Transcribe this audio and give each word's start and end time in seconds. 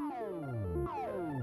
Oh. 0.00 1.33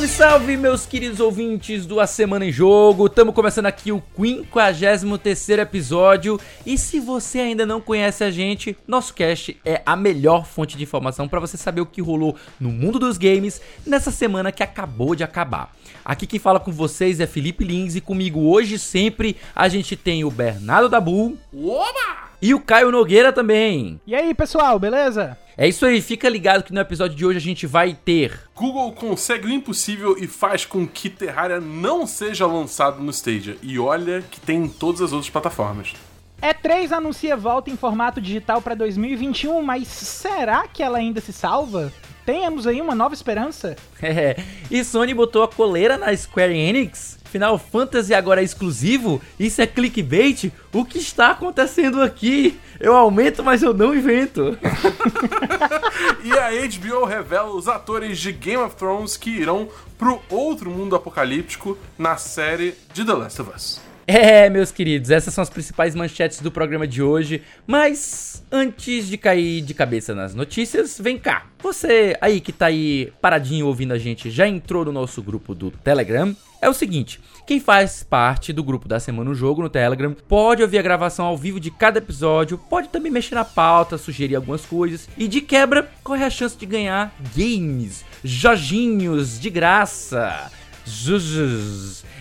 Salve, 0.00 0.08
salve, 0.08 0.56
meus 0.56 0.86
queridos 0.86 1.20
ouvintes 1.20 1.84
do 1.84 2.00
A 2.00 2.06
Semana 2.06 2.46
em 2.46 2.52
Jogo. 2.52 3.06
Estamos 3.06 3.34
começando 3.34 3.66
aqui 3.66 3.92
o 3.92 4.02
53 4.16 5.58
episódio. 5.58 6.40
E 6.64 6.78
se 6.78 6.98
você 6.98 7.40
ainda 7.40 7.66
não 7.66 7.82
conhece 7.82 8.24
a 8.24 8.30
gente, 8.30 8.74
nosso 8.86 9.12
cast 9.12 9.60
é 9.62 9.82
a 9.84 9.94
melhor 9.96 10.46
fonte 10.46 10.76
de 10.76 10.84
informação 10.84 11.28
para 11.28 11.40
você 11.40 11.58
saber 11.58 11.82
o 11.82 11.86
que 11.86 12.00
rolou 12.00 12.34
no 12.58 12.70
mundo 12.70 12.98
dos 12.98 13.18
games 13.18 13.60
nessa 13.86 14.10
semana 14.10 14.50
que 14.50 14.62
acabou 14.62 15.14
de 15.14 15.22
acabar. 15.22 15.74
Aqui 16.02 16.26
quem 16.26 16.40
fala 16.40 16.60
com 16.60 16.72
vocês 16.72 17.20
é 17.20 17.26
Felipe 17.26 17.62
Lins 17.62 17.94
e 17.94 18.00
comigo 18.00 18.40
hoje 18.40 18.78
sempre 18.78 19.36
a 19.54 19.68
gente 19.68 19.96
tem 19.96 20.24
o 20.24 20.30
Bernardo 20.30 20.88
Dabu. 20.88 21.36
Oba! 21.52 22.29
E 22.42 22.54
o 22.54 22.60
Caio 22.60 22.90
Nogueira 22.90 23.32
também. 23.32 24.00
E 24.06 24.14
aí, 24.14 24.32
pessoal, 24.32 24.78
beleza? 24.78 25.36
É 25.58 25.68
isso 25.68 25.84
aí, 25.84 26.00
fica 26.00 26.26
ligado 26.26 26.62
que 26.62 26.72
no 26.72 26.80
episódio 26.80 27.14
de 27.14 27.26
hoje 27.26 27.36
a 27.36 27.40
gente 27.40 27.66
vai 27.66 27.92
ter. 27.92 28.48
Google 28.54 28.92
consegue 28.92 29.46
o 29.46 29.50
impossível 29.50 30.16
e 30.18 30.26
faz 30.26 30.64
com 30.64 30.88
que 30.88 31.10
Terraria 31.10 31.60
não 31.60 32.06
seja 32.06 32.46
lançado 32.46 33.02
no 33.02 33.10
Stadia. 33.10 33.58
E 33.62 33.78
olha 33.78 34.22
que 34.22 34.40
tem 34.40 34.64
em 34.64 34.68
todas 34.68 35.02
as 35.02 35.12
outras 35.12 35.28
plataformas. 35.28 35.92
E3 36.40 36.92
anuncia 36.92 37.36
volta 37.36 37.68
em 37.68 37.76
formato 37.76 38.22
digital 38.22 38.62
para 38.62 38.74
2021, 38.74 39.60
mas 39.60 39.86
será 39.88 40.66
que 40.66 40.82
ela 40.82 40.96
ainda 40.96 41.20
se 41.20 41.34
salva? 41.34 41.92
Temos 42.24 42.66
aí 42.66 42.80
uma 42.80 42.94
nova 42.94 43.14
esperança? 43.14 43.76
É, 44.02 44.36
e 44.70 44.82
Sony 44.82 45.12
botou 45.12 45.42
a 45.42 45.48
coleira 45.48 45.98
na 45.98 46.16
Square 46.16 46.56
Enix? 46.56 47.19
Final 47.30 47.58
Fantasy 47.58 48.12
agora 48.12 48.40
é 48.40 48.44
exclusivo? 48.44 49.22
Isso 49.38 49.62
é 49.62 49.66
clickbait? 49.66 50.52
O 50.72 50.84
que 50.84 50.98
está 50.98 51.30
acontecendo 51.30 52.02
aqui? 52.02 52.58
Eu 52.80 52.96
aumento, 52.96 53.42
mas 53.42 53.62
eu 53.62 53.72
não 53.72 53.94
invento. 53.94 54.58
e 56.24 56.32
a 56.32 56.50
HBO 56.50 57.04
revela 57.04 57.50
os 57.50 57.68
atores 57.68 58.18
de 58.18 58.32
Game 58.32 58.62
of 58.62 58.74
Thrones 58.76 59.16
que 59.16 59.30
irão 59.30 59.68
pro 59.96 60.20
outro 60.28 60.70
mundo 60.70 60.96
apocalíptico 60.96 61.78
na 61.96 62.16
série 62.16 62.74
de 62.92 63.04
The 63.04 63.12
Last 63.12 63.42
of 63.42 63.50
Us. 63.54 63.89
É, 64.12 64.50
meus 64.50 64.72
queridos, 64.72 65.08
essas 65.08 65.32
são 65.32 65.40
as 65.40 65.48
principais 65.48 65.94
manchetes 65.94 66.40
do 66.40 66.50
programa 66.50 66.84
de 66.84 67.00
hoje. 67.00 67.42
Mas 67.64 68.44
antes 68.50 69.06
de 69.06 69.16
cair 69.16 69.60
de 69.60 69.72
cabeça 69.72 70.16
nas 70.16 70.34
notícias, 70.34 70.98
vem 70.98 71.16
cá. 71.16 71.46
Você 71.62 72.16
aí 72.20 72.40
que 72.40 72.50
tá 72.50 72.66
aí 72.66 73.12
paradinho 73.22 73.66
ouvindo 73.66 73.92
a 73.92 73.98
gente, 73.98 74.28
já 74.28 74.48
entrou 74.48 74.84
no 74.84 74.90
nosso 74.90 75.22
grupo 75.22 75.54
do 75.54 75.70
Telegram? 75.70 76.34
É 76.60 76.68
o 76.68 76.74
seguinte, 76.74 77.20
quem 77.46 77.60
faz 77.60 78.02
parte 78.02 78.52
do 78.52 78.64
grupo 78.64 78.88
da 78.88 78.98
Semana 78.98 79.30
no 79.30 79.34
Jogo 79.34 79.62
no 79.62 79.70
Telegram 79.70 80.12
pode 80.26 80.60
ouvir 80.60 80.78
a 80.78 80.82
gravação 80.82 81.26
ao 81.26 81.38
vivo 81.38 81.60
de 81.60 81.70
cada 81.70 81.98
episódio, 81.98 82.58
pode 82.58 82.88
também 82.88 83.12
mexer 83.12 83.36
na 83.36 83.44
pauta, 83.44 83.96
sugerir 83.96 84.34
algumas 84.34 84.66
coisas 84.66 85.08
e 85.16 85.28
de 85.28 85.40
quebra 85.40 85.88
corre 86.02 86.24
a 86.24 86.30
chance 86.30 86.56
de 86.56 86.66
ganhar 86.66 87.14
games, 87.36 88.04
Jorginhos 88.24 89.38
de 89.38 89.50
graça. 89.50 90.50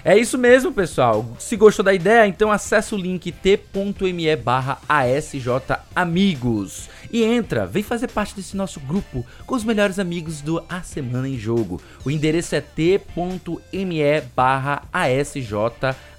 É 0.03 0.17
isso 0.17 0.38
mesmo, 0.38 0.72
pessoal. 0.72 1.36
Se 1.38 1.56
gostou 1.56 1.84
da 1.84 1.94
ideia, 1.94 2.28
então 2.28 2.52
acessa 2.52 2.95
o 2.95 2.98
link 2.98 3.31
t.me 3.31 4.36
barra 4.38 4.80
amigos 5.95 6.89
e 7.11 7.23
entra, 7.23 7.66
vem 7.66 7.81
fazer 7.81 8.08
parte 8.08 8.36
desse 8.36 8.56
nosso 8.56 8.80
grupo 8.80 9.26
com 9.45 9.56
os 9.56 9.64
melhores 9.64 9.98
amigos 10.00 10.42
do 10.42 10.64
A 10.70 10.81
Semana 10.81 11.28
em 11.28 11.38
Jogo. 11.38 11.81
O 12.06 12.11
endereço 12.11 12.56
é 12.56 12.61
t.me 12.61 14.22
barra 14.36 14.83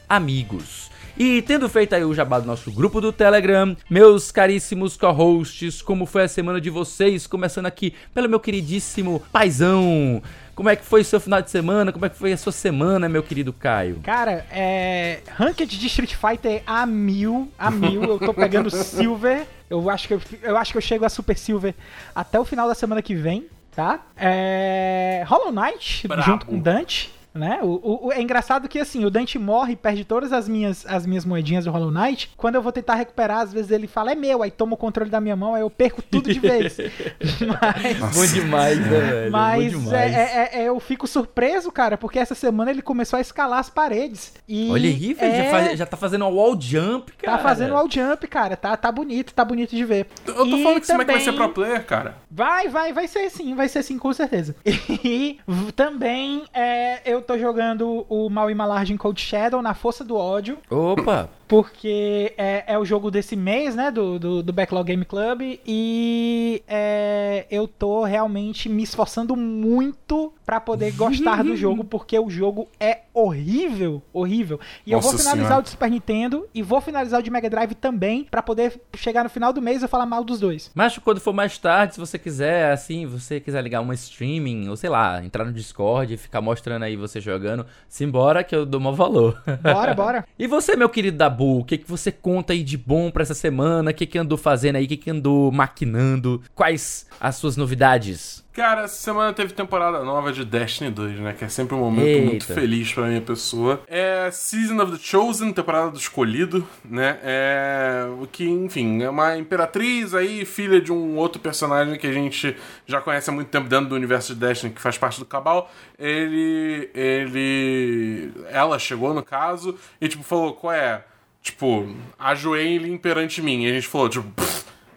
amigos. 0.09 0.89
E 1.21 1.43
tendo 1.43 1.69
feito 1.69 1.95
aí 1.95 2.03
o 2.03 2.15
jabá 2.15 2.41
do 2.41 2.47
nosso 2.47 2.73
grupo 2.73 2.99
do 2.99 3.13
Telegram, 3.13 3.77
meus 3.91 4.33
caríssimos 4.33 4.97
co-hosts, 4.97 5.83
como 5.83 6.07
foi 6.07 6.23
a 6.23 6.29
semana 6.29 6.58
de 6.58 6.70
vocês? 6.70 7.27
Começando 7.27 7.67
aqui 7.67 7.92
pelo 8.14 8.27
meu 8.27 8.41
queridíssimo 8.41 9.23
paizão. 9.30 10.23
Como 10.55 10.70
é 10.70 10.77
que 10.77 10.83
foi 10.83 11.03
o 11.03 11.05
seu 11.05 11.20
final 11.20 11.42
de 11.42 11.51
semana? 11.51 11.92
Como 11.92 12.07
é 12.07 12.09
que 12.09 12.17
foi 12.17 12.33
a 12.33 12.39
sua 12.39 12.53
semana, 12.53 13.07
meu 13.07 13.23
querido 13.23 13.53
Caio? 13.53 14.01
Cara, 14.03 14.47
é. 14.51 15.20
Ranked 15.36 15.79
de 15.79 15.86
Street 15.89 16.14
Fighter 16.14 16.63
a 16.67 16.86
mil, 16.86 17.53
a 17.59 17.70
mil. 17.70 18.03
Eu 18.03 18.19
tô 18.19 18.33
pegando 18.33 18.70
Silver. 18.73 19.47
Eu 19.69 19.91
acho, 19.91 20.09
que 20.09 20.14
eu, 20.14 20.23
eu 20.42 20.57
acho 20.57 20.73
que 20.73 20.79
eu 20.79 20.83
chego 20.83 21.05
a 21.05 21.11
Super 21.11 21.36
Silver 21.36 21.75
até 22.14 22.41
o 22.41 22.47
final 22.47 22.67
da 22.67 22.75
semana 22.75 23.03
que 23.03 23.14
vem, 23.14 23.47
tá? 23.77 24.01
É. 24.17 25.23
Hollow 25.27 25.53
Knight, 25.53 26.09
Bravo. 26.09 26.23
junto 26.23 26.47
com 26.47 26.59
Dante 26.59 27.20
né? 27.35 27.61
O, 27.63 28.08
o, 28.08 28.13
é 28.13 28.20
engraçado 28.20 28.68
que 28.68 28.79
assim, 28.79 29.05
o 29.05 29.11
Dante 29.11 29.39
morre 29.39 29.74
e 29.74 29.77
perde 29.77 30.05
todas 30.05 30.33
as 30.33 30.48
minhas, 30.48 30.85
as 30.86 31.07
minhas 31.07 31.24
moedinhas 31.24 31.64
do 31.64 31.70
Hollow 31.70 31.91
Knight. 31.91 32.30
Quando 32.36 32.57
eu 32.57 32.63
vou 32.63 32.73
tentar 32.73 32.95
recuperar, 32.95 33.41
às 33.41 33.52
vezes 33.52 33.70
ele 33.70 33.86
fala, 33.86 34.13
é 34.13 34.14
meu, 34.14 34.42
aí 34.42 34.51
toma 34.51 34.74
o 34.74 34.77
controle 34.77 35.11
da 35.11 35.20
minha 35.20 35.36
mão, 35.36 35.55
aí 35.55 35.63
eu 35.63 35.70
perco 35.70 36.02
tudo 36.02 36.33
de 36.33 36.39
vez. 36.39 36.77
mas, 37.41 38.14
bom 38.14 38.27
demais, 38.27 38.79
né, 38.79 38.89
velho? 38.89 39.33
Mas 39.33 39.70
demais. 39.70 40.14
É, 40.14 40.20
é, 40.20 40.61
é, 40.61 40.68
eu 40.68 40.79
fico 40.80 41.07
surpreso, 41.07 41.70
cara, 41.70 41.96
porque 41.96 42.18
essa 42.18 42.35
semana 42.35 42.70
ele 42.70 42.83
começou 42.83 43.17
a 43.17 43.20
escalar 43.20 43.58
as 43.58 43.70
paredes. 43.70 44.33
E 44.48 44.70
Olha 44.70 44.89
aí, 44.89 45.14
velho, 45.14 45.36
já, 45.36 45.51
faz, 45.51 45.79
já, 45.79 45.86
tá 45.86 45.97
fazendo 45.97 46.24
um 46.24 46.35
wall 46.35 46.61
jump, 46.61 47.12
cara. 47.12 47.36
Tá 47.36 47.42
fazendo 47.42 47.74
wall 47.74 47.89
jump, 47.91 48.27
cara. 48.27 48.57
Tá, 48.57 48.77
tá 48.77 48.91
bonito, 48.91 49.33
tá 49.33 49.45
bonito 49.45 49.70
de 49.70 49.85
ver. 49.85 50.07
Eu 50.27 50.35
tô 50.35 50.57
e 50.57 50.62
falando 50.62 50.80
que 50.80 50.86
também... 50.86 51.07
vai 51.07 51.20
ser 51.20 51.33
pro 51.33 51.48
player, 51.51 51.85
cara. 51.85 52.17
Vai, 52.30 52.68
vai, 52.68 52.92
vai 52.92 53.07
ser 53.07 53.30
sim, 53.30 53.55
vai 53.55 53.68
ser 53.68 53.83
sim, 53.83 53.98
com 53.98 54.12
certeza. 54.12 54.55
E 55.02 55.41
também 55.74 56.45
é, 56.52 57.11
eu 57.20 57.25
tô 57.25 57.39
jogando 57.39 58.07
o 58.08 58.31
Maui 58.31 58.55
Malarge 58.55 58.92
em 58.95 58.97
Cold 58.97 59.20
Shadow 59.20 59.61
na 59.61 59.75
Força 59.75 60.03
do 60.03 60.17
Ódio. 60.17 60.58
Opa! 60.70 61.29
Porque 61.50 62.33
é, 62.38 62.62
é 62.74 62.78
o 62.78 62.84
jogo 62.84 63.11
desse 63.11 63.34
mês, 63.34 63.74
né? 63.74 63.90
Do, 63.90 64.20
do, 64.20 64.40
do 64.40 64.52
Backlog 64.52 64.86
Game 64.86 65.05
Club. 65.05 65.58
E 65.66 66.62
é, 66.68 67.44
eu 67.50 67.66
tô 67.66 68.05
realmente 68.05 68.68
me 68.68 68.84
esforçando 68.84 69.34
muito 69.34 70.33
para 70.46 70.61
poder 70.61 70.92
gostar 70.92 71.42
do 71.42 71.55
jogo, 71.58 71.83
porque 71.83 72.16
o 72.16 72.30
jogo 72.30 72.68
é 72.78 73.00
horrível, 73.12 74.00
horrível. 74.12 74.61
E 74.86 74.92
Nossa 74.92 75.08
eu 75.08 75.11
vou 75.11 75.18
finalizar 75.18 75.46
senhora. 75.48 75.61
o 75.61 75.62
de 75.62 75.70
Super 75.70 75.90
Nintendo 75.90 76.48
e 76.55 76.62
vou 76.62 76.80
finalizar 76.80 77.18
o 77.18 77.22
de 77.22 77.30
Mega 77.30 77.50
Drive 77.50 77.74
também, 77.74 78.24
para 78.30 78.42
poder 78.42 78.80
chegar 78.94 79.24
no 79.24 79.30
final 79.30 79.52
do 79.52 79.61
mês 79.61 79.82
e 79.82 79.88
falar 79.88 80.06
mal 80.06 80.22
dos 80.22 80.38
dois. 80.38 80.70
Mas 80.72 80.96
quando 80.98 81.20
for 81.20 81.32
mais 81.32 81.58
tarde, 81.58 81.94
se 81.94 82.00
você 82.00 82.17
quiser, 82.17 82.70
assim, 82.70 83.06
você 83.06 83.40
quiser 83.40 83.61
ligar 83.61 83.80
uma 83.80 83.94
streaming, 83.94 84.68
ou 84.68 84.77
sei 84.77 84.90
lá, 84.90 85.24
entrar 85.24 85.44
no 85.44 85.52
Discord 85.52 86.14
e 86.14 86.17
ficar 86.17 86.40
mostrando 86.40 86.84
aí 86.84 86.94
você 86.94 87.20
jogando, 87.20 87.67
simbora 87.88 88.44
que 88.44 88.55
eu 88.55 88.64
dou 88.64 88.80
mau 88.80 88.94
valor. 88.94 89.42
Bora, 89.61 89.94
bora. 89.98 90.24
e 90.38 90.46
você, 90.46 90.77
meu 90.77 90.88
querido 90.88 91.18
da 91.18 91.39
o 91.40 91.64
que, 91.64 91.78
que 91.78 91.89
você 91.89 92.12
conta 92.12 92.52
aí 92.52 92.62
de 92.62 92.77
bom 92.77 93.11
para 93.11 93.23
essa 93.23 93.34
semana? 93.34 93.90
O 93.90 93.95
que, 93.95 94.06
que 94.06 94.18
andou 94.18 94.36
fazendo 94.36 94.77
aí? 94.77 94.84
O 94.84 94.89
que, 94.89 94.96
que 94.96 95.11
andou 95.11 95.51
maquinando? 95.51 96.42
Quais 96.55 97.06
as 97.20 97.36
suas 97.36 97.56
novidades? 97.56 98.45
Cara, 98.52 98.83
essa 98.83 98.96
semana 98.96 99.33
teve 99.33 99.55
temporada 99.55 100.02
nova 100.02 100.33
de 100.33 100.45
Destiny 100.45 100.90
2, 100.90 101.20
né? 101.20 101.33
Que 101.33 101.45
é 101.45 101.48
sempre 101.48 101.74
um 101.77 101.79
momento 101.79 102.06
Eita. 102.06 102.27
muito 102.27 102.46
feliz 102.46 102.92
pra 102.92 103.06
minha 103.06 103.20
pessoa. 103.20 103.80
É 103.86 104.29
Season 104.33 104.77
of 104.83 104.92
the 104.92 104.98
Chosen, 104.98 105.52
temporada 105.52 105.90
do 105.92 105.96
Escolhido, 105.96 106.67
né? 106.84 107.18
É. 107.23 108.06
O 108.20 108.27
que, 108.27 108.48
enfim, 108.48 109.02
é 109.02 109.08
uma 109.08 109.39
imperatriz 109.39 110.14
aí, 110.14 110.45
filha 110.45 110.80
de 110.80 110.92
um 110.92 111.17
outro 111.17 111.40
personagem 111.40 111.96
que 111.96 112.08
a 112.08 112.12
gente 112.12 112.56
já 112.86 113.00
conhece 113.00 113.30
há 113.30 113.33
muito 113.33 113.48
tempo 113.48 113.68
dentro 113.68 113.89
do 113.89 113.95
universo 113.95 114.34
de 114.34 114.40
Destiny, 114.40 114.73
que 114.73 114.80
faz 114.80 114.98
parte 114.98 115.20
do 115.20 115.24
Cabal. 115.24 115.70
Ele. 115.96 116.90
Ele. 116.92 118.33
Ela 118.50 118.80
chegou 118.80 119.14
no 119.14 119.23
caso 119.23 119.77
e, 120.00 120.08
tipo, 120.08 120.24
falou: 120.24 120.55
qual 120.55 120.74
é? 120.74 121.05
Tipo, 121.42 121.89
ajoelhe 122.18 122.98
perante 122.98 123.40
mim. 123.40 123.64
E 123.64 123.70
a 123.70 123.73
gente 123.73 123.86
falou, 123.86 124.08
tipo, 124.08 124.30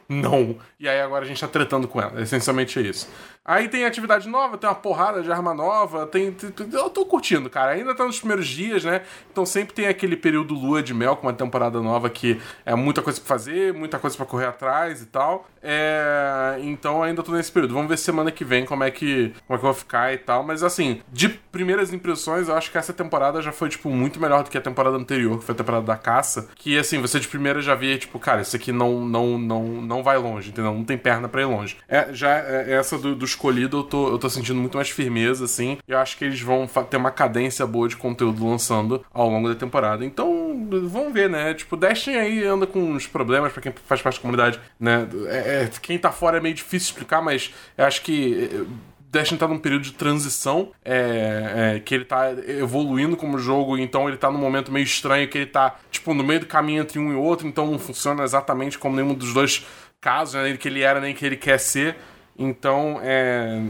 não. 0.08 0.58
E 0.80 0.88
aí 0.88 1.00
agora 1.02 1.26
a 1.26 1.28
gente 1.28 1.40
tá 1.40 1.48
tretando 1.48 1.88
com 1.88 2.02
ela. 2.02 2.22
Essencialmente 2.22 2.78
é 2.80 2.82
isso. 2.82 3.10
Aí 3.46 3.68
tem 3.68 3.84
atividade 3.84 4.30
nova, 4.30 4.58
tem 4.58 4.70
uma 4.70 4.76
porrada 4.76 5.22
de 5.22 5.30
arma 5.30 5.54
nova, 5.54 6.08
tem, 6.08 6.36
Eu 6.72 6.90
tô 6.90 7.06
curtindo, 7.06 7.50
cara. 7.50 7.72
Ainda 7.72 7.94
tá 7.94 8.06
nos 8.06 8.20
primeiros 8.20 8.48
dias, 8.48 8.86
né? 8.86 9.02
Então 9.32 9.46
sempre 9.46 9.74
tem 9.74 9.88
aquele 9.88 10.16
período 10.16 10.54
lua 10.54 10.82
de 10.82 10.94
mel 10.94 11.18
com 11.18 11.28
uma 11.28 11.34
temporada 11.34 11.82
nova 11.82 12.10
que 12.10 12.40
é 12.66 12.74
muita 12.74 13.02
coisa 13.02 13.20
pra 13.20 13.28
fazer, 13.28 13.74
muita 13.74 14.00
coisa 14.00 14.16
para 14.16 14.26
correr 14.26 14.46
atrás 14.46 15.02
e 15.02 15.08
tal. 15.08 15.46
É... 15.62 16.58
Então 16.62 17.04
ainda 17.04 17.22
tô 17.22 17.34
nesse 17.34 17.52
período. 17.52 17.74
Vamos 17.74 17.90
ver 17.90 17.98
semana 17.98 18.32
que 18.32 18.46
vem 18.46 18.66
como 18.66 18.84
é 18.84 18.92
que 18.92 19.34
como 19.46 19.58
é 19.58 19.60
que 19.60 19.66
eu 19.66 19.72
vou 19.72 19.74
ficar 19.74 20.14
e 20.14 20.18
tal. 20.18 20.44
Mas 20.44 20.64
assim, 20.64 21.02
de 21.12 21.28
primeiras 21.28 21.92
impressões, 21.92 22.48
eu 22.48 22.56
acho 22.56 22.72
que 22.72 22.78
essa 22.78 22.94
temporada 22.94 23.42
já 23.42 23.52
foi, 23.52 23.68
tipo, 23.68 23.90
muito 23.90 24.22
melhor 24.22 24.44
do 24.44 24.50
que 24.50 24.58
a 24.58 24.62
temporada 24.62 24.96
anterior, 24.96 25.38
que 25.40 25.44
foi 25.44 25.54
a 25.54 25.58
temporada 25.58 25.86
da 25.86 25.98
caça. 25.98 26.48
Que 26.56 26.78
assim, 26.78 27.02
você 27.02 27.20
de 27.20 27.28
primeira 27.28 27.62
já 27.62 27.76
via, 27.76 27.98
tipo, 27.98 28.18
cara, 28.20 28.42
isso 28.42 28.56
aqui 28.56 28.72
não, 28.72 29.06
não, 29.06 29.38
não, 29.38 29.64
não 29.64 30.02
vai 30.02 30.18
longe, 30.18 30.50
entendeu? 30.50 30.74
Não 30.74 30.86
tem 30.86 30.98
perna 30.98 31.28
para 31.28 31.42
ir 31.42 31.46
longe. 31.46 31.78
É, 31.90 32.14
já 32.14 32.30
é, 32.30 32.74
essa 32.74 32.98
do, 32.98 33.14
do 33.16 33.26
escolhido, 33.34 33.78
eu 33.78 33.84
tô, 33.84 34.10
eu 34.10 34.18
tô 34.18 34.30
sentindo 34.30 34.60
muito 34.60 34.78
mais 34.78 34.90
firmeza, 34.90 35.46
assim. 35.46 35.78
Eu 35.88 36.00
acho 36.00 36.18
que 36.18 36.26
eles 36.26 36.42
vão 36.42 36.68
ter 36.90 36.98
uma 36.98 37.12
cadência 37.12 37.66
boa 37.68 37.88
de 37.88 37.98
conteúdo 37.98 38.48
lançando 38.48 39.06
ao 39.14 39.30
longo 39.30 39.50
da 39.50 39.56
temporada. 39.56 40.06
Então, 40.06 40.68
vamos 40.90 41.14
ver, 41.14 41.30
né? 41.30 41.54
Tipo, 41.54 41.76
Destiny 41.76 42.18
aí 42.18 42.44
anda 42.44 42.66
com 42.66 42.80
uns 42.80 43.08
problemas 43.08 43.52
para 43.52 43.62
quem 43.62 43.74
faz 43.86 44.02
parte 44.02 44.16
da 44.16 44.22
comunidade, 44.22 44.60
né? 44.80 45.08
É, 45.28 45.64
é, 45.64 45.72
quem 45.82 45.98
tá 45.98 46.12
fora 46.12 46.38
é 46.38 46.42
meio 46.42 46.56
difícil 46.56 46.90
explicar, 46.90 47.22
mas 47.22 47.54
eu 47.78 47.86
acho 47.86 48.02
que 48.02 48.66
Destiny 49.14 49.40
tá 49.40 49.48
num 49.48 49.60
período 49.60 49.84
de 49.84 49.94
transição, 49.94 50.72
é, 50.84 51.76
é, 51.76 51.80
que 51.80 51.94
ele 51.94 52.04
tá 52.04 52.32
evoluindo 52.48 53.16
como 53.16 53.38
jogo, 53.38 53.78
então 53.78 54.08
ele 54.08 54.18
tá 54.18 54.32
num 54.32 54.40
momento 54.40 54.72
meio 54.72 54.84
estranho, 54.84 55.28
que 55.28 55.38
ele 55.38 55.46
tá, 55.46 55.76
tipo, 55.92 56.16
no 56.16 56.24
meio 56.24 56.40
do 56.40 56.48
caminho 56.48 56.82
entre 56.82 56.98
um 56.98 57.12
e 57.14 57.16
outro, 57.16 57.48
então 57.48 57.70
não 57.70 57.78
funciona 57.78 58.24
exatamente 58.24 58.80
como 58.80 58.96
nenhum 58.96 59.14
dos 59.14 59.32
dois 59.32 59.68
casos, 60.02 60.34
né, 60.34 60.58
que 60.58 60.68
ele 60.68 60.82
era 60.82 61.00
nem 61.00 61.14
que 61.14 61.24
ele 61.24 61.38
quer 61.38 61.60
ser. 61.60 61.96
Então, 62.44 63.00
é, 63.02 63.62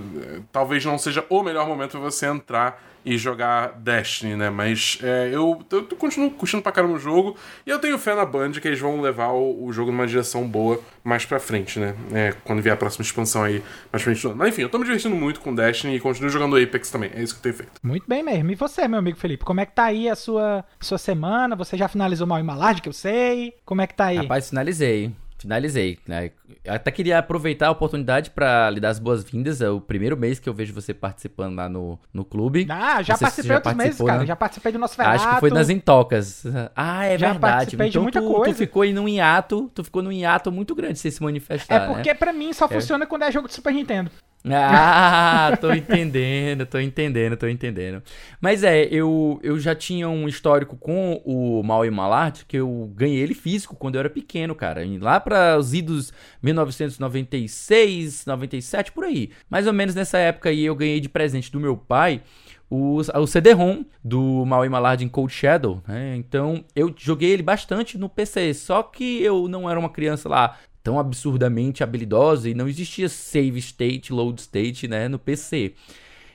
talvez 0.52 0.84
não 0.84 0.98
seja 0.98 1.26
o 1.30 1.44
melhor 1.44 1.68
momento 1.68 1.92
para 1.92 2.00
você 2.00 2.26
entrar 2.26 2.82
e 3.06 3.18
jogar 3.18 3.74
Destiny, 3.80 4.36
né? 4.36 4.50
Mas 4.50 4.98
é, 5.04 5.28
eu, 5.28 5.62
eu, 5.72 5.88
eu, 5.90 5.98
continuo 5.98 6.32
curtindo 6.32 6.64
pra 6.64 6.72
caramba 6.72 6.94
o 6.94 7.00
jogo 7.00 7.36
e 7.66 7.70
eu 7.70 7.80
tenho 7.80 7.98
fé 7.98 8.16
na 8.16 8.26
Band 8.26 8.54
que 8.54 8.68
eles 8.68 8.80
vão 8.80 9.02
levar 9.02 9.30
o, 9.30 9.66
o 9.66 9.74
jogo 9.74 9.92
numa 9.92 10.08
direção 10.08 10.48
boa 10.48 10.80
mais 11.04 11.26
pra 11.26 11.40
frente, 11.40 11.80
né? 11.80 11.96
É, 12.14 12.34
quando 12.44 12.62
vier 12.62 12.74
a 12.74 12.78
próxima 12.78 13.04
expansão 13.04 13.44
aí 13.44 13.62
mais 13.92 14.04
pra 14.04 14.16
frente. 14.16 14.28
Mas 14.36 14.50
enfim, 14.50 14.62
eu 14.62 14.70
tô 14.70 14.78
me 14.78 14.86
divertindo 14.86 15.16
muito 15.16 15.42
com 15.42 15.54
Destiny 15.54 15.96
e 15.96 16.00
continuo 16.00 16.30
jogando 16.30 16.56
Apex 16.56 16.90
também. 16.90 17.12
É 17.14 17.22
isso 17.22 17.34
que 17.34 17.40
eu 17.40 17.44
tenho 17.44 17.56
feito. 17.56 17.74
Muito 17.84 18.08
bem 18.08 18.24
mesmo. 18.24 18.52
E 18.52 18.56
você, 18.56 18.88
meu 18.88 19.00
amigo 19.00 19.18
Felipe, 19.18 19.44
como 19.44 19.60
é 19.60 19.66
que 19.66 19.74
tá 19.74 19.86
aí 19.86 20.08
a 20.08 20.16
sua, 20.16 20.64
sua 20.80 20.98
semana? 20.98 21.56
Você 21.56 21.78
já 21.78 21.88
finalizou 21.88 22.26
mal 22.26 22.40
em 22.40 22.44
Malard, 22.44 22.82
que 22.82 22.90
eu 22.90 22.94
sei? 22.94 23.54
Como 23.66 23.82
é 23.82 23.88
que 23.88 23.96
tá 23.96 24.06
aí? 24.06 24.18
Rapaz, 24.18 24.50
finalizei 24.50 25.12
finalizei, 25.44 26.00
né? 26.08 26.32
Até 26.66 26.90
queria 26.90 27.20
aproveitar 27.20 27.68
a 27.68 27.72
oportunidade 27.72 28.32
para 28.32 28.70
lhe 28.70 28.80
dar 28.80 28.90
as 28.90 29.00
boas-vindas. 29.00 29.62
É 29.62 29.70
o 29.70 29.82
primeiro 29.82 30.18
mês 30.18 30.40
que 30.40 30.48
eu 30.48 30.54
vejo 30.54 30.74
você 30.74 30.94
participando 30.94 31.56
lá 31.56 31.68
no, 31.68 32.00
no 32.14 32.24
clube. 32.24 32.66
Ah, 32.70 33.02
já 33.02 33.18
participei 33.18 33.50
já 33.50 33.56
outros 33.56 33.74
meses, 33.76 33.98
cara. 34.02 34.20
Né? 34.20 34.26
Já 34.26 34.36
participei 34.36 34.72
do 34.72 34.80
nosso 34.80 35.00
Acho 35.02 35.34
que 35.34 35.40
foi 35.42 35.52
nas 35.52 35.70
intocas. 35.70 36.46
Ah, 36.76 37.06
é 37.06 37.18
já 37.18 37.32
verdade. 37.32 37.56
Participei 37.56 37.88
então, 37.90 38.02
de 38.02 38.04
muita 38.04 38.22
tu, 38.22 38.32
coisa. 38.32 38.54
Tu 38.54 38.58
ficou 38.58 38.86
em 38.86 38.98
um 38.98 39.08
hiato, 39.08 39.70
tu 39.76 39.84
ficou 39.84 40.02
num 40.02 40.12
hiato 40.12 40.52
muito 40.52 40.74
grande 40.74 40.98
sem 40.98 41.12
se 41.12 41.22
manifestar, 41.22 41.76
É 41.76 41.88
porque 41.88 42.10
né? 42.10 42.16
pra 42.16 42.32
mim 42.32 42.54
só 42.54 42.66
é. 42.66 42.68
funciona 42.70 43.06
quando 43.06 43.24
é 43.24 43.32
jogo 43.32 43.48
de 43.48 43.54
Super 43.54 43.74
Nintendo. 43.74 44.10
Ah, 44.50 45.58
tô 45.62 45.72
entendendo, 45.72 46.66
tô 46.66 46.78
entendendo, 46.78 47.38
tô 47.38 47.48
entendendo. 47.48 48.04
Mas 48.42 48.64
é, 48.64 48.84
eu, 48.86 49.40
eu 49.42 49.58
já 49.58 49.74
tinha 49.74 50.10
um 50.10 50.28
histórico 50.28 50.76
com 50.76 51.22
o 51.24 51.64
Mal 51.64 51.86
e 51.86 51.90
Malart, 51.90 52.44
que 52.46 52.58
eu 52.58 52.92
ganhei 52.94 53.20
ele 53.20 53.34
físico 53.34 53.76
quando 53.76 53.96
eu 53.96 54.00
era 54.00 54.10
pequeno, 54.10 54.54
cara. 54.54 54.82
Lá 55.00 55.20
para 55.20 55.58
os 55.58 55.74
idos 55.74 56.12
1996, 56.42 58.26
97, 58.26 58.92
por 58.92 59.06
aí. 59.06 59.32
Mais 59.50 59.66
ou 59.66 59.74
menos 59.74 59.96
nessa 59.96 60.18
época 60.18 60.50
aí 60.50 60.66
eu 60.66 60.76
ganhei 60.76 61.00
de 61.00 61.08
presente 61.08 61.52
do 61.52 61.60
meu 61.60 61.78
pai 61.78 62.22
o, 62.70 62.98
o 62.98 63.28
CD-ROM 63.28 63.84
do 64.04 64.44
Mal 64.46 64.66
e 64.66 64.70
Malard 64.70 65.04
em 65.06 65.08
Cold 65.08 65.32
Shadow, 65.32 65.82
né? 65.88 66.16
Então 66.16 66.66
eu 66.76 66.94
joguei 66.98 67.30
ele 67.30 67.44
bastante 67.44 67.98
no 68.00 68.10
PC, 68.10 68.54
só 68.56 68.82
que 68.82 69.22
eu 69.22 69.48
não 69.48 69.70
era 69.70 69.80
uma 69.80 69.90
criança 69.90 70.28
lá 70.28 70.58
tão 70.84 71.00
absurdamente 71.00 71.84
habilidosa 71.84 72.50
e 72.50 72.54
não 72.54 72.68
existia 72.68 73.08
save 73.08 73.58
state, 73.60 74.12
load 74.12 74.40
state, 74.42 74.88
né, 74.88 75.08
no 75.08 75.18
PC. 75.18 75.74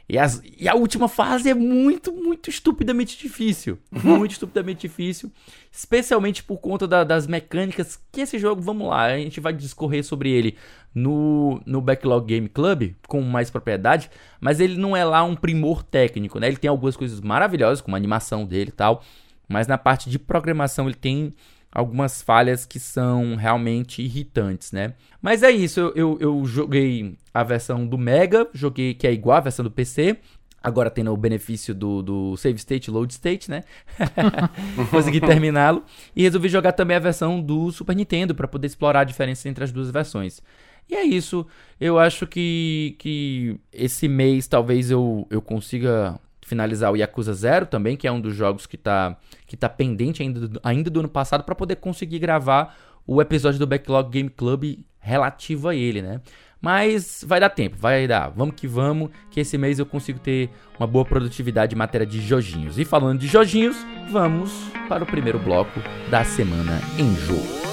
E, 0.09 0.17
as, 0.17 0.43
e 0.59 0.67
a 0.67 0.75
última 0.75 1.07
fase 1.07 1.51
é 1.51 1.55
muito, 1.55 2.11
muito 2.11 2.49
estupidamente 2.49 3.19
difícil. 3.19 3.79
Muito 4.03 4.33
estupidamente 4.33 4.81
difícil. 4.81 5.31
Especialmente 5.71 6.43
por 6.43 6.57
conta 6.57 6.89
da, 6.89 7.05
das 7.05 7.27
mecânicas 7.27 8.01
que 8.11 8.23
esse 8.23 8.39
jogo, 8.39 8.63
vamos 8.63 8.89
lá, 8.89 9.05
a 9.05 9.19
gente 9.19 9.39
vai 9.39 9.53
discorrer 9.53 10.03
sobre 10.03 10.31
ele 10.31 10.57
no, 10.95 11.61
no 11.67 11.83
Backlog 11.83 12.27
Game 12.27 12.49
Club 12.49 12.95
com 13.07 13.21
mais 13.21 13.51
propriedade. 13.51 14.11
Mas 14.41 14.61
ele 14.61 14.79
não 14.79 14.97
é 14.97 15.05
lá 15.05 15.23
um 15.23 15.37
primor 15.37 15.83
técnico, 15.83 16.39
né? 16.39 16.49
Ele 16.49 16.57
tem 16.57 16.71
algumas 16.71 16.97
coisas 16.97 17.21
maravilhosas, 17.21 17.83
como 17.83 17.95
a 17.95 17.99
animação 17.99 18.47
dele 18.47 18.71
e 18.71 18.73
tal. 18.73 19.05
Mas 19.47 19.67
na 19.67 19.77
parte 19.77 20.09
de 20.09 20.19
programação 20.19 20.87
ele 20.87 20.97
tem 20.97 21.35
algumas 21.71 22.23
falhas 22.23 22.65
que 22.65 22.79
são 22.79 23.37
realmente 23.37 24.03
irritantes, 24.03 24.73
né? 24.73 24.95
Mas 25.21 25.43
é 25.43 25.51
isso, 25.51 25.81
eu, 25.81 25.93
eu, 25.95 26.19
eu, 26.21 26.45
joguei 26.45 27.17
a 27.33 27.43
versão 27.43 27.87
do 27.87 27.99
Mega, 27.99 28.49
joguei 28.53 28.95
que 28.95 29.07
é 29.07 29.13
igual 29.13 29.37
a 29.37 29.41
versão 29.41 29.65
do 29.65 29.71
PC. 29.71 30.19
Agora 30.61 30.91
tendo 30.91 31.13
o 31.13 31.17
benefício 31.17 31.73
do, 31.73 32.03
do 32.03 32.37
Save 32.37 32.57
State 32.57 32.91
Load 32.91 33.13
State, 33.13 33.49
né? 33.49 33.63
Consegui 34.91 35.21
terminá-lo. 35.21 35.85
E 36.17 36.23
resolvi 36.23 36.49
jogar 36.49 36.73
também 36.73 36.97
a 36.97 37.01
versão 37.01 37.41
do 37.41 37.71
Super 37.71 37.95
Nintendo 37.95 38.35
para 38.35 38.49
poder 38.49 38.67
explorar 38.67 39.01
a 39.01 39.05
diferença 39.05 39.49
entre 39.49 39.63
as 39.63 39.71
duas 39.71 39.89
versões. 39.89 40.43
E 40.91 40.97
é 40.97 41.05
isso. 41.05 41.47
Eu 41.81 41.97
acho 41.97 42.27
que, 42.27 42.97
que 42.99 43.57
esse 43.73 44.09
mês 44.09 44.49
talvez 44.49 44.91
eu, 44.91 45.27
eu 45.31 45.41
consiga 45.41 46.19
finalizar 46.49 46.93
o 46.93 46.97
Yakuza 46.97 47.33
Zero 47.35 47.67
também, 47.67 47.97
que 47.97 48.09
é 48.09 48.13
um 48.13 48.21
dos 48.21 48.35
jogos 48.35 48.67
que 48.67 48.77
está 48.77 49.17
que 49.47 49.57
tá 49.57 49.69
pendente 49.69 50.23
ainda, 50.23 50.61
ainda 50.63 50.91
do 50.91 51.01
ano 51.01 51.09
passado, 51.09 51.45
para 51.45 51.55
poder 51.55 51.77
conseguir 51.77 52.19
gravar 52.19 52.77
o 53.07 53.23
episódio 53.23 53.59
do 53.59 53.67
Backlog 53.67 54.11
Game 54.11 54.29
Club 54.29 54.81
relativo 54.99 55.69
a 55.69 55.75
ele, 55.75 56.03
né? 56.03 56.21
Mas 56.61 57.25
vai 57.27 57.39
dar 57.39 57.51
tempo, 57.51 57.77
vai 57.79 58.07
dar. 58.07 58.31
Vamos 58.31 58.55
que 58.57 58.67
vamos, 58.67 59.11
que 59.31 59.41
esse 59.41 59.57
mês 59.57 59.79
eu 59.79 59.87
consigo 59.87 60.19
ter 60.19 60.51
uma 60.79 60.87
boa 60.87 61.05
produtividade 61.05 61.75
em 61.75 61.79
matéria 61.79 62.07
de 62.07 62.21
joginhos. 62.21 62.79
E 62.79 62.85
falando 62.85 63.21
de 63.21 63.29
joginhos, 63.29 63.77
vamos 64.11 64.53
para 64.89 65.05
o 65.05 65.07
primeiro 65.07 65.39
bloco 65.39 65.81
da 66.11 66.25
semana 66.25 66.81
em 66.99 67.15
jogo. 67.15 67.68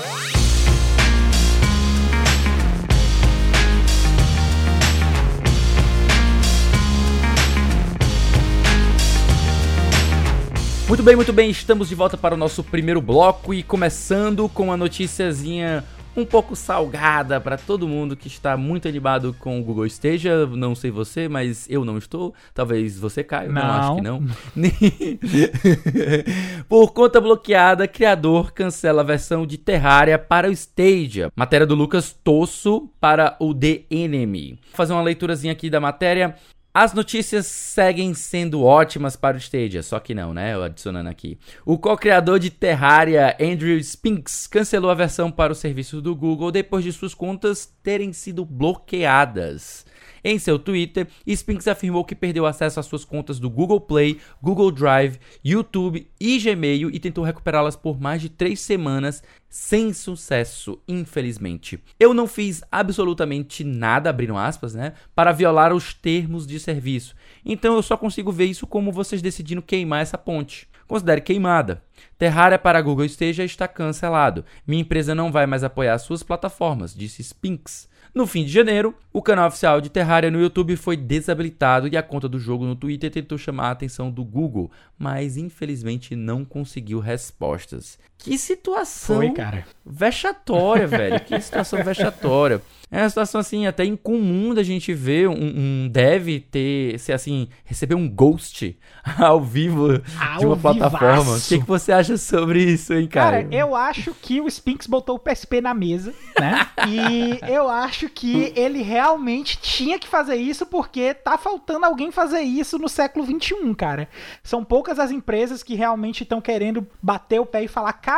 Muito 10.87 11.01
bem, 11.01 11.15
muito 11.15 11.33
bem, 11.33 11.49
estamos 11.49 11.89
de 11.89 11.95
volta 11.95 12.15
para 12.15 12.35
o 12.35 12.37
nosso 12.37 12.63
primeiro 12.63 13.01
bloco 13.01 13.55
e 13.55 13.63
começando 13.63 14.47
com 14.47 14.65
uma 14.65 14.77
noticiazinha 14.77 15.83
um 16.15 16.23
pouco 16.23 16.55
salgada 16.55 17.41
para 17.41 17.57
todo 17.57 17.87
mundo 17.87 18.15
que 18.15 18.27
está 18.27 18.55
muito 18.55 18.87
animado 18.87 19.35
com 19.39 19.59
o 19.59 19.63
Google 19.63 19.87
Stadia. 19.87 20.45
Não 20.45 20.75
sei 20.75 20.91
você, 20.91 21.27
mas 21.27 21.67
eu 21.69 21.83
não 21.83 21.97
estou. 21.97 22.33
Talvez 22.53 22.97
você, 22.97 23.23
Caio. 23.23 23.51
Não, 23.51 23.61
não 23.61 23.71
acho 23.71 23.95
que 23.95 24.01
não. 24.01 24.23
Por 26.69 26.93
conta 26.93 27.19
bloqueada, 27.19 27.87
criador 27.87 28.53
cancela 28.53 29.01
a 29.01 29.05
versão 29.05 29.45
de 29.45 29.57
Terraria 29.57 30.17
para 30.17 30.47
o 30.47 30.51
Stadia. 30.51 31.29
Matéria 31.35 31.67
do 31.67 31.75
Lucas 31.75 32.15
Tosso 32.23 32.89
para 32.99 33.35
o 33.39 33.53
The 33.53 33.81
Enemy. 33.89 34.51
Vou 34.51 34.75
fazer 34.75 34.93
uma 34.93 35.01
leiturazinha 35.01 35.51
aqui 35.51 35.69
da 35.69 35.81
matéria. 35.81 36.35
As 36.77 36.91
notícias 36.93 37.45
seguem 37.45 38.13
sendo 38.13 38.61
ótimas 38.61 39.15
para 39.15 39.37
o 39.37 39.39
Stadia, 39.39 39.81
só 39.81 39.97
que 39.97 40.13
não, 40.13 40.33
né? 40.33 40.55
Eu 40.55 40.61
adicionando 40.61 41.07
aqui. 41.07 41.39
O 41.65 41.77
co-criador 41.77 42.37
de 42.37 42.49
Terraria, 42.49 43.33
Andrew 43.39 43.77
Spinks, 43.77 44.45
cancelou 44.45 44.91
a 44.91 44.93
versão 44.93 45.31
para 45.31 45.53
o 45.53 45.55
serviço 45.55 46.01
do 46.01 46.13
Google 46.13 46.51
depois 46.51 46.83
de 46.83 46.91
suas 46.91 47.13
contas 47.13 47.73
terem 47.81 48.11
sido 48.11 48.43
bloqueadas. 48.43 49.84
Em 50.27 50.39
seu 50.39 50.57
Twitter, 50.57 51.07
Spinks 51.27 51.67
afirmou 51.67 52.03
que 52.03 52.15
perdeu 52.15 52.47
acesso 52.47 52.79
às 52.79 52.87
suas 52.87 53.05
contas 53.05 53.37
do 53.37 53.47
Google 53.47 53.79
Play, 53.79 54.19
Google 54.41 54.71
Drive, 54.71 55.19
YouTube 55.43 56.07
e 56.19 56.39
Gmail 56.39 56.89
e 56.89 56.99
tentou 56.99 57.23
recuperá-las 57.23 57.75
por 57.75 58.01
mais 58.01 58.23
de 58.23 58.27
três 58.27 58.59
semanas 58.59 59.21
sem 59.47 59.93
sucesso, 59.93 60.81
infelizmente. 60.87 61.79
Eu 61.99 62.11
não 62.11 62.25
fiz 62.25 62.63
absolutamente 62.71 63.63
nada, 63.63 64.09
abrindo 64.09 64.35
aspas, 64.35 64.73
né, 64.73 64.93
para 65.13 65.31
violar 65.31 65.71
os 65.71 65.93
termos 65.93 66.47
de 66.47 66.59
serviço. 66.59 67.15
Então 67.45 67.75
eu 67.75 67.83
só 67.83 67.95
consigo 67.95 68.31
ver 68.31 68.45
isso 68.45 68.65
como 68.65 68.91
vocês 68.91 69.21
decidindo 69.21 69.61
queimar 69.61 70.01
essa 70.01 70.17
ponte. 70.17 70.67
Considere 70.87 71.21
queimada. 71.21 71.83
Terraria 72.17 72.57
para 72.57 72.81
Google 72.81 73.05
Stadia 73.05 73.45
está 73.45 73.67
cancelado. 73.67 74.43
Minha 74.65 74.81
empresa 74.81 75.13
não 75.13 75.31
vai 75.31 75.45
mais 75.45 75.63
apoiar 75.63 75.99
suas 75.99 76.23
plataformas, 76.23 76.95
disse 76.95 77.21
Spinks. 77.21 77.87
No 78.15 78.25
fim 78.25 78.45
de 78.45 78.49
janeiro, 78.49 78.95
o 79.11 79.21
canal 79.21 79.49
oficial 79.49 79.81
de 79.81 79.89
Terraria 79.89 80.31
no 80.31 80.39
YouTube 80.39 80.77
foi 80.77 80.95
desabilitado 80.95 81.85
e 81.85 81.97
a 81.97 82.01
conta 82.01 82.29
do 82.29 82.39
jogo 82.39 82.63
no 82.63 82.73
Twitter 82.73 83.11
tentou 83.11 83.37
chamar 83.37 83.67
a 83.67 83.71
atenção 83.71 84.09
do 84.09 84.23
Google, 84.23 84.71
mas 84.97 85.35
infelizmente 85.35 86.15
não 86.15 86.45
conseguiu 86.45 87.01
respostas. 87.01 87.99
Que 88.17 88.37
situação 88.37 89.17
foi, 89.17 89.31
cara. 89.31 89.65
vexatória, 89.85 90.87
velho. 90.87 91.19
Que 91.19 91.39
situação 91.39 91.83
vexatória. 91.83 92.61
É 92.91 93.01
uma 93.01 93.09
situação 93.09 93.41
assim 93.41 93.67
até 93.67 93.83
incomum 93.83 94.53
da 94.53 94.63
gente 94.63 94.93
ver 94.93 95.27
um, 95.27 95.33
um 95.33 95.89
dev 95.91 96.39
ter, 96.51 96.97
ser 96.99 97.13
assim, 97.13 97.49
receber 97.65 97.95
um 97.95 98.07
ghost 98.07 98.77
ao 99.19 99.41
vivo 99.41 100.01
ao 100.19 100.39
de 100.39 100.45
uma 100.45 100.55
vivaço. 100.55 100.79
plataforma. 100.79 101.35
O 101.35 101.41
que, 101.41 101.59
que 101.59 101.67
você 101.67 101.91
acha 101.91 102.15
sobre 102.15 102.63
isso, 102.63 102.93
hein, 102.93 103.07
cara? 103.07 103.43
Cara, 103.43 103.53
eu 103.55 103.75
acho 103.75 104.13
que 104.13 104.39
o 104.39 104.47
Spinks 104.47 104.87
botou 104.87 105.15
o 105.15 105.19
PSP 105.19 105.61
na 105.61 105.73
mesa, 105.73 106.13
né? 106.39 106.67
e 106.87 107.39
eu 107.51 107.67
acho 107.67 108.07
que 108.07 108.53
ele 108.55 108.81
realmente 108.81 109.57
tinha 109.59 109.99
que 109.99 110.07
fazer 110.07 110.35
isso 110.35 110.65
porque 110.65 111.13
tá 111.13 111.37
faltando 111.37 111.85
alguém 111.85 112.11
fazer 112.11 112.41
isso 112.41 112.77
no 112.77 112.87
século 112.87 113.25
21, 113.25 113.73
cara. 113.73 114.07
São 114.43 114.63
poucas 114.63 114.99
as 114.99 115.11
empresas 115.11 115.63
que 115.63 115.75
realmente 115.75 116.23
estão 116.23 116.39
querendo 116.39 116.87
bater 117.01 117.41
o 117.41 117.45
pé 117.45 117.63
e 117.63 117.67
falar, 117.67 117.93
cara, 117.93 118.14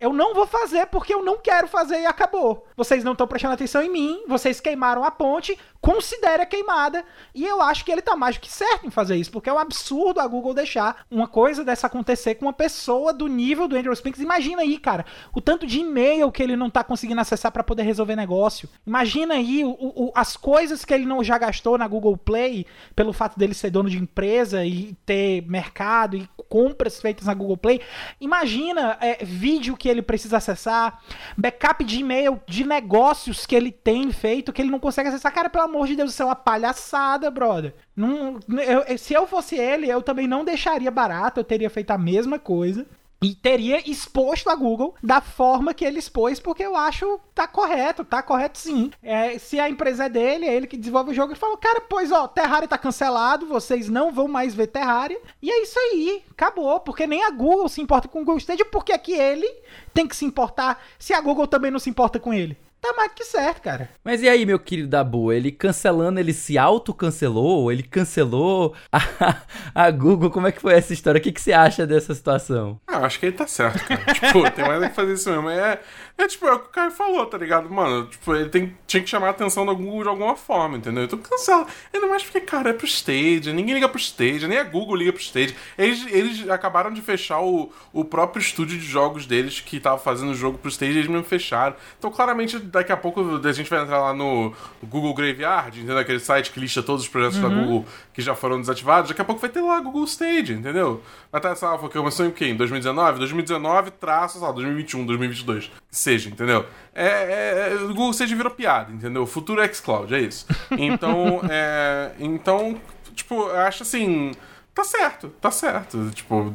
eu 0.00 0.12
não 0.12 0.32
vou 0.32 0.46
fazer 0.46 0.86
porque 0.86 1.12
eu 1.12 1.24
não 1.24 1.38
quero 1.38 1.66
fazer 1.66 2.00
e 2.00 2.06
acabou. 2.06 2.66
Vocês 2.76 3.02
não 3.02 3.12
estão 3.12 3.26
prestando 3.26 3.54
atenção 3.54 3.82
em 3.82 3.90
mim, 3.90 4.24
vocês 4.28 4.60
queimaram 4.60 5.04
a 5.04 5.10
ponte, 5.10 5.58
considere 5.80 6.42
a 6.42 6.46
queimada. 6.46 7.04
E 7.34 7.44
eu 7.44 7.60
acho 7.62 7.84
que 7.84 7.92
ele 7.92 8.02
tá 8.02 8.16
mais 8.16 8.36
do 8.36 8.40
que 8.40 8.50
certo 8.50 8.86
em 8.86 8.90
fazer 8.90 9.16
isso, 9.16 9.30
porque 9.30 9.48
é 9.48 9.52
um 9.52 9.58
absurdo 9.58 10.20
a 10.20 10.26
Google 10.26 10.54
deixar 10.54 11.04
uma 11.10 11.26
coisa 11.28 11.64
dessa 11.64 11.86
acontecer 11.86 12.34
com 12.34 12.46
uma 12.46 12.52
pessoa 12.52 13.12
do 13.12 13.26
nível 13.26 13.68
do 13.68 13.76
Andrew 13.76 13.92
Spinks. 13.92 14.20
Imagina 14.20 14.62
aí, 14.62 14.78
cara, 14.78 15.04
o 15.32 15.40
tanto 15.40 15.66
de 15.66 15.80
e-mail 15.80 16.30
que 16.32 16.42
ele 16.42 16.56
não 16.56 16.70
tá 16.70 16.82
conseguindo 16.82 17.20
acessar 17.20 17.52
para 17.52 17.64
poder 17.64 17.82
resolver 17.82 18.16
negócio. 18.16 18.68
Imagina 18.86 19.34
aí 19.34 19.64
o, 19.64 19.70
o, 19.70 20.12
as 20.14 20.36
coisas 20.36 20.84
que 20.84 20.92
ele 20.92 21.06
não 21.06 21.22
já 21.22 21.38
gastou 21.38 21.78
na 21.78 21.86
Google 21.86 22.16
Play 22.16 22.66
pelo 22.94 23.12
fato 23.12 23.38
dele 23.38 23.54
ser 23.54 23.70
dono 23.70 23.88
de 23.88 23.98
empresa 23.98 24.64
e 24.64 24.96
ter 25.06 25.42
mercado 25.48 26.16
e 26.16 26.28
compras 26.48 27.00
feitas 27.00 27.26
na 27.26 27.34
Google 27.34 27.56
Play. 27.56 27.80
Imagina 28.20 28.96
é, 29.00 29.24
vídeo 29.24 29.76
que 29.76 29.88
ele 29.88 30.02
precisa 30.02 30.38
acessar, 30.38 31.00
backup 31.36 31.84
de 31.84 32.00
e-mail 32.00 32.40
de 32.46 32.64
negócios 32.64 33.46
que 33.46 33.54
ele 33.54 33.70
tem 33.70 34.10
feito 34.10 34.52
que 34.52 34.62
ele 34.62 34.70
não 34.70 34.80
consegue 34.80 35.08
acessar. 35.08 35.32
Cara, 35.32 35.50
pelo 35.50 35.67
amor 35.68 35.86
de 35.86 35.96
Deus, 35.96 36.10
isso 36.10 36.22
é 36.22 36.26
uma 36.26 36.34
palhaçada, 36.36 37.30
brother. 37.30 37.74
Não, 37.94 38.38
eu, 38.48 38.98
se 38.98 39.14
eu 39.14 39.26
fosse 39.26 39.56
ele, 39.56 39.88
eu 39.88 40.02
também 40.02 40.26
não 40.26 40.44
deixaria 40.44 40.90
barato, 40.90 41.40
eu 41.40 41.44
teria 41.44 41.70
feito 41.70 41.90
a 41.90 41.98
mesma 41.98 42.38
coisa 42.38 42.86
e 43.20 43.34
teria 43.34 43.88
exposto 43.90 44.48
a 44.48 44.54
Google 44.54 44.94
da 45.02 45.20
forma 45.20 45.74
que 45.74 45.84
ele 45.84 45.98
expôs, 45.98 46.38
porque 46.38 46.62
eu 46.62 46.76
acho 46.76 47.18
tá 47.34 47.46
correto, 47.48 48.04
tá 48.04 48.22
correto 48.22 48.58
sim. 48.58 48.90
É, 49.02 49.38
se 49.38 49.58
a 49.58 49.68
empresa 49.68 50.04
é 50.04 50.08
dele, 50.08 50.46
é 50.46 50.54
ele 50.54 50.66
que 50.66 50.76
desenvolve 50.76 51.10
o 51.10 51.14
jogo, 51.14 51.32
ele 51.32 51.40
falou, 51.40 51.56
cara, 51.56 51.80
pois 51.80 52.12
ó, 52.12 52.28
Terraria 52.28 52.68
tá 52.68 52.78
cancelado, 52.78 53.46
vocês 53.46 53.88
não 53.88 54.12
vão 54.12 54.28
mais 54.28 54.54
ver 54.54 54.68
Terraria, 54.68 55.20
e 55.42 55.50
é 55.50 55.62
isso 55.62 55.78
aí, 55.78 56.22
acabou, 56.30 56.80
porque 56.80 57.06
nem 57.06 57.24
a 57.24 57.30
Google 57.30 57.68
se 57.68 57.80
importa 57.80 58.08
com 58.08 58.20
o 58.20 58.24
Google 58.24 58.38
Stadia, 58.38 58.64
porque 58.64 58.92
é 58.92 58.98
que 58.98 59.12
ele 59.12 59.48
tem 59.92 60.06
que 60.06 60.16
se 60.16 60.24
importar 60.24 60.80
se 60.98 61.12
a 61.12 61.20
Google 61.20 61.46
também 61.46 61.70
não 61.70 61.78
se 61.78 61.90
importa 61.90 62.20
com 62.20 62.32
ele. 62.32 62.56
Tá 62.80 62.92
mais 62.96 63.12
que 63.12 63.24
certo, 63.24 63.60
cara. 63.60 63.90
Mas 64.04 64.22
e 64.22 64.28
aí, 64.28 64.46
meu 64.46 64.58
querido 64.58 64.88
Dabu? 64.88 65.32
Ele 65.32 65.50
cancelando, 65.50 66.20
ele 66.20 66.32
se 66.32 66.56
auto-cancelou? 66.56 67.72
Ele 67.72 67.82
cancelou 67.82 68.74
a, 68.92 69.42
a, 69.74 69.90
Google? 69.90 70.30
Como 70.30 70.46
é 70.46 70.52
que 70.52 70.60
foi 70.60 70.74
essa 70.74 70.92
história? 70.92 71.18
O 71.18 71.22
que, 71.22 71.32
que 71.32 71.40
você 71.40 71.52
acha 71.52 71.86
dessa 71.86 72.14
situação? 72.14 72.80
Ah, 72.86 72.98
eu 72.98 73.04
acho 73.04 73.18
que 73.18 73.26
ele 73.26 73.36
tá 73.36 73.46
certo, 73.46 73.84
cara. 73.84 74.04
tipo, 74.14 74.50
tem 74.52 74.64
mais 74.64 74.88
que 74.88 74.94
fazer 74.94 75.14
isso 75.14 75.30
mesmo. 75.30 75.50
É, 75.50 75.80
é 76.16 76.26
tipo, 76.28 76.46
é 76.46 76.52
o 76.52 76.60
que 76.60 76.66
o 76.66 76.70
Caio 76.70 76.90
falou, 76.92 77.26
tá 77.26 77.36
ligado? 77.36 77.68
Mano, 77.68 78.06
tipo, 78.06 78.34
ele 78.34 78.48
tem, 78.48 78.76
tinha 78.86 79.02
que 79.02 79.08
chamar 79.08 79.28
a 79.28 79.30
atenção 79.30 79.66
da 79.66 79.72
Google 79.72 80.02
de 80.02 80.08
alguma 80.08 80.36
forma, 80.36 80.76
entendeu? 80.76 81.04
Então 81.04 81.18
cancela. 81.18 81.66
Ainda 81.92 82.06
mais 82.06 82.22
porque, 82.22 82.40
cara, 82.40 82.70
é 82.70 82.72
pro 82.72 82.86
Stage, 82.86 83.52
ninguém 83.52 83.74
liga 83.74 83.88
pro 83.88 83.98
Stage, 83.98 84.46
nem 84.46 84.58
a 84.58 84.64
Google 84.64 84.94
liga 84.94 85.12
pro 85.12 85.20
Stage. 85.20 85.56
Eles, 85.76 86.06
eles 86.12 86.48
acabaram 86.48 86.92
de 86.92 87.02
fechar 87.02 87.40
o, 87.40 87.72
o 87.92 88.04
próprio 88.04 88.40
estúdio 88.40 88.78
de 88.78 88.86
jogos 88.86 89.26
deles 89.26 89.60
que 89.60 89.80
tava 89.80 89.98
fazendo 89.98 90.30
o 90.30 90.34
jogo 90.34 90.58
pro 90.58 90.70
Stage, 90.70 90.92
eles 90.92 91.08
mesmo 91.08 91.24
fecharam. 91.24 91.74
Então, 91.98 92.10
claramente, 92.10 92.67
daqui 92.70 92.92
a 92.92 92.96
pouco 92.96 93.40
a 93.42 93.52
gente 93.52 93.68
vai 93.68 93.82
entrar 93.82 94.00
lá 94.00 94.12
no 94.12 94.52
Google 94.82 95.14
Graveyard, 95.14 95.78
entendeu? 95.78 95.98
Aquele 95.98 96.20
site 96.20 96.50
que 96.50 96.60
lista 96.60 96.82
todos 96.82 97.02
os 97.02 97.08
projetos 97.08 97.38
uhum. 97.38 97.48
da 97.48 97.54
Google 97.54 97.86
que 98.12 98.22
já 98.22 98.34
foram 98.34 98.60
desativados. 98.60 99.08
Daqui 99.08 99.20
a 99.20 99.24
pouco 99.24 99.40
vai 99.40 99.50
ter 99.50 99.60
lá 99.60 99.80
Google 99.80 100.04
Stage, 100.04 100.52
entendeu? 100.52 101.02
Vai 101.30 101.38
estar, 101.38 101.54
sei 101.54 101.68
lá, 101.68 101.78
foi 101.78 101.88
começou 101.88 102.26
em 102.26 102.28
o 102.28 102.32
quê? 102.32 102.46
Em 102.46 102.56
2019? 102.56 103.18
2019 103.18 103.90
traço, 103.92 104.38
sei 104.38 104.46
lá, 104.46 104.52
2021, 104.52 105.06
2022. 105.06 105.66
Que 105.66 105.72
seja, 105.90 106.28
entendeu? 106.28 106.66
É, 106.94 107.06
é, 107.06 107.72
é, 107.72 107.74
o 107.76 107.88
Google 107.88 108.10
Stage 108.10 108.34
virou 108.34 108.52
piada, 108.52 108.92
entendeu? 108.92 109.22
O 109.22 109.26
futuro 109.26 109.60
é 109.60 109.72
xCloud, 109.72 110.14
é 110.14 110.20
isso. 110.20 110.46
Então, 110.72 111.40
é, 111.48 112.12
então, 112.18 112.80
tipo, 113.14 113.34
eu 113.34 113.58
acho 113.60 113.82
assim 113.82 114.32
tá 114.78 114.84
certo, 114.84 115.28
tá 115.40 115.50
certo. 115.50 116.10
Tipo, 116.10 116.54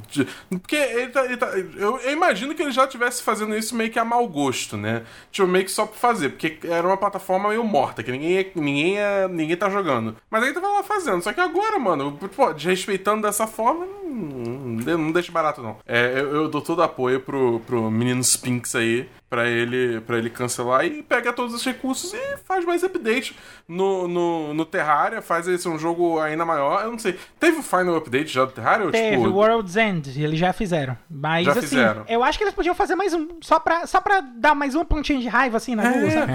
porque 0.50 0.78
ele 0.78 1.10
tá, 1.10 1.26
ele 1.26 1.36
tá 1.36 1.48
eu, 1.48 1.98
eu, 2.00 2.12
imagino 2.12 2.56
que 2.56 2.62
ele 2.62 2.72
já 2.72 2.86
estivesse 2.86 3.22
fazendo 3.22 3.54
isso 3.54 3.76
meio 3.76 3.92
que 3.92 4.00
a 4.00 4.06
mau 4.06 4.26
gosto, 4.28 4.78
né? 4.78 5.04
Tipo, 5.30 5.46
meio 5.48 5.66
que 5.66 5.72
só 5.72 5.86
pra 5.86 5.98
fazer, 5.98 6.30
porque 6.30 6.60
era 6.64 6.88
uma 6.88 6.96
plataforma 6.96 7.50
meio 7.50 7.64
morta, 7.66 8.02
que 8.02 8.12
ninguém, 8.12 8.50
ninguém, 8.56 8.98
ninguém 9.30 9.58
tá 9.58 9.70
jogando. 9.70 10.16
Mas 10.30 10.44
aí 10.44 10.54
tava 10.54 10.70
lá 10.70 10.84
fazendo. 10.84 11.22
Só 11.22 11.34
que 11.34 11.42
agora, 11.42 11.78
mano, 11.78 12.18
pô, 12.34 12.54
desrespeitando 12.54 13.24
dessa 13.24 13.46
forma, 13.46 13.86
não, 14.06 14.98
não 14.98 15.12
deixa 15.12 15.32
barato, 15.32 15.62
não. 15.62 15.78
É, 15.86 16.14
eu, 16.16 16.34
eu 16.36 16.48
dou 16.48 16.62
todo 16.62 16.82
apoio 16.82 17.20
pro, 17.20 17.60
pro 17.62 17.92
menino 17.92 18.24
Spinks 18.24 18.74
aí 18.76 19.10
para 19.34 19.50
ele 19.50 20.00
para 20.02 20.20
ele 20.20 20.30
cancelar 20.30 20.86
e 20.86 21.02
pega 21.02 21.34
todos 21.34 21.56
os 21.56 21.66
recursos 21.66 22.14
e 22.14 22.38
faz 22.46 22.64
mais 22.64 22.84
update 22.84 23.36
no, 23.68 24.08
no, 24.08 24.54
no 24.54 24.64
Terraria, 24.64 25.24
faz 25.24 25.48
esse 25.48 25.68
um 25.68 25.80
jogo 25.80 26.20
ainda 26.20 26.46
maior. 26.46 26.84
Eu 26.84 26.92
não 26.92 27.00
sei. 27.00 27.18
Teve 27.40 27.58
o 27.58 27.64
final 27.64 27.96
update 27.96 28.32
já 28.32 28.46
do 28.46 28.52
Terraria? 28.52 28.92
Teve, 28.92 29.18
tipo... 29.18 29.32
World's 29.32 29.76
End, 29.76 30.22
eles 30.22 30.38
já 30.38 30.54
fizeram. 30.54 30.96
Mas 31.10 31.48
já 31.48 31.54
assim, 31.54 31.62
fizeram. 31.62 32.06
eu 32.08 32.24
acho 32.24 32.38
que 32.38 32.44
eles 32.44 32.54
podiam 32.54 32.76
fazer 32.76 32.94
mais 32.94 33.12
um, 33.12 33.28
só 33.42 33.60
pra, 33.60 33.88
só 33.88 34.00
pra 34.00 34.22
dar 34.22 34.54
mais 34.54 34.76
um 34.76 34.86
pontinho 34.86 35.20
de 35.20 35.28
raiva 35.28 35.58
assim 35.58 35.74
na 35.74 35.84
é. 35.84 36.12
sabe? 36.12 36.34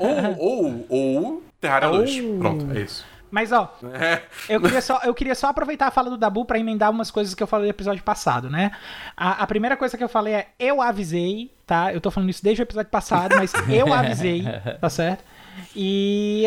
Ou, 0.00 0.08
ou, 0.08 0.38
ou, 0.38 0.86
ou 0.88 1.42
Terraria 1.60 1.90
2. 1.90 2.20
Pronto, 2.40 2.76
é 2.76 2.80
isso. 2.80 3.06
Mas, 3.32 3.50
ó, 3.50 3.74
é. 3.94 4.20
eu, 4.46 4.60
queria 4.60 4.82
só, 4.82 5.00
eu 5.04 5.14
queria 5.14 5.34
só 5.34 5.46
aproveitar 5.46 5.86
a 5.86 5.90
fala 5.90 6.10
do 6.10 6.18
Dabu 6.18 6.44
para 6.44 6.58
emendar 6.58 6.90
umas 6.90 7.10
coisas 7.10 7.34
que 7.34 7.42
eu 7.42 7.46
falei 7.46 7.64
no 7.64 7.70
episódio 7.70 8.02
passado, 8.04 8.50
né? 8.50 8.72
A, 9.16 9.42
a, 9.42 9.46
primeira 9.46 9.74
coisa 9.74 9.96
que 9.96 10.04
eu 10.04 10.08
falei 10.08 10.34
é: 10.34 10.48
eu 10.58 10.82
avisei, 10.82 11.50
tá? 11.72 11.94
Eu 11.94 12.02
tô 12.02 12.10
falando 12.10 12.28
isso 12.28 12.44
desde 12.44 12.60
o 12.60 12.64
episódio 12.64 12.90
passado, 12.90 13.34
mas 13.34 13.50
eu 13.70 13.90
avisei, 13.92 14.44
tá 14.78 14.90
certo? 14.90 15.24
E. 15.74 16.44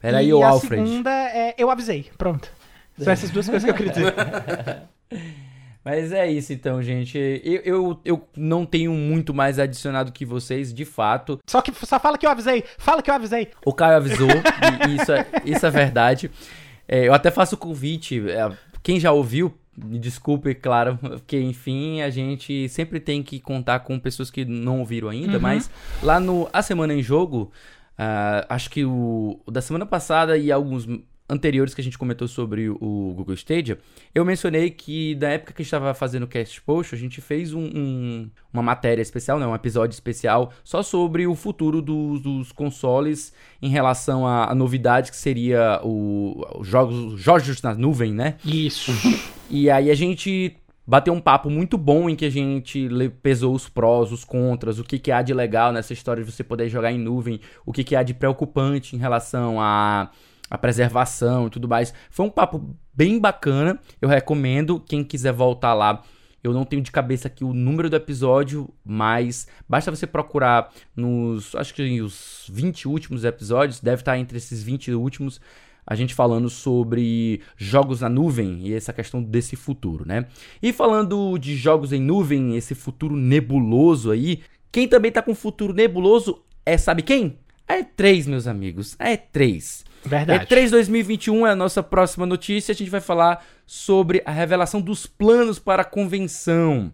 Peraí, 0.00 0.32
o 0.32 0.42
Alfred. 0.42 0.82
A 0.82 0.86
segunda 0.86 1.10
é: 1.10 1.54
eu 1.58 1.70
avisei. 1.70 2.10
Pronto. 2.16 2.50
São 2.98 3.12
essas 3.12 3.28
duas 3.28 3.46
coisas 3.46 3.62
que 3.62 3.70
eu 3.70 3.74
queria 3.74 3.92
dizer. 3.92 4.14
Mas 5.84 6.10
é 6.10 6.28
isso 6.28 6.52
então, 6.52 6.82
gente. 6.82 7.16
Eu, 7.44 7.60
eu, 7.62 8.00
eu 8.04 8.28
não 8.36 8.66
tenho 8.66 8.92
muito 8.92 9.32
mais 9.32 9.56
adicionado 9.56 10.10
que 10.10 10.24
vocês, 10.24 10.74
de 10.74 10.84
fato. 10.84 11.38
Só 11.46 11.62
que 11.62 11.72
só 11.86 12.00
fala 12.00 12.18
que 12.18 12.26
eu 12.26 12.30
avisei. 12.30 12.64
Fala 12.76 13.00
que 13.00 13.08
eu 13.08 13.14
avisei. 13.14 13.50
O 13.64 13.72
Caio 13.72 13.98
avisou, 13.98 14.26
e 14.28 14.96
isso 14.96 15.12
é, 15.12 15.26
isso 15.44 15.64
é 15.64 15.70
verdade. 15.70 16.28
É, 16.88 17.06
eu 17.06 17.14
até 17.14 17.30
faço 17.30 17.54
o 17.54 17.58
convite. 17.58 18.20
É, 18.28 18.50
quem 18.82 18.98
já 18.98 19.12
ouviu, 19.12 19.56
me 19.76 19.98
desculpe, 19.98 20.54
claro, 20.54 20.98
porque 21.00 21.40
enfim, 21.40 22.00
a 22.00 22.10
gente 22.10 22.68
sempre 22.68 22.98
tem 23.00 23.22
que 23.22 23.38
contar 23.40 23.80
com 23.80 23.98
pessoas 23.98 24.30
que 24.30 24.44
não 24.44 24.80
ouviram 24.80 25.08
ainda, 25.08 25.34
uhum. 25.34 25.42
mas 25.42 25.70
lá 26.02 26.18
no 26.18 26.48
A 26.52 26.62
Semana 26.62 26.94
em 26.94 27.02
Jogo, 27.02 27.52
uh, 27.98 28.46
acho 28.48 28.70
que 28.70 28.84
o, 28.84 29.40
o 29.44 29.50
da 29.50 29.60
semana 29.60 29.84
passada 29.84 30.36
e 30.38 30.50
alguns 30.50 30.86
anteriores 31.28 31.74
que 31.74 31.80
a 31.80 31.84
gente 31.84 31.98
comentou 31.98 32.28
sobre 32.28 32.68
o 32.68 33.12
Google 33.16 33.34
Stadia, 33.34 33.78
eu 34.14 34.24
mencionei 34.24 34.70
que 34.70 35.14
na 35.16 35.28
época 35.30 35.52
que 35.52 35.60
a 35.60 35.62
gente 35.62 35.68
estava 35.68 35.92
fazendo 35.94 36.22
o 36.22 36.28
Cast 36.28 36.60
Post, 36.62 36.94
a 36.94 36.98
gente 36.98 37.20
fez 37.20 37.52
um, 37.52 37.64
um, 37.64 38.30
uma 38.52 38.62
matéria 38.62 39.02
especial, 39.02 39.38
né, 39.38 39.46
um 39.46 39.54
episódio 39.54 39.94
especial 39.94 40.52
só 40.62 40.82
sobre 40.82 41.26
o 41.26 41.34
futuro 41.34 41.82
dos, 41.82 42.20
dos 42.20 42.52
consoles 42.52 43.32
em 43.60 43.68
relação 43.68 44.26
à, 44.26 44.50
à, 44.50 44.54
novidade 44.54 45.10
que 45.10 45.16
seria 45.16 45.80
o, 45.82 46.44
os 46.58 46.66
jogos, 46.66 47.20
jogos 47.20 47.62
na 47.62 47.74
nuvem, 47.74 48.12
né? 48.12 48.36
Isso. 48.44 48.92
e 49.50 49.68
aí 49.68 49.90
a 49.90 49.94
gente 49.94 50.56
bateu 50.86 51.12
um 51.12 51.20
papo 51.20 51.50
muito 51.50 51.76
bom 51.76 52.08
em 52.08 52.14
que 52.14 52.24
a 52.24 52.30
gente 52.30 52.88
pesou 53.22 53.54
os 53.54 53.68
prós, 53.68 54.12
os 54.12 54.24
contras, 54.24 54.78
o 54.78 54.84
que, 54.84 54.98
que 54.98 55.10
há 55.10 55.20
de 55.20 55.34
legal 55.34 55.72
nessa 55.72 55.92
história 55.92 56.22
de 56.22 56.30
você 56.30 56.44
poder 56.44 56.68
jogar 56.68 56.92
em 56.92 56.98
nuvem, 56.98 57.40
o 57.64 57.72
que, 57.72 57.82
que 57.82 57.96
há 57.96 58.02
de 58.02 58.14
preocupante 58.14 58.94
em 58.94 58.98
relação 58.98 59.60
a 59.60 60.10
a 60.50 60.56
preservação 60.58 61.46
e 61.46 61.50
tudo 61.50 61.68
mais. 61.68 61.92
Foi 62.10 62.24
um 62.26 62.30
papo 62.30 62.76
bem 62.92 63.18
bacana. 63.18 63.78
Eu 64.00 64.08
recomendo 64.08 64.80
quem 64.80 65.04
quiser 65.04 65.32
voltar 65.32 65.74
lá. 65.74 66.02
Eu 66.42 66.52
não 66.52 66.64
tenho 66.64 66.82
de 66.82 66.92
cabeça 66.92 67.26
aqui 67.26 67.42
o 67.42 67.52
número 67.52 67.90
do 67.90 67.96
episódio, 67.96 68.72
mas 68.84 69.48
basta 69.68 69.90
você 69.90 70.06
procurar 70.06 70.72
nos, 70.94 71.54
acho 71.56 71.74
que 71.74 72.00
os 72.00 72.48
20 72.52 72.86
últimos 72.86 73.24
episódios, 73.24 73.80
deve 73.80 74.02
estar 74.02 74.16
entre 74.16 74.38
esses 74.38 74.62
20 74.62 74.92
últimos, 74.92 75.40
a 75.84 75.96
gente 75.96 76.14
falando 76.14 76.48
sobre 76.48 77.40
jogos 77.56 78.00
na 78.00 78.08
nuvem 78.08 78.60
e 78.60 78.74
essa 78.74 78.92
questão 78.92 79.20
desse 79.20 79.56
futuro, 79.56 80.06
né? 80.06 80.26
E 80.62 80.72
falando 80.72 81.36
de 81.36 81.56
jogos 81.56 81.92
em 81.92 82.00
nuvem, 82.00 82.56
esse 82.56 82.76
futuro 82.76 83.16
nebuloso 83.16 84.12
aí, 84.12 84.42
quem 84.70 84.86
também 84.86 85.10
tá 85.10 85.22
com 85.22 85.34
futuro 85.34 85.72
nebuloso 85.72 86.44
é, 86.64 86.76
sabe 86.76 87.02
quem? 87.02 87.38
É 87.68 87.82
3, 87.82 88.26
meus 88.26 88.46
amigos. 88.46 88.94
É 88.98 89.16
3. 89.16 89.84
Verdade. 90.04 90.46
E3 90.46 90.70
2021 90.70 91.46
é 91.46 91.50
a 91.50 91.56
nossa 91.56 91.82
próxima 91.82 92.24
notícia. 92.24 92.72
A 92.72 92.74
gente 92.74 92.90
vai 92.90 93.00
falar 93.00 93.44
sobre 93.66 94.22
a 94.24 94.30
revelação 94.30 94.80
dos 94.80 95.04
planos 95.04 95.58
para 95.58 95.82
a 95.82 95.84
convenção. 95.84 96.92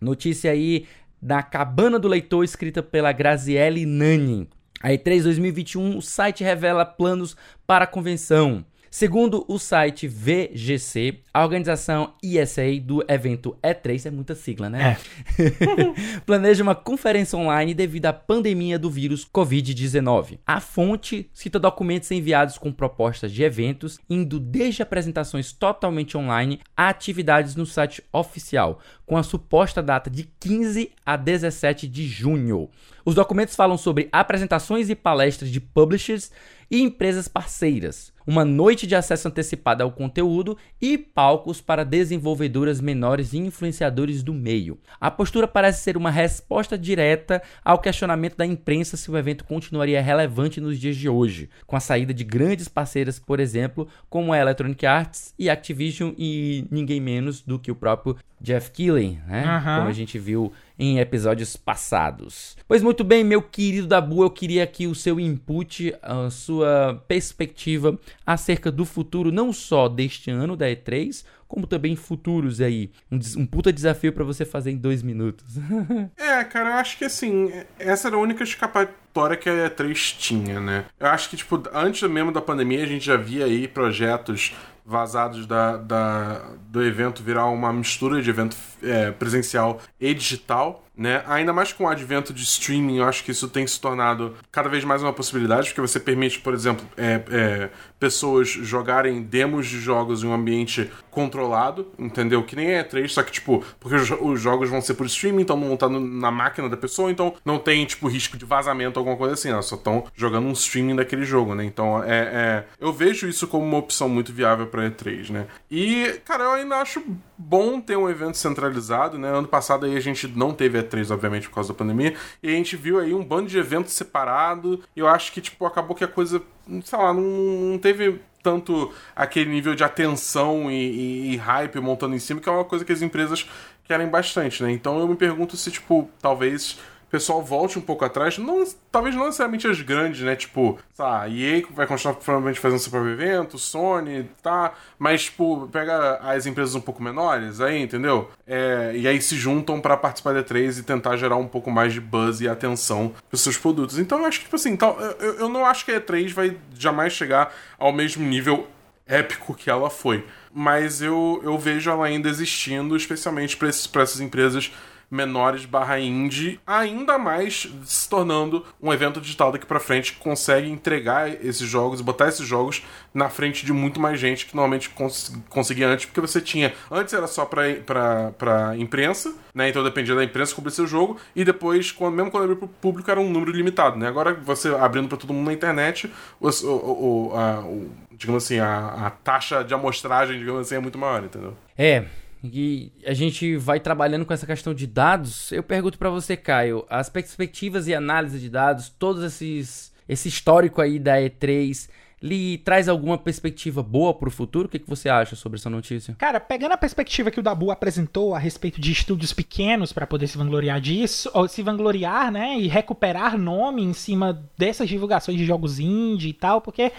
Notícia 0.00 0.50
aí 0.50 0.86
da 1.20 1.42
Cabana 1.42 1.98
do 1.98 2.08
Leitor, 2.08 2.44
escrita 2.44 2.82
pela 2.82 3.12
Graziele 3.12 3.84
Nani. 3.84 4.48
A 4.82 4.90
E3 4.90 5.22
2021, 5.22 5.98
o 5.98 6.02
site 6.02 6.44
revela 6.44 6.84
planos 6.84 7.36
para 7.66 7.84
a 7.84 7.88
convenção. 7.88 8.64
Segundo 8.98 9.44
o 9.46 9.58
site 9.58 10.08
VGC, 10.08 11.18
a 11.34 11.44
organização 11.44 12.14
ESA 12.24 12.80
do 12.82 13.04
evento 13.06 13.54
E3, 13.62 14.06
é 14.06 14.10
muita 14.10 14.34
sigla, 14.34 14.70
né? 14.70 14.96
É. 15.38 16.20
planeja 16.24 16.62
uma 16.62 16.74
conferência 16.74 17.38
online 17.38 17.74
devido 17.74 18.06
à 18.06 18.14
pandemia 18.14 18.78
do 18.78 18.88
vírus 18.88 19.22
Covid-19. 19.22 20.38
A 20.46 20.60
fonte 20.60 21.28
cita 21.34 21.58
documentos 21.58 22.10
enviados 22.10 22.56
com 22.56 22.72
propostas 22.72 23.30
de 23.32 23.42
eventos, 23.42 23.98
indo 24.08 24.40
desde 24.40 24.82
apresentações 24.82 25.52
totalmente 25.52 26.16
online 26.16 26.60
a 26.74 26.88
atividades 26.88 27.54
no 27.54 27.66
site 27.66 28.02
oficial, 28.10 28.80
com 29.04 29.18
a 29.18 29.22
suposta 29.22 29.82
data 29.82 30.08
de 30.08 30.26
15 30.40 30.90
a 31.04 31.18
17 31.18 31.86
de 31.86 32.08
junho. 32.08 32.70
Os 33.06 33.14
documentos 33.14 33.54
falam 33.54 33.78
sobre 33.78 34.08
apresentações 34.10 34.90
e 34.90 34.96
palestras 34.96 35.48
de 35.48 35.60
publishers 35.60 36.32
e 36.68 36.82
empresas 36.82 37.28
parceiras, 37.28 38.12
uma 38.26 38.44
noite 38.44 38.84
de 38.84 38.96
acesso 38.96 39.28
antecipado 39.28 39.84
ao 39.84 39.92
conteúdo 39.92 40.58
e 40.82 40.98
palcos 40.98 41.60
para 41.60 41.84
desenvolvedoras 41.84 42.80
menores 42.80 43.32
e 43.32 43.38
influenciadores 43.38 44.24
do 44.24 44.34
meio. 44.34 44.76
A 45.00 45.08
postura 45.08 45.46
parece 45.46 45.84
ser 45.84 45.96
uma 45.96 46.10
resposta 46.10 46.76
direta 46.76 47.40
ao 47.64 47.78
questionamento 47.78 48.36
da 48.36 48.44
imprensa 48.44 48.96
se 48.96 49.08
o 49.08 49.16
evento 49.16 49.44
continuaria 49.44 50.02
relevante 50.02 50.60
nos 50.60 50.76
dias 50.76 50.96
de 50.96 51.08
hoje, 51.08 51.48
com 51.64 51.76
a 51.76 51.80
saída 51.80 52.12
de 52.12 52.24
grandes 52.24 52.66
parceiras, 52.66 53.20
por 53.20 53.38
exemplo, 53.38 53.86
como 54.10 54.32
a 54.32 54.38
Electronic 54.38 54.84
Arts 54.84 55.32
e 55.38 55.48
Activision 55.48 56.12
e 56.18 56.66
ninguém 56.72 57.00
menos 57.00 57.40
do 57.40 57.56
que 57.56 57.70
o 57.70 57.76
próprio 57.76 58.16
Jeff 58.40 58.72
Keighley, 58.72 59.18
né? 59.26 59.44
Uhum. 59.46 59.76
Como 59.78 59.88
a 59.88 59.92
gente 59.92 60.18
viu 60.18 60.52
em 60.78 60.98
episódios 60.98 61.56
passados. 61.56 62.56
Pois 62.68 62.82
muito 62.82 63.02
bem, 63.02 63.24
meu 63.24 63.40
querido 63.40 63.86
Dabu, 63.86 64.22
eu 64.22 64.30
queria 64.30 64.64
aqui 64.64 64.86
o 64.86 64.94
seu 64.94 65.18
input, 65.18 65.94
a 66.02 66.30
sua 66.30 67.02
perspectiva 67.08 67.98
acerca 68.24 68.70
do 68.70 68.84
futuro 68.84 69.32
não 69.32 69.52
só 69.52 69.88
deste 69.88 70.30
ano 70.30 70.56
da 70.56 70.66
E3, 70.66 71.24
como 71.48 71.66
também 71.66 71.94
futuros 71.94 72.60
aí. 72.60 72.90
Um, 73.10 73.18
um 73.38 73.46
puta 73.46 73.72
desafio 73.72 74.12
para 74.12 74.24
você 74.24 74.44
fazer 74.44 74.70
em 74.72 74.76
dois 74.76 75.02
minutos. 75.02 75.56
é, 76.16 76.44
cara, 76.44 76.70
eu 76.70 76.74
acho 76.74 76.98
que 76.98 77.04
assim, 77.04 77.52
essa 77.78 78.08
era 78.08 78.16
a 78.16 78.20
única 78.20 78.42
escapatória 78.42 79.36
que 79.36 79.48
a 79.48 79.70
E3 79.70 80.16
tinha, 80.18 80.60
né? 80.60 80.86
Eu 80.98 81.06
acho 81.08 81.30
que, 81.30 81.36
tipo, 81.36 81.62
antes 81.72 82.08
mesmo 82.08 82.32
da 82.32 82.40
pandemia, 82.40 82.82
a 82.82 82.86
gente 82.86 83.04
já 83.04 83.16
via 83.16 83.44
aí 83.44 83.68
projetos 83.68 84.54
vazados 84.86 85.46
da, 85.46 85.76
da, 85.76 86.42
do 86.68 86.82
evento 86.82 87.22
virar 87.22 87.46
uma 87.46 87.72
mistura 87.72 88.22
de 88.22 88.30
evento 88.30 88.56
é, 88.82 89.10
presencial 89.10 89.80
e 90.00 90.14
digital 90.14 90.85
né? 90.96 91.22
Ainda 91.26 91.52
mais 91.52 91.72
com 91.72 91.84
o 91.84 91.88
advento 91.88 92.32
de 92.32 92.42
streaming, 92.42 92.98
eu 92.98 93.04
acho 93.04 93.22
que 93.22 93.30
isso 93.30 93.48
tem 93.48 93.66
se 93.66 93.78
tornado 93.78 94.34
cada 94.50 94.68
vez 94.68 94.82
mais 94.82 95.02
uma 95.02 95.12
possibilidade, 95.12 95.68
porque 95.68 95.80
você 95.80 96.00
permite, 96.00 96.40
por 96.40 96.54
exemplo, 96.54 96.86
é, 96.96 97.22
é, 97.30 97.70
pessoas 98.00 98.48
jogarem 98.48 99.22
demos 99.22 99.66
de 99.66 99.78
jogos 99.78 100.24
em 100.24 100.26
um 100.26 100.32
ambiente 100.32 100.90
controlado, 101.10 101.88
entendeu? 101.98 102.42
Que 102.42 102.56
nem 102.56 102.72
é 102.72 102.82
3, 102.82 103.12
só 103.12 103.22
que, 103.22 103.32
tipo, 103.32 103.62
porque 103.78 103.96
os 103.96 104.40
jogos 104.40 104.70
vão 104.70 104.80
ser 104.80 104.94
por 104.94 105.06
streaming, 105.06 105.42
então 105.42 105.56
não 105.56 105.74
estar 105.74 105.88
na 105.88 106.30
máquina 106.30 106.68
da 106.68 106.76
pessoa, 106.76 107.10
então 107.10 107.34
não 107.44 107.58
tem, 107.58 107.84
tipo, 107.84 108.08
risco 108.08 108.36
de 108.36 108.44
vazamento 108.44 108.98
alguma 108.98 109.16
coisa 109.16 109.34
assim, 109.34 109.50
elas 109.50 109.66
só 109.66 109.76
estão 109.76 110.04
jogando 110.14 110.46
um 110.46 110.52
streaming 110.52 110.96
daquele 110.96 111.24
jogo, 111.24 111.54
né? 111.54 111.64
Então, 111.64 112.02
é, 112.02 112.18
é, 112.18 112.64
eu 112.80 112.92
vejo 112.92 113.28
isso 113.28 113.46
como 113.46 113.64
uma 113.64 113.78
opção 113.78 114.08
muito 114.08 114.32
viável 114.32 114.66
para 114.66 114.90
E3, 114.90 115.30
né? 115.30 115.46
E, 115.70 116.20
cara, 116.24 116.44
eu 116.44 116.52
ainda 116.52 116.76
acho 116.76 117.02
bom 117.36 117.80
ter 117.80 117.96
um 117.96 118.08
evento 118.08 118.36
centralizado, 118.36 119.18
né? 119.18 119.28
Ano 119.28 119.48
passado 119.48 119.86
aí 119.86 119.96
a 119.96 120.00
gente 120.00 120.26
não 120.28 120.52
teve 120.52 120.78
E3, 120.86 121.12
obviamente, 121.12 121.48
por 121.48 121.54
causa 121.56 121.72
da 121.72 121.78
pandemia, 121.78 122.14
e 122.42 122.48
a 122.48 122.52
gente 122.52 122.76
viu 122.76 122.98
aí 122.98 123.12
um 123.12 123.24
bando 123.24 123.48
de 123.48 123.58
eventos 123.58 123.92
separado, 123.92 124.82
e 124.94 125.00
eu 125.00 125.08
acho 125.08 125.32
que, 125.32 125.40
tipo, 125.40 125.66
acabou 125.66 125.96
que 125.96 126.04
a 126.04 126.08
coisa, 126.08 126.42
sei 126.84 126.98
lá, 126.98 127.12
não, 127.12 127.22
não 127.22 127.78
teve 127.78 128.20
tanto 128.42 128.92
aquele 129.14 129.50
nível 129.50 129.74
de 129.74 129.82
atenção 129.82 130.70
e, 130.70 130.74
e, 130.74 131.32
e, 131.32 131.36
hype 131.36 131.80
montando 131.80 132.14
em 132.14 132.18
cima, 132.20 132.40
que 132.40 132.48
é 132.48 132.52
uma 132.52 132.64
coisa 132.64 132.84
que 132.84 132.92
as 132.92 133.02
empresas 133.02 133.44
querem 133.82 134.06
bastante, 134.06 134.62
né? 134.62 134.70
Então 134.70 135.00
eu 135.00 135.08
me 135.08 135.16
pergunto 135.16 135.56
se, 135.56 135.68
tipo, 135.70 136.08
talvez 136.22 136.78
pessoal 137.16 137.42
volte 137.42 137.78
um 137.78 137.82
pouco 137.82 138.04
atrás. 138.04 138.36
Não, 138.36 138.62
talvez 138.92 139.14
não 139.14 139.24
necessariamente 139.24 139.66
as 139.66 139.80
grandes, 139.80 140.20
né? 140.20 140.36
Tipo, 140.36 140.78
tá, 140.94 141.22
a 141.22 141.28
EA 141.28 141.62
vai 141.70 141.86
continuar 141.86 142.14
provavelmente 142.14 142.60
fazendo 142.60 142.90
próprio 142.90 143.12
evento, 143.12 143.58
Sony, 143.58 144.28
tá. 144.42 144.74
Mas, 144.98 145.24
tipo, 145.24 145.66
pega 145.72 146.18
as 146.18 146.44
empresas 146.44 146.74
um 146.74 146.80
pouco 146.80 147.02
menores 147.02 147.60
aí, 147.60 147.80
entendeu? 147.80 148.30
É, 148.46 148.92
e 148.94 149.08
aí 149.08 149.20
se 149.20 149.34
juntam 149.34 149.80
para 149.80 149.96
participar 149.96 150.34
da 150.34 150.44
E3 150.44 150.78
e 150.78 150.82
tentar 150.82 151.16
gerar 151.16 151.36
um 151.36 151.48
pouco 151.48 151.70
mais 151.70 151.94
de 151.94 152.00
buzz 152.00 152.40
e 152.40 152.48
atenção 152.48 153.14
pros 153.30 153.40
seus 153.40 153.56
produtos. 153.56 153.98
Então 153.98 154.18
eu 154.18 154.26
acho 154.26 154.38
que, 154.38 154.44
tipo 154.44 154.56
assim, 154.56 154.76
tal, 154.76 155.00
eu, 155.00 155.34
eu 155.40 155.48
não 155.48 155.64
acho 155.64 155.84
que 155.84 155.92
a 155.92 156.00
E3 156.00 156.32
vai 156.34 156.56
jamais 156.78 157.14
chegar 157.14 157.54
ao 157.78 157.92
mesmo 157.92 158.26
nível 158.26 158.66
épico 159.06 159.54
que 159.54 159.70
ela 159.70 159.88
foi. 159.88 160.26
Mas 160.52 161.00
eu, 161.00 161.40
eu 161.42 161.56
vejo 161.58 161.90
ela 161.90 162.06
ainda 162.06 162.28
existindo, 162.28 162.96
especialmente 162.96 163.56
para 163.56 163.68
essas 163.68 164.20
empresas 164.20 164.70
menores 165.10 165.64
barra 165.64 166.00
indie, 166.00 166.60
ainda 166.66 167.16
mais 167.18 167.68
se 167.84 168.08
tornando 168.08 168.64
um 168.82 168.92
evento 168.92 169.20
digital 169.20 169.52
daqui 169.52 169.64
para 169.64 169.78
frente 169.78 170.12
que 170.12 170.18
consegue 170.18 170.68
entregar 170.68 171.28
esses 171.44 171.68
jogos, 171.68 172.00
botar 172.00 172.28
esses 172.28 172.46
jogos 172.46 172.82
na 173.14 173.28
frente 173.28 173.64
de 173.64 173.72
muito 173.72 174.00
mais 174.00 174.18
gente 174.18 174.46
que 174.46 174.54
normalmente 174.54 174.90
cons 174.90 175.32
conseguia 175.48 175.88
antes, 175.88 176.06
porque 176.06 176.20
você 176.20 176.40
tinha. 176.40 176.74
Antes 176.90 177.14
era 177.14 177.26
só 177.26 177.44
para 177.46 178.76
imprensa, 178.78 179.34
né? 179.54 179.68
Então 179.68 179.82
dependia 179.82 180.14
da 180.14 180.24
imprensa 180.24 180.54
cobrir 180.54 180.72
seu 180.72 180.86
jogo, 180.86 181.18
e 181.34 181.44
depois, 181.44 181.92
quando, 181.92 182.14
mesmo 182.14 182.30
quando 182.30 182.44
abriu 182.44 182.56
pro 182.56 182.68
público, 182.68 183.10
era 183.10 183.20
um 183.20 183.30
número 183.30 183.52
limitado, 183.52 183.96
né? 183.98 184.08
Agora 184.08 184.34
você 184.34 184.68
abrindo 184.74 185.08
para 185.08 185.18
todo 185.18 185.32
mundo 185.32 185.46
na 185.46 185.52
internet, 185.52 186.10
o, 186.40 186.48
o, 186.48 187.30
o, 187.30 187.36
a, 187.36 187.60
o 187.60 187.90
digamos 188.10 188.44
assim, 188.44 188.58
a, 188.58 189.06
a 189.06 189.10
taxa 189.10 189.62
de 189.62 189.74
amostragem, 189.74 190.38
digamos 190.38 190.62
assim, 190.62 190.76
é 190.76 190.80
muito 190.80 190.98
maior, 190.98 191.22
entendeu? 191.22 191.54
É, 191.76 192.04
e 192.52 192.92
a 193.06 193.12
gente 193.12 193.56
vai 193.56 193.80
trabalhando 193.80 194.24
com 194.24 194.32
essa 194.32 194.46
questão 194.46 194.74
de 194.74 194.86
dados, 194.86 195.52
eu 195.52 195.62
pergunto 195.62 195.98
para 195.98 196.10
você, 196.10 196.36
Caio, 196.36 196.84
as 196.88 197.08
perspectivas 197.08 197.86
e 197.88 197.94
análise 197.94 198.38
de 198.38 198.48
dados, 198.50 198.88
todos 198.88 199.22
esses 199.22 199.94
esse 200.08 200.28
histórico 200.28 200.80
aí 200.80 200.98
da 200.98 201.16
E3, 201.16 201.88
lhe 202.22 202.58
traz 202.58 202.88
alguma 202.88 203.18
perspectiva 203.18 203.82
boa 203.82 204.14
para 204.14 204.28
o 204.28 204.32
futuro? 204.32 204.66
O 204.66 204.68
que, 204.68 204.78
que 204.78 204.88
você 204.88 205.08
acha 205.08 205.36
sobre 205.36 205.58
essa 205.58 205.68
notícia? 205.68 206.14
Cara, 206.18 206.40
pegando 206.40 206.72
a 206.72 206.76
perspectiva 206.76 207.30
que 207.30 207.40
o 207.40 207.42
Dabu 207.42 207.70
apresentou 207.70 208.34
a 208.34 208.38
respeito 208.38 208.80
de 208.80 208.90
estúdios 208.90 209.32
pequenos 209.32 209.92
para 209.92 210.06
poder 210.06 210.26
se 210.26 210.38
vangloriar 210.38 210.80
disso, 210.80 211.30
ou 211.34 211.46
se 211.46 211.62
vangloriar, 211.62 212.30
né, 212.32 212.58
e 212.58 212.68
recuperar 212.68 213.36
nome 213.36 213.82
em 213.82 213.92
cima 213.92 214.48
dessas 214.56 214.88
divulgações 214.88 215.36
de 215.36 215.44
jogos 215.44 215.78
indie 215.78 216.30
e 216.30 216.32
tal, 216.32 216.60
porque 216.60 216.90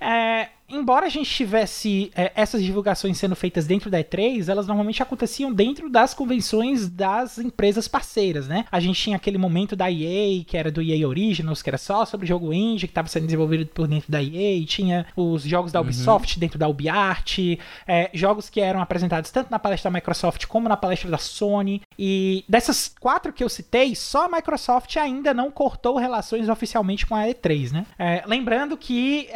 é, 0.00 0.48
embora 0.70 1.06
a 1.06 1.08
gente 1.08 1.30
tivesse 1.30 2.10
é, 2.14 2.32
essas 2.34 2.62
divulgações 2.62 3.18
sendo 3.18 3.36
feitas 3.36 3.66
dentro 3.66 3.90
da 3.90 3.98
E3, 3.98 4.48
elas 4.48 4.66
normalmente 4.66 5.02
aconteciam 5.02 5.52
dentro 5.52 5.88
das 5.90 6.14
convenções 6.14 6.88
das 6.88 7.38
empresas 7.38 7.88
parceiras, 7.88 8.48
né? 8.48 8.64
A 8.70 8.80
gente 8.80 9.00
tinha 9.00 9.16
aquele 9.16 9.38
momento 9.38 9.74
da 9.74 9.90
EA, 9.90 10.44
que 10.44 10.56
era 10.56 10.70
do 10.70 10.82
EA 10.82 11.06
Originals, 11.06 11.62
que 11.62 11.70
era 11.70 11.78
só 11.78 12.04
sobre 12.04 12.26
jogo 12.26 12.52
indie, 12.52 12.86
que 12.86 12.92
estava 12.92 13.08
sendo 13.08 13.26
desenvolvido 13.26 13.66
por 13.66 13.86
dentro 13.86 14.10
da 14.10 14.22
EA, 14.22 14.64
tinha 14.66 15.06
os 15.16 15.42
jogos 15.42 15.72
da 15.72 15.80
uhum. 15.80 15.86
Ubisoft 15.86 16.34
uhum. 16.34 16.40
dentro 16.40 16.58
da 16.58 16.68
UbiArt, 16.68 17.38
é, 17.86 18.10
jogos 18.14 18.48
que 18.48 18.60
eram 18.60 18.80
apresentados 18.80 19.30
tanto 19.30 19.50
na 19.50 19.58
palestra 19.58 19.90
da 19.90 19.94
Microsoft 19.96 20.46
como 20.46 20.68
na 20.68 20.76
palestra 20.76 21.10
da 21.10 21.18
Sony, 21.18 21.82
e 21.98 22.44
dessas 22.48 22.94
quatro 23.00 23.32
que 23.32 23.42
eu 23.42 23.48
citei, 23.48 23.94
só 23.94 24.26
a 24.26 24.28
Microsoft 24.28 24.96
ainda 24.96 25.34
não 25.34 25.50
cortou 25.50 25.96
relações 25.96 26.48
oficialmente 26.48 27.06
com 27.06 27.14
a 27.14 27.24
E3, 27.24 27.72
né? 27.72 27.86
É, 27.98 28.22
lembrando 28.26 28.76
que 28.76 29.28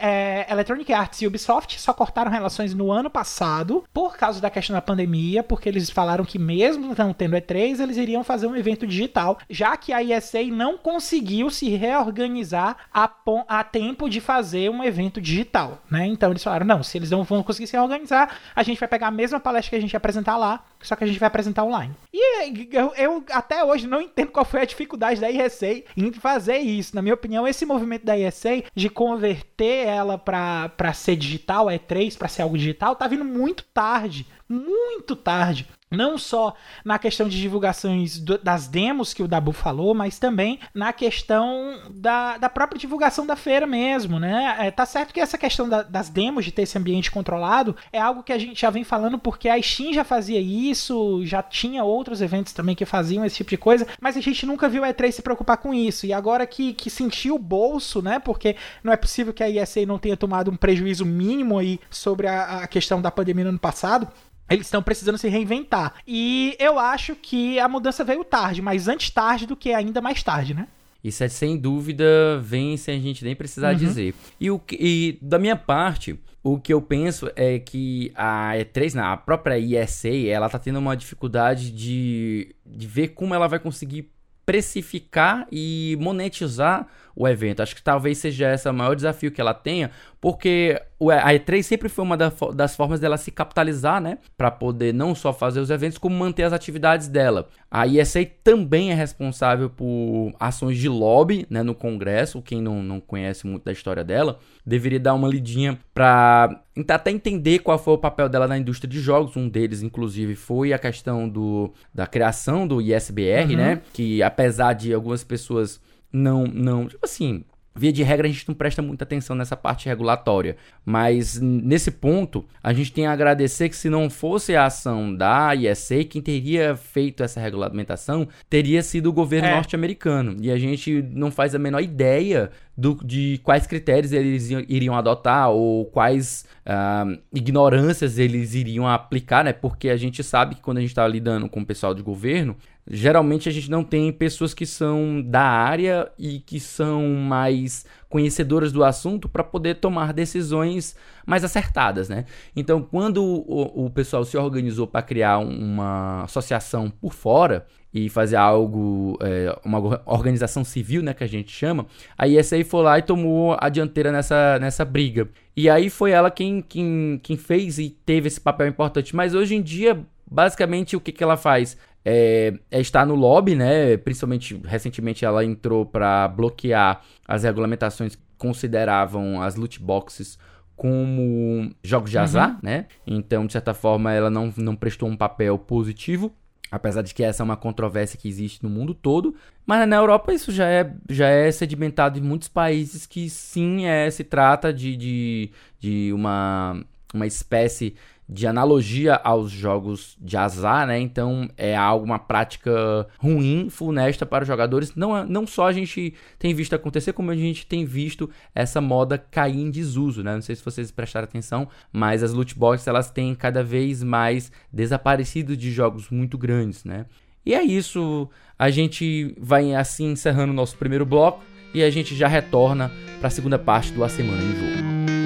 é, 0.00 0.46
Electronic 0.50 0.92
Arts 0.92 1.22
e 1.22 1.26
Ubisoft 1.26 1.80
só 1.80 1.92
cortaram 1.92 2.30
relações 2.30 2.74
no 2.74 2.90
ano 2.90 3.10
passado 3.10 3.84
por 3.92 4.16
causa 4.16 4.40
da 4.40 4.50
questão 4.50 4.74
da 4.74 4.82
pandemia, 4.82 5.42
porque 5.42 5.68
eles 5.68 5.90
falaram 5.90 6.24
que 6.24 6.38
mesmo 6.38 6.94
não 6.96 7.12
tendo 7.12 7.36
E3, 7.36 7.80
eles 7.80 7.96
iriam 7.96 8.24
fazer 8.24 8.46
um 8.46 8.56
evento 8.56 8.86
digital, 8.86 9.38
já 9.48 9.76
que 9.76 9.92
a 9.92 10.02
ESA 10.02 10.42
não 10.44 10.76
conseguiu 10.76 11.50
se 11.50 11.68
reorganizar 11.70 12.76
a, 12.92 13.10
a 13.48 13.64
tempo 13.64 14.08
de 14.08 14.20
fazer 14.20 14.70
um 14.70 14.82
evento 14.82 15.20
digital, 15.20 15.82
né? 15.90 16.06
Então 16.06 16.30
eles 16.30 16.42
falaram, 16.42 16.66
não, 16.66 16.82
se 16.82 16.98
eles 16.98 17.10
não 17.10 17.24
vão 17.24 17.42
conseguir 17.42 17.66
se 17.66 17.76
reorganizar, 17.76 18.30
a 18.54 18.62
gente 18.62 18.78
vai 18.78 18.88
pegar 18.88 19.08
a 19.08 19.10
mesma 19.10 19.40
palestra 19.40 19.70
que 19.70 19.76
a 19.76 19.80
gente 19.80 19.96
apresentar 19.96 20.36
lá, 20.36 20.64
só 20.82 20.96
que 20.96 21.04
a 21.04 21.06
gente 21.06 21.18
vai 21.18 21.26
apresentar 21.26 21.64
online. 21.64 21.94
E 22.12 22.68
eu, 22.72 22.92
eu 22.96 23.24
até 23.30 23.64
hoje 23.64 23.86
não 23.86 24.00
entendo 24.00 24.30
qual 24.30 24.44
foi 24.44 24.62
a 24.62 24.64
dificuldade 24.64 25.20
da 25.20 25.30
ESA 25.30 25.82
em 25.96 26.12
fazer 26.12 26.58
isso. 26.58 26.94
Na 26.94 27.02
minha 27.02 27.14
opinião, 27.14 27.46
esse 27.46 27.64
movimento 27.64 28.04
da 28.04 28.18
ESA 28.18 28.62
de 28.74 28.88
converter 28.88 29.86
ela 29.86 30.18
para 30.18 30.92
ser 30.92 31.16
digital, 31.16 31.70
é 31.70 31.78
3 31.78 32.16
para 32.16 32.28
ser 32.28 32.42
algo 32.42 32.58
digital, 32.58 32.96
tá 32.96 33.06
vindo 33.06 33.24
muito 33.24 33.64
tarde, 33.64 34.26
muito 34.52 35.16
tarde 35.16 35.68
não 35.92 36.16
só 36.16 36.54
na 36.84 36.98
questão 36.98 37.28
de 37.28 37.38
divulgações 37.40 38.18
do, 38.18 38.38
das 38.38 38.66
demos 38.66 39.12
que 39.12 39.22
o 39.22 39.28
Dabu 39.28 39.52
falou, 39.52 39.94
mas 39.94 40.18
também 40.18 40.58
na 40.74 40.92
questão 40.92 41.78
da, 41.90 42.38
da 42.38 42.48
própria 42.48 42.78
divulgação 42.78 43.26
da 43.26 43.36
feira 43.36 43.66
mesmo, 43.66 44.18
né? 44.18 44.56
É, 44.58 44.70
tá 44.70 44.86
certo 44.86 45.12
que 45.12 45.20
essa 45.20 45.36
questão 45.36 45.68
da, 45.68 45.82
das 45.82 46.08
demos, 46.08 46.44
de 46.44 46.50
ter 46.50 46.62
esse 46.62 46.78
ambiente 46.78 47.10
controlado, 47.10 47.76
é 47.92 48.00
algo 48.00 48.22
que 48.22 48.32
a 48.32 48.38
gente 48.38 48.60
já 48.60 48.70
vem 48.70 48.84
falando 48.84 49.18
porque 49.18 49.48
a 49.48 49.60
Steam 49.60 49.92
já 49.92 50.02
fazia 50.02 50.40
isso, 50.40 51.24
já 51.24 51.42
tinha 51.42 51.84
outros 51.84 52.22
eventos 52.22 52.52
também 52.52 52.74
que 52.74 52.86
faziam 52.86 53.24
esse 53.24 53.36
tipo 53.36 53.50
de 53.50 53.58
coisa, 53.58 53.86
mas 54.00 54.16
a 54.16 54.20
gente 54.20 54.46
nunca 54.46 54.68
viu 54.68 54.84
a 54.84 54.88
E3 54.88 55.12
se 55.12 55.22
preocupar 55.22 55.58
com 55.58 55.74
isso. 55.74 56.06
E 56.06 56.12
agora 56.12 56.46
que, 56.46 56.72
que 56.72 56.88
sentiu 56.88 57.34
o 57.34 57.38
bolso, 57.38 58.00
né? 58.00 58.18
Porque 58.18 58.56
não 58.82 58.92
é 58.92 58.96
possível 58.96 59.34
que 59.34 59.42
a 59.42 59.50
ESA 59.50 59.84
não 59.84 59.98
tenha 59.98 60.16
tomado 60.16 60.50
um 60.50 60.56
prejuízo 60.56 61.04
mínimo 61.04 61.58
aí 61.58 61.78
sobre 61.90 62.26
a, 62.26 62.62
a 62.62 62.66
questão 62.66 63.02
da 63.02 63.10
pandemia 63.10 63.44
no 63.44 63.50
ano 63.50 63.58
passado. 63.58 64.08
Eles 64.50 64.66
estão 64.66 64.82
precisando 64.82 65.18
se 65.18 65.28
reinventar. 65.28 65.94
E 66.06 66.56
eu 66.58 66.78
acho 66.78 67.14
que 67.14 67.58
a 67.58 67.68
mudança 67.68 68.04
veio 68.04 68.24
tarde, 68.24 68.60
mas 68.60 68.88
antes 68.88 69.10
tarde 69.10 69.46
do 69.46 69.56
que 69.56 69.72
ainda 69.72 70.00
mais 70.00 70.22
tarde, 70.22 70.54
né? 70.54 70.68
Isso 71.02 71.24
é 71.24 71.28
sem 71.28 71.56
dúvida 71.56 72.38
vem 72.40 72.76
sem 72.76 72.96
a 72.96 73.00
gente 73.00 73.24
nem 73.24 73.34
precisar 73.34 73.72
uhum. 73.72 73.78
dizer. 73.78 74.14
E, 74.38 74.50
o, 74.50 74.60
e 74.70 75.18
da 75.20 75.38
minha 75.38 75.56
parte, 75.56 76.18
o 76.42 76.58
que 76.58 76.72
eu 76.72 76.80
penso 76.80 77.30
é 77.34 77.58
que 77.58 78.12
a 78.14 78.52
E3, 78.54 78.96
a 79.02 79.16
própria 79.16 79.58
ESA, 79.58 80.08
ela 80.28 80.48
tá 80.48 80.58
tendo 80.58 80.78
uma 80.78 80.96
dificuldade 80.96 81.70
de, 81.70 82.54
de 82.64 82.86
ver 82.86 83.08
como 83.08 83.34
ela 83.34 83.48
vai 83.48 83.58
conseguir 83.58 84.12
precificar 84.46 85.46
e 85.50 85.96
monetizar 86.00 86.86
o 87.14 87.28
evento. 87.28 87.62
Acho 87.62 87.74
que 87.74 87.82
talvez 87.82 88.18
seja 88.18 88.52
esse 88.52 88.68
o 88.68 88.72
maior 88.72 88.94
desafio 88.94 89.30
que 89.30 89.40
ela 89.40 89.54
tenha, 89.54 89.90
porque 90.20 90.80
a 91.10 91.32
E3 91.32 91.62
sempre 91.62 91.88
foi 91.88 92.04
uma 92.04 92.16
das 92.16 92.76
formas 92.76 93.00
dela 93.00 93.16
se 93.16 93.30
capitalizar, 93.30 94.00
né? 94.00 94.18
Para 94.36 94.50
poder 94.50 94.94
não 94.94 95.14
só 95.14 95.32
fazer 95.32 95.60
os 95.60 95.70
eventos, 95.70 95.98
como 95.98 96.16
manter 96.16 96.44
as 96.44 96.52
atividades 96.52 97.08
dela. 97.08 97.48
A 97.70 97.86
ESA 97.86 98.24
também 98.44 98.92
é 98.92 98.94
responsável 98.94 99.68
por 99.68 100.32
ações 100.38 100.78
de 100.78 100.88
lobby, 100.88 101.46
né? 101.50 101.62
No 101.62 101.74
Congresso. 101.74 102.40
Quem 102.40 102.62
não, 102.62 102.82
não 102.82 103.00
conhece 103.00 103.46
muito 103.46 103.64
da 103.64 103.72
história 103.72 104.04
dela, 104.04 104.38
deveria 104.64 105.00
dar 105.00 105.14
uma 105.14 105.28
lidinha 105.28 105.78
para 105.92 106.62
até 106.88 107.10
entender 107.10 107.58
qual 107.58 107.78
foi 107.78 107.94
o 107.94 107.98
papel 107.98 108.28
dela 108.28 108.46
na 108.46 108.56
indústria 108.56 108.88
de 108.88 109.00
jogos. 109.00 109.36
Um 109.36 109.48
deles, 109.48 109.82
inclusive, 109.82 110.36
foi 110.36 110.72
a 110.72 110.78
questão 110.78 111.28
do, 111.28 111.72
da 111.92 112.06
criação 112.06 112.66
do 112.66 112.80
ISBR, 112.80 113.50
uhum. 113.50 113.56
né? 113.56 113.82
Que 113.92 114.22
apesar 114.22 114.72
de 114.74 114.94
algumas 114.94 115.24
pessoas 115.24 115.80
não, 116.12 116.44
não, 116.44 116.86
tipo 116.86 117.04
assim, 117.04 117.44
Via 117.74 117.90
de 117.90 118.02
regra, 118.02 118.28
a 118.28 118.30
gente 118.30 118.46
não 118.46 118.54
presta 118.54 118.82
muita 118.82 119.04
atenção 119.04 119.34
nessa 119.34 119.56
parte 119.56 119.88
regulatória. 119.88 120.56
Mas 120.84 121.40
nesse 121.40 121.90
ponto, 121.90 122.44
a 122.62 122.70
gente 122.72 122.92
tem 122.92 123.06
a 123.06 123.12
agradecer 123.12 123.70
que 123.70 123.76
se 123.76 123.88
não 123.88 124.10
fosse 124.10 124.54
a 124.54 124.66
ação 124.66 125.14
da 125.14 125.54
ISA, 125.54 126.04
quem 126.04 126.20
teria 126.20 126.76
feito 126.76 127.22
essa 127.22 127.40
regulamentação 127.40 128.28
teria 128.50 128.82
sido 128.82 129.06
o 129.06 129.12
governo 129.12 129.48
é. 129.48 129.54
norte-americano. 129.54 130.36
E 130.38 130.50
a 130.50 130.58
gente 130.58 131.00
não 131.12 131.30
faz 131.30 131.54
a 131.54 131.58
menor 131.58 131.80
ideia 131.80 132.50
do, 132.76 132.94
de 133.02 133.40
quais 133.42 133.66
critérios 133.66 134.12
eles 134.12 134.50
iriam 134.68 134.94
adotar 134.94 135.50
ou 135.50 135.86
quais 135.86 136.44
uh, 136.66 137.18
ignorâncias 137.34 138.18
eles 138.18 138.54
iriam 138.54 138.86
aplicar, 138.86 139.44
né? 139.44 139.52
Porque 139.52 139.88
a 139.88 139.96
gente 139.96 140.22
sabe 140.22 140.56
que 140.56 140.60
quando 140.60 140.76
a 140.76 140.80
gente 140.82 140.90
está 140.90 141.08
lidando 141.08 141.48
com 141.48 141.60
o 141.60 141.66
pessoal 141.66 141.94
de 141.94 142.02
governo, 142.02 142.54
geralmente 142.88 143.48
a 143.48 143.52
gente 143.52 143.70
não 143.70 143.84
tem 143.84 144.12
pessoas 144.12 144.52
que 144.52 144.66
são 144.66 145.22
da 145.22 145.42
área 145.42 146.10
e 146.18 146.40
que 146.40 146.58
são 146.58 147.08
mais 147.14 147.84
conhecedoras 148.08 148.72
do 148.72 148.84
assunto 148.84 149.28
para 149.28 149.44
poder 149.44 149.76
tomar 149.76 150.12
decisões 150.12 150.96
mais 151.24 151.44
acertadas, 151.44 152.08
né? 152.08 152.26
Então, 152.54 152.82
quando 152.82 153.24
o, 153.24 153.86
o 153.86 153.90
pessoal 153.90 154.24
se 154.24 154.36
organizou 154.36 154.86
para 154.86 155.02
criar 155.02 155.38
uma 155.38 156.24
associação 156.24 156.90
por 156.90 157.14
fora 157.14 157.66
e 157.94 158.08
fazer 158.08 158.36
algo, 158.36 159.18
é, 159.20 159.54
uma 159.64 160.02
organização 160.06 160.64
civil, 160.64 161.02
né, 161.02 161.12
que 161.12 161.22
a 161.22 161.28
gente 161.28 161.52
chama, 161.52 161.86
a 162.16 162.26
ISA 162.26 162.64
foi 162.64 162.82
lá 162.82 162.98
e 162.98 163.02
tomou 163.02 163.56
a 163.60 163.68
dianteira 163.68 164.10
nessa, 164.10 164.58
nessa 164.58 164.84
briga. 164.84 165.28
E 165.54 165.68
aí 165.68 165.90
foi 165.90 166.10
ela 166.10 166.30
quem, 166.30 166.62
quem, 166.62 167.20
quem 167.22 167.36
fez 167.36 167.78
e 167.78 167.90
teve 167.90 168.28
esse 168.28 168.40
papel 168.40 168.66
importante. 168.66 169.14
Mas 169.14 169.34
hoje 169.34 169.54
em 169.54 169.62
dia, 169.62 170.00
basicamente, 170.30 170.96
o 170.96 171.00
que, 171.00 171.12
que 171.12 171.22
ela 171.22 171.36
faz? 171.36 171.76
É, 172.04 172.54
é 172.70 172.80
estar 172.80 173.06
no 173.06 173.14
lobby, 173.14 173.54
né? 173.54 173.96
Principalmente 173.96 174.60
recentemente 174.64 175.24
ela 175.24 175.44
entrou 175.44 175.86
para 175.86 176.28
bloquear 176.28 177.02
as 177.26 177.44
regulamentações 177.44 178.16
que 178.16 178.22
consideravam 178.36 179.40
as 179.40 179.54
loot 179.54 179.80
boxes 179.80 180.38
como 180.74 181.70
jogos 181.82 182.10
de 182.10 182.18
azar, 182.18 182.54
uhum. 182.54 182.58
né? 182.62 182.86
Então, 183.06 183.46
de 183.46 183.52
certa 183.52 183.72
forma, 183.72 184.12
ela 184.12 184.28
não, 184.28 184.52
não 184.56 184.74
prestou 184.74 185.08
um 185.08 185.16
papel 185.16 185.56
positivo, 185.56 186.34
apesar 186.72 187.02
de 187.02 187.14
que 187.14 187.22
essa 187.22 187.42
é 187.42 187.44
uma 187.44 187.56
controvérsia 187.56 188.18
que 188.18 188.28
existe 188.28 188.64
no 188.64 188.70
mundo 188.70 188.94
todo. 188.94 189.36
Mas 189.64 189.86
na 189.86 189.94
Europa 189.94 190.32
isso 190.32 190.50
já 190.50 190.66
é, 190.66 190.92
já 191.08 191.28
é 191.28 191.52
sedimentado 191.52 192.18
em 192.18 192.22
muitos 192.22 192.48
países 192.48 193.06
que 193.06 193.30
sim 193.30 193.86
é, 193.86 194.10
se 194.10 194.24
trata 194.24 194.72
de, 194.72 194.96
de, 194.96 195.50
de 195.78 196.12
uma, 196.12 196.82
uma 197.14 197.28
espécie 197.28 197.94
de 198.32 198.46
analogia 198.46 199.14
aos 199.14 199.50
jogos 199.50 200.16
de 200.20 200.36
azar, 200.36 200.86
né? 200.86 200.98
Então 200.98 201.48
é 201.56 201.76
algo, 201.76 202.04
uma 202.04 202.18
prática 202.18 203.06
ruim, 203.18 203.68
funesta 203.68 204.24
para 204.24 204.42
os 204.42 204.48
jogadores. 204.48 204.94
Não, 204.94 205.16
é, 205.16 205.24
não 205.24 205.46
só 205.46 205.66
a 205.66 205.72
gente 205.72 206.14
tem 206.38 206.54
visto 206.54 206.74
acontecer, 206.74 207.12
como 207.12 207.30
a 207.30 207.36
gente 207.36 207.66
tem 207.66 207.84
visto 207.84 208.30
essa 208.54 208.80
moda 208.80 209.18
cair 209.18 209.60
em 209.60 209.70
desuso, 209.70 210.22
né? 210.22 210.34
Não 210.34 210.42
sei 210.42 210.56
se 210.56 210.64
vocês 210.64 210.90
prestaram 210.90 211.24
atenção, 211.24 211.68
mas 211.92 212.22
as 212.22 212.32
loot 212.32 212.58
boxes 212.58 212.86
elas 212.86 213.10
têm 213.10 213.34
cada 213.34 213.62
vez 213.62 214.02
mais 214.02 214.50
desaparecido 214.72 215.56
de 215.56 215.70
jogos 215.70 216.08
muito 216.08 216.38
grandes, 216.38 216.84
né? 216.84 217.06
E 217.44 217.54
é 217.54 217.62
isso, 217.62 218.30
a 218.58 218.70
gente 218.70 219.34
vai 219.38 219.74
assim 219.74 220.12
encerrando 220.12 220.52
o 220.52 220.56
nosso 220.56 220.76
primeiro 220.76 221.04
bloco 221.04 221.42
e 221.74 221.82
a 221.82 221.90
gente 221.90 222.14
já 222.14 222.28
retorna 222.28 222.90
para 223.18 223.28
a 223.28 223.30
segunda 223.30 223.58
parte 223.58 223.92
do 223.92 224.04
A 224.04 224.08
Semana 224.08 224.42
em 224.42 224.54
Jogo. 224.54 225.21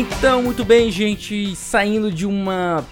Então, 0.00 0.42
muito 0.42 0.64
bem, 0.64 0.90
gente, 0.90 1.54
saindo 1.54 2.10
de 2.10 2.24
uma 2.24 2.82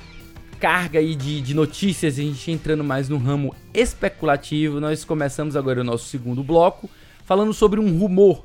carga 0.60 0.98
aí 0.98 1.14
de, 1.14 1.40
de 1.40 1.54
notícias, 1.54 2.18
a 2.18 2.22
gente 2.22 2.50
entrando 2.50 2.84
mais 2.84 3.08
no 3.08 3.16
ramo 3.16 3.56
especulativo, 3.72 4.78
nós 4.78 5.06
começamos 5.06 5.56
agora 5.56 5.80
o 5.80 5.84
nosso 5.84 6.04
segundo 6.04 6.44
bloco, 6.44 6.88
falando 7.24 7.54
sobre 7.54 7.80
um 7.80 7.98
rumor, 7.98 8.44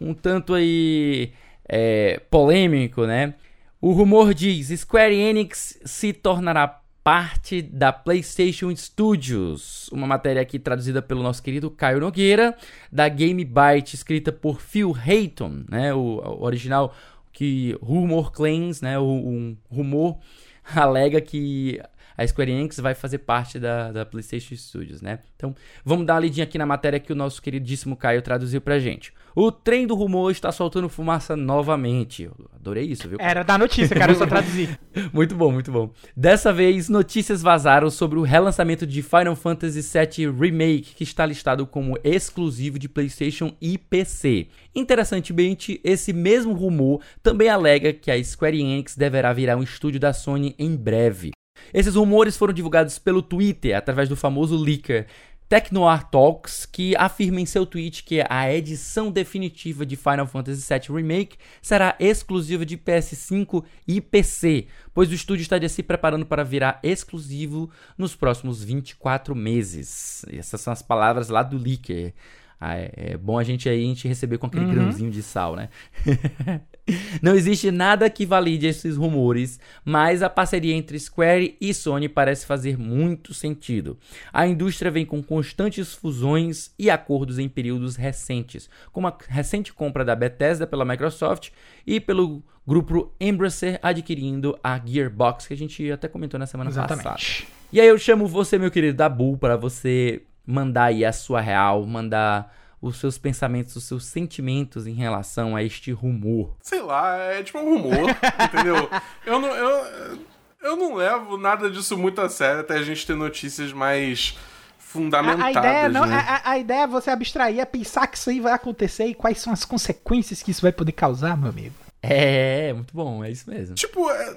um 0.00 0.14
tanto 0.14 0.54
aí 0.54 1.32
é, 1.68 2.20
polêmico, 2.30 3.06
né? 3.06 3.34
O 3.80 3.90
rumor 3.90 4.32
diz: 4.32 4.68
Square 4.78 5.12
Enix 5.12 5.76
se 5.84 6.12
tornará 6.12 6.80
parte 7.02 7.60
da 7.60 7.92
PlayStation 7.92 8.74
Studios. 8.76 9.88
Uma 9.90 10.06
matéria 10.06 10.42
aqui 10.42 10.60
traduzida 10.60 11.02
pelo 11.02 11.24
nosso 11.24 11.42
querido 11.42 11.72
Caio 11.72 11.98
Nogueira, 11.98 12.56
da 12.90 13.08
Game 13.08 13.44
Byte, 13.44 13.96
escrita 13.96 14.30
por 14.30 14.60
Phil 14.60 14.96
Hayton, 14.96 15.64
né? 15.68 15.92
O, 15.92 15.98
o 15.98 16.44
original 16.44 16.94
que 17.36 17.76
rumor 17.82 18.32
claims, 18.32 18.80
né, 18.80 18.98
um 18.98 19.58
rumor 19.70 20.18
alega 20.74 21.20
que 21.20 21.78
a 22.16 22.26
Square 22.26 22.50
Enix 22.50 22.78
vai 22.80 22.94
fazer 22.94 23.18
parte 23.18 23.58
da, 23.58 23.92
da 23.92 24.06
PlayStation 24.06 24.54
Studios, 24.56 25.02
né? 25.02 25.20
Então, 25.36 25.54
vamos 25.84 26.06
dar 26.06 26.14
uma 26.14 26.20
lidinha 26.20 26.44
aqui 26.44 26.58
na 26.58 26.66
matéria 26.66 26.98
que 26.98 27.12
o 27.12 27.16
nosso 27.16 27.42
queridíssimo 27.42 27.96
Caio 27.96 28.22
traduziu 28.22 28.60
pra 28.60 28.78
gente. 28.78 29.12
O 29.34 29.52
trem 29.52 29.86
do 29.86 29.94
rumor 29.94 30.30
está 30.30 30.50
soltando 30.50 30.88
fumaça 30.88 31.36
novamente. 31.36 32.22
Eu 32.22 32.32
adorei 32.54 32.84
isso, 32.84 33.06
viu? 33.06 33.18
Era 33.20 33.42
da 33.42 33.58
notícia, 33.58 33.94
cara, 33.94 34.12
eu 34.12 34.16
só 34.16 34.26
traduzi. 34.26 34.66
muito 35.12 35.34
bom, 35.34 35.52
muito 35.52 35.70
bom. 35.70 35.90
Dessa 36.16 36.52
vez, 36.54 36.88
notícias 36.88 37.42
vazaram 37.42 37.90
sobre 37.90 38.18
o 38.18 38.22
relançamento 38.22 38.86
de 38.86 39.02
Final 39.02 39.36
Fantasy 39.36 39.82
VII 39.82 40.30
Remake, 40.30 40.94
que 40.94 41.04
está 41.04 41.26
listado 41.26 41.66
como 41.66 41.98
exclusivo 42.02 42.78
de 42.78 42.88
PlayStation 42.88 43.54
e 43.60 43.76
PC. 43.76 44.48
Interessantemente, 44.74 45.80
esse 45.84 46.14
mesmo 46.14 46.54
rumor 46.54 47.02
também 47.22 47.50
alega 47.50 47.92
que 47.92 48.10
a 48.10 48.24
Square 48.24 48.58
Enix 48.58 48.96
deverá 48.96 49.34
virar 49.34 49.58
um 49.58 49.62
estúdio 49.62 50.00
da 50.00 50.14
Sony 50.14 50.54
em 50.58 50.74
breve. 50.74 51.32
Esses 51.72 51.94
rumores 51.94 52.36
foram 52.36 52.52
divulgados 52.52 52.98
pelo 52.98 53.22
Twitter, 53.22 53.76
através 53.76 54.08
do 54.08 54.16
famoso 54.16 54.56
leaker 54.56 55.06
Tecnoar 55.48 56.10
Talks, 56.10 56.66
que 56.66 56.96
afirma 56.96 57.40
em 57.40 57.46
seu 57.46 57.64
tweet 57.64 58.02
que 58.02 58.20
a 58.28 58.52
edição 58.52 59.12
definitiva 59.12 59.86
de 59.86 59.94
Final 59.94 60.26
Fantasy 60.26 60.66
VII 60.68 60.96
Remake 60.96 61.36
será 61.62 61.94
exclusiva 62.00 62.66
de 62.66 62.76
PS5 62.76 63.64
e 63.86 64.00
PC, 64.00 64.66
pois 64.92 65.08
o 65.08 65.14
estúdio 65.14 65.42
estaria 65.42 65.68
se 65.68 65.84
preparando 65.84 66.26
para 66.26 66.42
virar 66.42 66.80
exclusivo 66.82 67.70
nos 67.96 68.16
próximos 68.16 68.62
24 68.64 69.36
meses. 69.36 70.26
Essas 70.32 70.60
são 70.60 70.72
as 70.72 70.82
palavras 70.82 71.28
lá 71.28 71.44
do 71.44 71.56
leaker. 71.56 72.12
Ah, 72.58 72.76
é, 72.76 72.90
é, 72.96 73.16
bom 73.16 73.38
a 73.38 73.44
gente 73.44 73.68
aí 73.68 73.84
a 73.84 73.86
gente 73.86 74.08
receber 74.08 74.38
com 74.38 74.46
aquele 74.46 74.64
uhum. 74.64 74.74
grãozinho 74.74 75.10
de 75.12 75.22
sal, 75.22 75.54
né? 75.54 75.68
Não 77.20 77.34
existe 77.34 77.70
nada 77.70 78.08
que 78.08 78.24
valide 78.24 78.66
esses 78.66 78.96
rumores, 78.96 79.58
mas 79.84 80.22
a 80.22 80.30
parceria 80.30 80.74
entre 80.74 80.98
Square 80.98 81.56
e 81.60 81.74
Sony 81.74 82.08
parece 82.08 82.46
fazer 82.46 82.78
muito 82.78 83.34
sentido. 83.34 83.98
A 84.32 84.46
indústria 84.46 84.90
vem 84.90 85.04
com 85.04 85.22
constantes 85.22 85.92
fusões 85.92 86.70
e 86.78 86.88
acordos 86.88 87.38
em 87.38 87.48
períodos 87.48 87.96
recentes, 87.96 88.70
como 88.92 89.08
a 89.08 89.16
recente 89.28 89.72
compra 89.72 90.04
da 90.04 90.14
Bethesda 90.14 90.66
pela 90.66 90.84
Microsoft 90.84 91.50
e 91.86 92.00
pelo 92.00 92.42
grupo 92.66 93.12
Embracer 93.20 93.78
adquirindo 93.82 94.58
a 94.62 94.80
Gearbox, 94.84 95.46
que 95.46 95.54
a 95.54 95.56
gente 95.56 95.90
até 95.90 96.08
comentou 96.08 96.38
na 96.38 96.46
semana 96.46 96.70
Exatamente. 96.70 97.04
passada. 97.04 97.56
E 97.72 97.80
aí 97.80 97.86
eu 97.86 97.98
chamo 97.98 98.26
você, 98.26 98.58
meu 98.58 98.70
querido 98.70 98.96
Dabu, 98.96 99.36
para 99.36 99.56
você 99.56 100.22
mandar 100.46 100.84
aí 100.84 101.04
a 101.04 101.12
sua 101.12 101.40
real, 101.40 101.84
mandar 101.84 102.52
os 102.80 102.98
seus 102.98 103.18
pensamentos, 103.18 103.74
os 103.76 103.84
seus 103.84 104.04
sentimentos 104.06 104.86
em 104.86 104.94
relação 104.94 105.56
a 105.56 105.62
este 105.62 105.92
rumor? 105.92 106.56
Sei 106.62 106.80
lá, 106.80 107.16
é 107.16 107.42
tipo 107.42 107.58
um 107.58 107.64
rumor, 107.64 108.10
entendeu? 108.44 108.88
Eu 109.24 109.40
não, 109.40 109.48
eu, 109.48 110.18
eu 110.62 110.76
não 110.76 110.94
levo 110.94 111.36
nada 111.36 111.70
disso 111.70 111.96
muito 111.96 112.20
a 112.20 112.28
sério 112.28 112.60
até 112.60 112.74
a 112.74 112.82
gente 112.82 113.06
ter 113.06 113.16
notícias 113.16 113.72
mais 113.72 114.36
fundamentadas. 114.78 115.42
A, 115.42 115.46
a 115.46 115.50
ideia, 115.50 115.88
não, 115.88 116.06
né? 116.06 116.16
a, 116.16 116.50
a, 116.50 116.58
ideia 116.58 116.82
é 116.82 116.86
você 116.86 117.10
abstrair, 117.10 117.60
é 117.60 117.64
pensar 117.64 118.06
que 118.06 118.16
isso 118.16 118.30
aí 118.30 118.40
vai 118.40 118.52
acontecer 118.52 119.06
e 119.06 119.14
quais 119.14 119.38
são 119.38 119.52
as 119.52 119.64
consequências 119.64 120.42
que 120.42 120.50
isso 120.50 120.62
vai 120.62 120.72
poder 120.72 120.92
causar, 120.92 121.36
meu 121.36 121.50
amigo. 121.50 121.74
É, 122.02 122.72
muito 122.72 122.94
bom, 122.94 123.24
é 123.24 123.30
isso 123.30 123.48
mesmo. 123.50 123.74
Tipo, 123.74 124.10
é, 124.10 124.34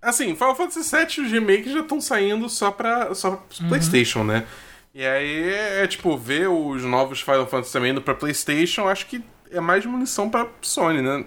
assim, 0.00 0.34
Final 0.34 0.54
Fantasy 0.54 0.96
VII 0.96 1.06
e 1.18 1.20
os 1.26 1.32
remakes 1.32 1.72
já 1.72 1.80
estão 1.80 2.00
saindo 2.00 2.48
só 2.48 2.70
pra, 2.70 3.14
só 3.14 3.32
pra 3.32 3.40
uhum. 3.60 3.68
PlayStation, 3.68 4.24
né? 4.24 4.46
E 4.94 5.04
aí 5.04 5.52
é 5.52 5.86
tipo, 5.88 6.16
ver 6.16 6.48
os 6.48 6.84
novos 6.84 7.20
Final 7.20 7.46
Fantasy 7.48 7.72
também 7.72 7.90
indo 7.90 8.00
pra 8.00 8.14
PlayStation, 8.14 8.88
acho 8.88 9.06
que 9.06 9.24
é 9.50 9.60
mais 9.60 9.84
munição 9.84 10.30
pra 10.30 10.46
Sony, 10.62 11.02
né? 11.02 11.24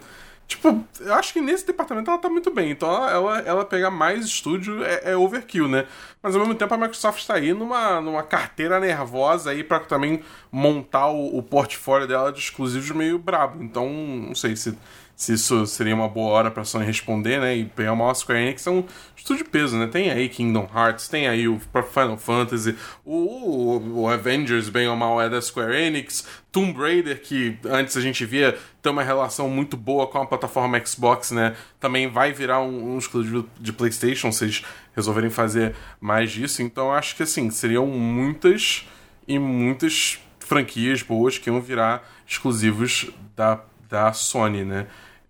Tipo, 0.48 0.82
eu 1.02 1.14
acho 1.14 1.34
que 1.34 1.42
nesse 1.42 1.68
departamento 1.68 2.10
ela 2.10 2.20
tá 2.20 2.30
muito 2.30 2.50
bem. 2.50 2.72
Então 2.72 2.90
ela, 3.10 3.40
ela, 3.40 3.66
pegar 3.66 3.92
mais 3.92 4.26
estúdio 4.26 4.82
é, 4.86 5.12
é, 5.12 5.18
overkill, 5.18 5.68
né? 5.68 5.86
Mas 6.24 6.34
ao 6.34 6.40
mesmo 6.40 6.56
tempo 6.56 6.74
a 6.74 6.78
Microsoft 6.78 7.20
está 7.20 7.36
aí 7.36 7.54
numa, 7.54 8.00
numa 8.00 8.24
carteira 8.24 8.80
nervosa 8.80 9.52
aí 9.52 9.62
para 9.62 9.82
também 9.82 10.24
montar 10.50 11.08
o, 11.10 11.38
o 11.38 11.44
portfólio 11.44 12.08
dela 12.08 12.32
de 12.32 12.40
exclusivos 12.40 12.90
meio 12.92 13.20
brabo. 13.20 13.62
Então, 13.62 13.90
não 13.90 14.34
sei 14.36 14.56
se 14.56 14.78
se 15.18 15.34
isso 15.34 15.66
seria 15.66 15.96
uma 15.96 16.08
boa 16.08 16.30
hora 16.30 16.52
pra 16.52 16.64
Sony 16.64 16.86
responder, 16.86 17.42
né? 17.42 17.58
E 17.58 17.66
pegar 17.66 17.92
uma 17.94 18.14
Square 18.14 18.40
Enix 18.40 18.68
é 18.68 18.70
um 18.70 18.86
estúdio 19.16 19.44
de 19.44 19.50
peso, 19.50 19.76
né? 19.76 19.88
Tem 19.88 20.12
aí 20.12 20.30
Kingdom 20.30 20.70
Hearts, 20.72 21.08
tem 21.08 21.28
aí 21.28 21.48
o 21.48 21.60
Final 21.60 22.18
Fantasy, 22.20 22.76
o, 23.04 23.16
o, 23.16 24.02
o 24.02 24.08
Avengers, 24.08 24.70
bem 24.70 24.88
ou 24.88 24.96
mal, 24.96 25.20
é 25.20 25.28
da 25.28 25.42
Square 25.42 25.76
Enix, 25.76 26.24
Tomb 26.52 26.80
Raider, 26.80 27.20
que 27.20 27.58
antes 27.66 27.98
a 27.98 28.02
gente 28.02 28.24
via 28.26 28.56
ter 28.80 28.90
uma 28.90 29.02
relação 29.02 29.50
muito 29.50 29.76
boa 29.76 30.06
com 30.06 30.22
a 30.22 30.26
plataforma 30.28 30.80
Xbox, 30.86 31.32
né? 31.32 31.56
Também 31.80 32.08
vai 32.08 32.32
virar 32.32 32.62
um, 32.62 32.94
um 32.94 33.00
exclusivo 33.00 33.50
de 33.60 33.74
PlayStation, 33.74 34.32
se 34.32 34.44
eles 34.44 34.64
resolverem 34.96 35.32
fazer 35.32 35.74
mais 36.00 36.32
disso. 36.32 36.62
Então 36.62 36.94
acho 36.94 37.16
que 37.16 37.24
assim, 37.24 37.50
seriam 37.50 37.88
muitas 37.88 38.88
e 39.28 39.40
muitas 39.40 40.20
franquias 40.40 41.02
boas 41.02 41.40
que 41.40 41.50
iam 41.50 41.60
virar 41.60 42.08
exclusivos 42.28 43.10
da, 43.36 43.62
da 43.90 44.14
Sony, 44.14 44.64
né? 44.64 44.86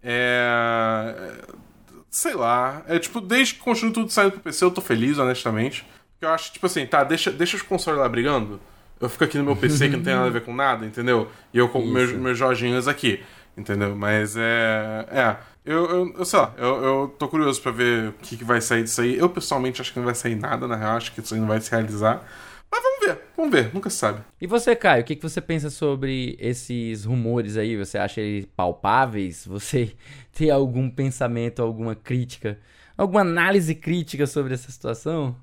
É. 0.09 1.13
Sei 2.09 2.33
lá. 2.33 2.81
É 2.87 2.97
tipo, 2.97 3.19
desde 3.19 3.55
que 3.55 3.59
continue 3.59 3.91
tudo 3.91 4.09
saindo 4.09 4.31
pro 4.31 4.39
PC, 4.39 4.63
eu 4.63 4.71
tô 4.71 4.79
feliz, 4.79 5.17
honestamente. 5.17 5.85
Porque 6.13 6.25
eu 6.25 6.29
acho, 6.29 6.53
tipo 6.53 6.65
assim, 6.65 6.85
tá, 6.85 7.03
deixa, 7.03 7.29
deixa 7.29 7.57
os 7.57 7.61
consoles 7.61 7.99
lá 7.99 8.07
brigando. 8.07 8.59
Eu 8.99 9.09
fico 9.09 9.25
aqui 9.25 9.37
no 9.37 9.43
meu 9.43 9.55
PC 9.55 9.89
que 9.89 9.97
não 9.97 10.03
tem 10.03 10.15
nada 10.15 10.27
a 10.27 10.31
ver 10.31 10.43
com 10.43 10.55
nada, 10.55 10.85
entendeu? 10.85 11.29
E 11.53 11.57
eu 11.57 11.67
com 11.69 11.85
meus, 11.85 12.11
meus 12.13 12.37
Jorginhos 12.37 12.87
aqui, 12.87 13.21
entendeu? 13.55 13.95
Mas 13.95 14.35
é. 14.37 15.05
É. 15.11 15.35
Eu, 15.63 15.85
eu, 15.85 16.13
eu 16.19 16.25
sei 16.25 16.39
lá, 16.39 16.53
eu, 16.57 16.83
eu 16.83 17.15
tô 17.19 17.27
curioso 17.27 17.61
pra 17.61 17.73
ver 17.73 18.09
o 18.09 18.13
que, 18.13 18.37
que 18.37 18.43
vai 18.45 18.61
sair 18.61 18.83
disso 18.83 19.01
aí. 19.01 19.17
Eu 19.17 19.29
pessoalmente 19.29 19.81
acho 19.81 19.91
que 19.91 19.99
não 19.99 20.05
vai 20.05 20.15
sair 20.15 20.35
nada, 20.35 20.65
na 20.65 20.77
real, 20.77 20.95
acho 20.95 21.11
que 21.11 21.19
isso 21.19 21.33
aí 21.33 21.41
não 21.41 21.47
vai 21.47 21.59
se 21.59 21.69
realizar. 21.69 22.25
Mas 22.71 22.83
vamos 22.83 22.99
ver, 23.05 23.21
vamos 23.35 23.51
ver, 23.51 23.73
nunca 23.73 23.89
se 23.89 23.97
sabe. 23.97 24.21
E 24.39 24.47
você, 24.47 24.75
Caio, 24.75 25.01
o 25.01 25.05
que, 25.05 25.15
que 25.15 25.21
você 25.21 25.39
pensa 25.39 25.69
sobre 25.69 26.35
esses 26.39 27.05
rumores 27.05 27.57
aí? 27.57 27.77
Você 27.77 27.97
acha 27.97 28.21
eles 28.21 28.45
palpáveis? 28.55 29.45
Você 29.45 29.95
tem 30.33 30.49
algum 30.49 30.89
pensamento, 30.89 31.61
alguma 31.61 31.95
crítica, 31.95 32.59
alguma 32.97 33.21
análise 33.21 33.73
crítica 33.73 34.27
sobre 34.27 34.53
essa 34.53 34.71
situação? 34.71 35.35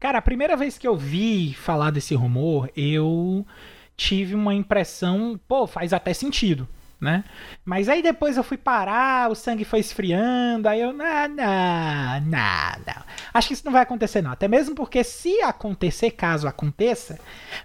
Cara, 0.00 0.18
a 0.18 0.22
primeira 0.22 0.56
vez 0.56 0.76
que 0.76 0.88
eu 0.88 0.96
vi 0.96 1.54
falar 1.54 1.90
desse 1.90 2.14
rumor, 2.14 2.68
eu 2.76 3.46
tive 3.96 4.34
uma 4.34 4.52
impressão, 4.52 5.38
pô, 5.46 5.66
faz 5.66 5.92
até 5.92 6.12
sentido 6.12 6.68
né? 7.02 7.24
Mas 7.64 7.88
aí 7.88 8.00
depois 8.00 8.36
eu 8.36 8.44
fui 8.44 8.56
parar, 8.56 9.28
o 9.28 9.34
sangue 9.34 9.64
foi 9.64 9.80
esfriando, 9.80 10.68
aí 10.68 10.80
eu, 10.80 10.92
não, 10.92 11.28
não, 11.28 12.20
não, 12.20 12.72
não. 12.86 13.02
Acho 13.34 13.48
que 13.48 13.54
isso 13.54 13.64
não 13.64 13.72
vai 13.72 13.82
acontecer 13.82 14.22
não, 14.22 14.30
até 14.30 14.46
mesmo 14.46 14.76
porque 14.76 15.02
se 15.02 15.42
acontecer, 15.42 16.12
caso 16.12 16.46
aconteça, 16.46 17.18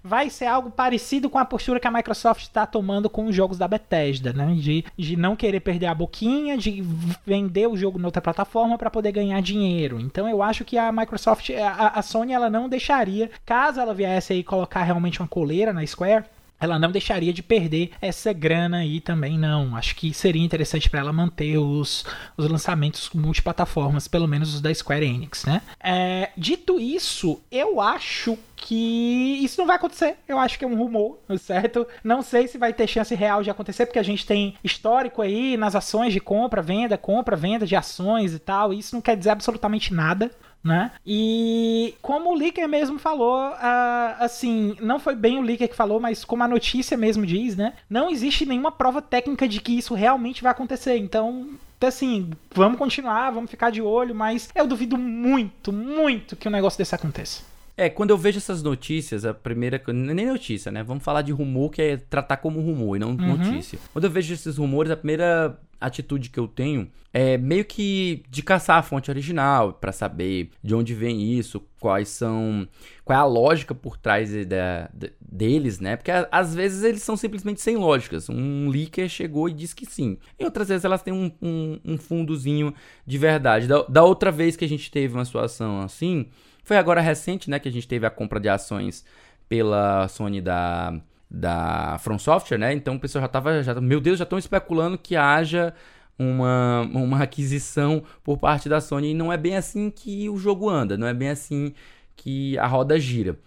vai 0.04 0.32
ser 0.32 0.47
algo 0.47 0.71
parecido 0.71 1.30
com 1.30 1.38
a 1.38 1.45
postura 1.45 1.80
que 1.80 1.88
a 1.88 1.91
Microsoft 1.91 2.41
está 2.41 2.65
tomando 2.65 3.12
com 3.12 3.28
os 3.28 3.36
jogos 3.36 3.60
da 3.60 3.67
Bethesda, 3.67 4.34
né? 4.34 4.56
De, 4.56 4.84
de 4.97 5.15
não 5.15 5.36
querer 5.36 5.60
perder 5.60 5.86
a 5.86 5.93
boquinha, 5.93 6.58
de 6.58 6.84
vender 7.23 7.67
o 7.67 7.78
jogo 7.78 8.00
noutra 8.00 8.21
plataforma 8.21 8.76
para 8.76 8.89
poder 8.89 9.12
ganhar 9.12 9.39
dinheiro. 9.41 10.00
Então 10.00 10.28
eu 10.28 10.41
acho 10.41 10.65
que 10.65 10.80
a 10.80 10.91
Microsoft, 10.91 11.52
a, 11.52 12.00
a 12.00 12.02
Sony, 12.02 12.34
ela 12.34 12.50
não 12.50 12.67
deixaria, 12.67 13.30
caso 13.45 13.80
ela 13.80 13.93
viesse 13.93 14.34
aí 14.34 14.43
colocar 14.43 14.82
realmente 14.82 15.19
uma 15.21 15.28
coleira 15.28 15.71
na 15.71 15.86
Square, 15.86 16.26
ela 16.60 16.80
não 16.80 16.91
deixaria 16.91 17.32
de 17.32 17.43
perder 17.43 17.91
essa 18.02 18.34
grana 18.34 18.78
aí 18.78 19.00
também, 19.00 19.38
não. 19.38 19.76
Acho 19.76 19.96
que 19.96 20.13
seria 20.13 20.43
interessante 20.43 20.89
para 20.89 21.00
ela 21.00 21.13
manter 21.13 21.58
os, 21.58 22.06
os 22.36 22.48
lançamentos 22.48 23.10
multiplataformas, 23.13 24.08
pelo 24.08 24.28
menos 24.28 24.56
os 24.56 24.62
da 24.62 24.74
Square 24.74 25.06
Enix, 25.06 25.46
né? 25.46 25.62
É, 25.80 26.32
dito 26.36 26.80
isso, 26.80 27.41
eu 27.52 27.80
acho 27.80 28.38
que 28.56 29.39
isso 29.43 29.60
não 29.60 29.67
vai 29.67 29.76
acontecer. 29.76 30.17
Eu 30.28 30.39
acho 30.39 30.58
que 30.58 30.65
é 30.65 30.67
um 30.67 30.76
rumor, 30.76 31.20
certo? 31.39 31.88
Não 32.04 32.22
sei 32.22 32.48
se 32.48 32.58
vai 32.58 32.74
ter 32.74 32.88
chance 32.88 33.13
real 33.13 33.43
de 33.43 33.50
acontecer, 33.50 33.86
porque 33.86 34.00
a 34.00 34.04
gente 34.04 34.26
tem 34.26 34.56
histórico 34.63 35.22
aí 35.22 35.56
nas 35.56 35.76
ações 35.76 36.12
de 36.12 36.20
compra, 36.20 36.62
venda, 36.62 36.98
compra, 36.98 37.36
venda 37.36 37.65
de 37.65 37.76
ações 37.76 38.34
e 38.34 38.39
tal. 38.39 38.74
E 38.74 38.80
isso 38.80 38.96
não 38.96 39.02
quer 39.02 39.15
dizer 39.15 39.30
absolutamente 39.30 39.93
nada 39.93 40.32
né? 40.63 40.91
E 41.06 41.96
como 42.02 42.32
o 42.32 42.36
Licker 42.36 42.67
mesmo 42.67 43.00
falou, 43.00 43.50
uh, 43.52 44.15
assim, 44.20 44.76
não 44.82 45.00
foi 45.00 45.15
bem 45.15 45.39
o 45.39 45.43
Licker 45.43 45.70
que 45.70 45.76
falou, 45.76 46.00
mas 46.00 46.26
como 46.26 46.43
a 46.43 46.48
notícia 46.48 46.98
mesmo 46.98 47.26
diz, 47.26 47.56
né? 47.56 47.74
Não 47.89 48.10
existe 48.10 48.46
nenhuma 48.46 48.72
prova 48.72 49.02
técnica 49.02 49.48
de 49.48 49.62
que 49.62 49.78
isso 49.78 49.93
realmente 49.93 50.43
vai 50.43 50.52
acontecer. 50.52 50.98
Então, 50.98 51.50
assim, 51.82 52.32
vamos 52.54 52.78
continuar, 52.78 53.32
vamos 53.32 53.50
ficar 53.50 53.70
de 53.70 53.82
olho, 53.82 54.13
mas 54.13 54.50
eu 54.56 54.67
duvido 54.67 54.98
muito, 54.98 55.72
muito 55.72 56.36
que 56.36 56.48
um 56.48 56.52
negócio 56.52 56.78
desse 56.78 56.96
aconteça. 56.96 57.43
É, 57.78 57.90
quando 57.90 58.10
eu 58.10 58.18
vejo 58.18 58.40
essas 58.40 58.63
notícias, 58.63 59.24
a 59.24 59.36
primeira. 59.36 59.80
Nem 59.94 60.26
notícia, 60.26 60.72
né? 60.72 60.82
Vamos 60.84 61.04
falar 61.04 61.22
de 61.22 61.32
rumor, 61.32 61.70
que 61.70 61.82
é 61.82 61.98
tratar 61.98 62.38
como 62.38 62.60
rumor 62.60 62.96
e 62.96 63.00
não 63.00 63.10
uhum. 63.10 63.38
notícia. 63.38 63.78
Quando 63.94 64.06
eu 64.06 64.12
vejo 64.12 64.34
esses 64.34 64.58
rumores, 64.58 64.92
a 64.92 64.98
primeira 64.98 65.60
atitude 65.80 66.32
que 66.32 66.40
eu 66.40 66.48
tenho 66.48 66.90
é 67.13 67.38
meio 67.38 67.63
que 67.63 68.24
de 68.30 68.42
caçar 68.42 68.78
a 68.78 68.82
fonte 68.82 69.12
original 69.12 69.74
para 69.74 69.92
saber 69.92 70.50
de 70.63 70.74
onde 70.74 70.96
vem 70.96 71.34
isso, 71.34 71.63
quais 71.80 72.10
são, 72.10 72.68
qual 73.06 73.18
é 73.18 73.22
a 73.22 73.26
lógica 73.26 73.76
por 73.76 73.96
trás 73.96 74.30
de, 74.30 74.44
de, 74.44 75.13
deles, 75.22 75.80
né? 75.80 75.96
Porque 75.96 76.12
às 76.32 76.56
vezes 76.56 76.84
eles 76.84 77.04
são 77.04 77.16
simplesmente 77.16 77.62
sem 77.62 77.78
lógicas. 77.78 78.28
Um 78.28 78.70
leaker 78.70 79.08
chegou 79.08 79.48
e 79.48 79.54
disse 79.54 79.76
que 79.76 79.86
sim. 79.86 80.18
E 80.40 80.44
outras 80.44 80.70
vezes 80.70 80.84
elas 80.84 81.04
têm 81.04 81.13
um, 81.13 81.32
um, 81.42 81.80
um 81.86 81.98
fundozinho 81.98 82.74
de 83.06 83.18
verdade. 83.18 83.68
Da, 83.68 83.84
da 83.84 84.04
outra 84.04 84.32
vez 84.32 84.56
que 84.56 84.66
a 84.66 84.70
gente 84.70 84.90
teve 84.90 85.13
uma 85.13 85.26
situação 85.26 85.82
assim, 85.82 86.28
foi 86.67 86.77
agora 86.77 86.99
recente, 86.99 87.49
né? 87.49 87.60
Que 87.60 87.69
a 87.69 87.71
gente 87.71 87.88
teve 87.88 88.06
a 88.06 88.10
compra 88.10 88.39
de 88.39 88.49
ações 88.49 89.06
pela 89.47 90.08
Sony 90.10 90.41
da 90.41 90.99
da 91.30 91.97
From 91.99 92.17
Software, 92.19 92.58
né? 92.58 92.73
Então 92.73 92.95
o 92.95 92.99
pessoal 92.99 93.21
já 93.21 93.27
tava, 93.27 93.62
já, 93.62 93.73
meu 93.82 93.99
Deus, 93.99 94.17
já 94.17 94.23
estão 94.23 94.39
especulando 94.39 94.97
que 94.97 95.15
haja 95.15 95.73
uma, 96.17 96.82
uma 96.93 97.23
aquisição 97.23 98.03
por 98.23 98.38
parte 98.38 98.69
da 98.69 98.80
Sony 98.82 99.12
e 99.12 99.13
não 99.13 99.32
é 99.32 99.38
bem 99.38 99.56
assim 99.56 99.89
que 99.89 100.30
o 100.30 100.38
jogo 100.38 100.69
anda, 100.69 100.97
não 100.97 101.08
é 101.08 101.13
bem 101.13 101.30
assim 101.30 101.73
que 102.15 102.58
a 102.58 102.67
roda 102.67 102.99
gira. 102.99 103.38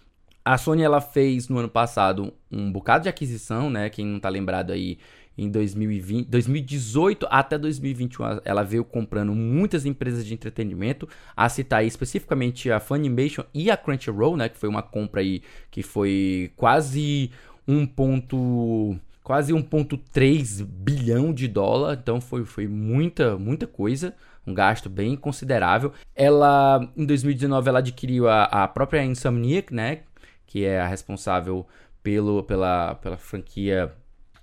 A 0.44 0.56
Sony 0.58 0.82
ela 0.82 1.00
fez 1.00 1.48
no 1.48 1.58
ano 1.58 1.68
passado 1.68 2.32
um 2.50 2.70
bocado 2.72 3.04
de 3.04 3.08
aquisição, 3.08 3.68
né? 3.70 3.90
Quem 3.90 4.06
não 4.06 4.20
tá 4.20 4.28
lembrado 4.28 4.72
aí, 4.72 4.98
em 5.40 5.50
2020, 5.50 6.28
2018 6.28 7.26
até 7.30 7.56
2021 7.56 8.40
ela 8.44 8.62
veio 8.62 8.84
comprando 8.84 9.34
muitas 9.34 9.86
empresas 9.86 10.26
de 10.26 10.34
entretenimento, 10.34 11.08
a 11.34 11.48
citar 11.48 11.80
aí 11.80 11.86
especificamente 11.86 12.70
a 12.70 12.78
Funimation 12.78 13.44
e 13.54 13.70
a 13.70 13.76
Crunchyroll, 13.76 14.36
né, 14.36 14.50
que 14.50 14.58
foi 14.58 14.68
uma 14.68 14.82
compra 14.82 15.22
aí 15.22 15.42
que 15.70 15.82
foi 15.82 16.52
quase 16.56 17.30
um 17.66 17.86
ponto 17.86 18.96
quase 19.24 19.52
1.3 19.52 20.64
bilhão 20.64 21.32
de 21.32 21.48
dólar, 21.48 21.98
então 22.02 22.20
foi, 22.20 22.44
foi 22.44 22.66
muita 22.66 23.38
muita 23.38 23.66
coisa, 23.66 24.14
um 24.46 24.52
gasto 24.52 24.90
bem 24.90 25.16
considerável. 25.16 25.92
Ela 26.14 26.86
em 26.94 27.06
2019 27.06 27.68
ela 27.68 27.78
adquiriu 27.78 28.28
a, 28.28 28.44
a 28.44 28.68
própria 28.68 29.02
Insomniac, 29.04 29.72
né, 29.72 30.00
que 30.46 30.64
é 30.66 30.80
a 30.80 30.86
responsável 30.86 31.66
pelo, 32.02 32.42
pela, 32.42 32.94
pela 32.96 33.16
franquia 33.16 33.94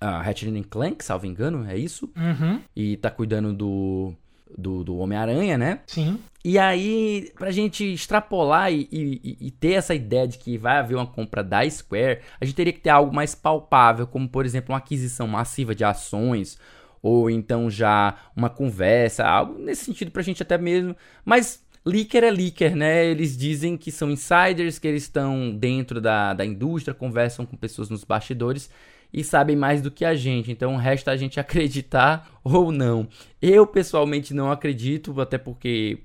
uh, 0.01 0.21
Ratchet 0.23 0.63
Clank, 0.69 1.03
salvo 1.03 1.25
engano, 1.25 1.69
é 1.69 1.77
isso? 1.77 2.11
Uhum. 2.15 2.61
E 2.75 2.97
tá 2.97 3.09
cuidando 3.09 3.53
do 3.53 4.13
do, 4.55 4.83
do 4.83 4.97
Homem-Aranha, 4.97 5.57
né? 5.57 5.79
Sim. 5.87 6.19
E 6.43 6.57
aí, 6.57 7.31
pra 7.35 7.51
gente 7.51 7.83
extrapolar 7.83 8.71
e, 8.71 8.87
e, 8.91 9.37
e, 9.47 9.51
ter 9.51 9.73
essa 9.73 9.93
ideia 9.93 10.27
de 10.27 10.37
que 10.37 10.57
vai 10.57 10.77
haver 10.77 10.95
uma 10.95 11.05
compra 11.05 11.43
da 11.43 11.69
Square, 11.69 12.19
a 12.39 12.45
gente 12.45 12.55
teria 12.55 12.71
que 12.71 12.79
ter 12.79 12.89
algo 12.89 13.13
mais 13.13 13.35
palpável, 13.35 14.07
como 14.07 14.29
por 14.29 14.45
exemplo 14.45 14.71
uma 14.71 14.77
aquisição 14.77 15.27
massiva 15.27 15.75
de 15.75 15.83
ações, 15.83 16.57
ou 17.01 17.29
então 17.29 17.69
já 17.69 18.15
uma 18.35 18.49
conversa, 18.49 19.25
algo 19.25 19.59
nesse 19.59 19.85
sentido 19.85 20.11
pra 20.11 20.21
gente 20.21 20.41
até 20.41 20.57
mesmo. 20.57 20.95
Mas 21.25 21.65
leaker 21.85 22.23
é 22.23 22.31
leaker, 22.31 22.75
né? 22.75 23.05
Eles 23.05 23.35
dizem 23.35 23.75
que 23.75 23.91
são 23.91 24.09
insiders, 24.09 24.79
que 24.79 24.87
eles 24.87 25.03
estão 25.03 25.51
dentro 25.51 25.99
da, 25.99 26.33
da 26.33 26.45
indústria, 26.45 26.93
conversam 26.93 27.45
com 27.45 27.57
pessoas 27.57 27.89
nos 27.89 28.03
bastidores 28.03 28.69
e 29.11 29.23
sabem 29.23 29.55
mais 29.55 29.81
do 29.81 29.91
que 29.91 30.05
a 30.05 30.15
gente. 30.15 30.51
Então 30.51 30.75
resta 30.75 31.11
a 31.11 31.17
gente 31.17 31.39
acreditar 31.41 32.39
ou 32.43 32.71
não. 32.71 33.07
Eu 33.41 33.65
pessoalmente 33.65 34.33
não 34.33 34.51
acredito, 34.51 35.19
até 35.19 35.37
porque 35.37 35.99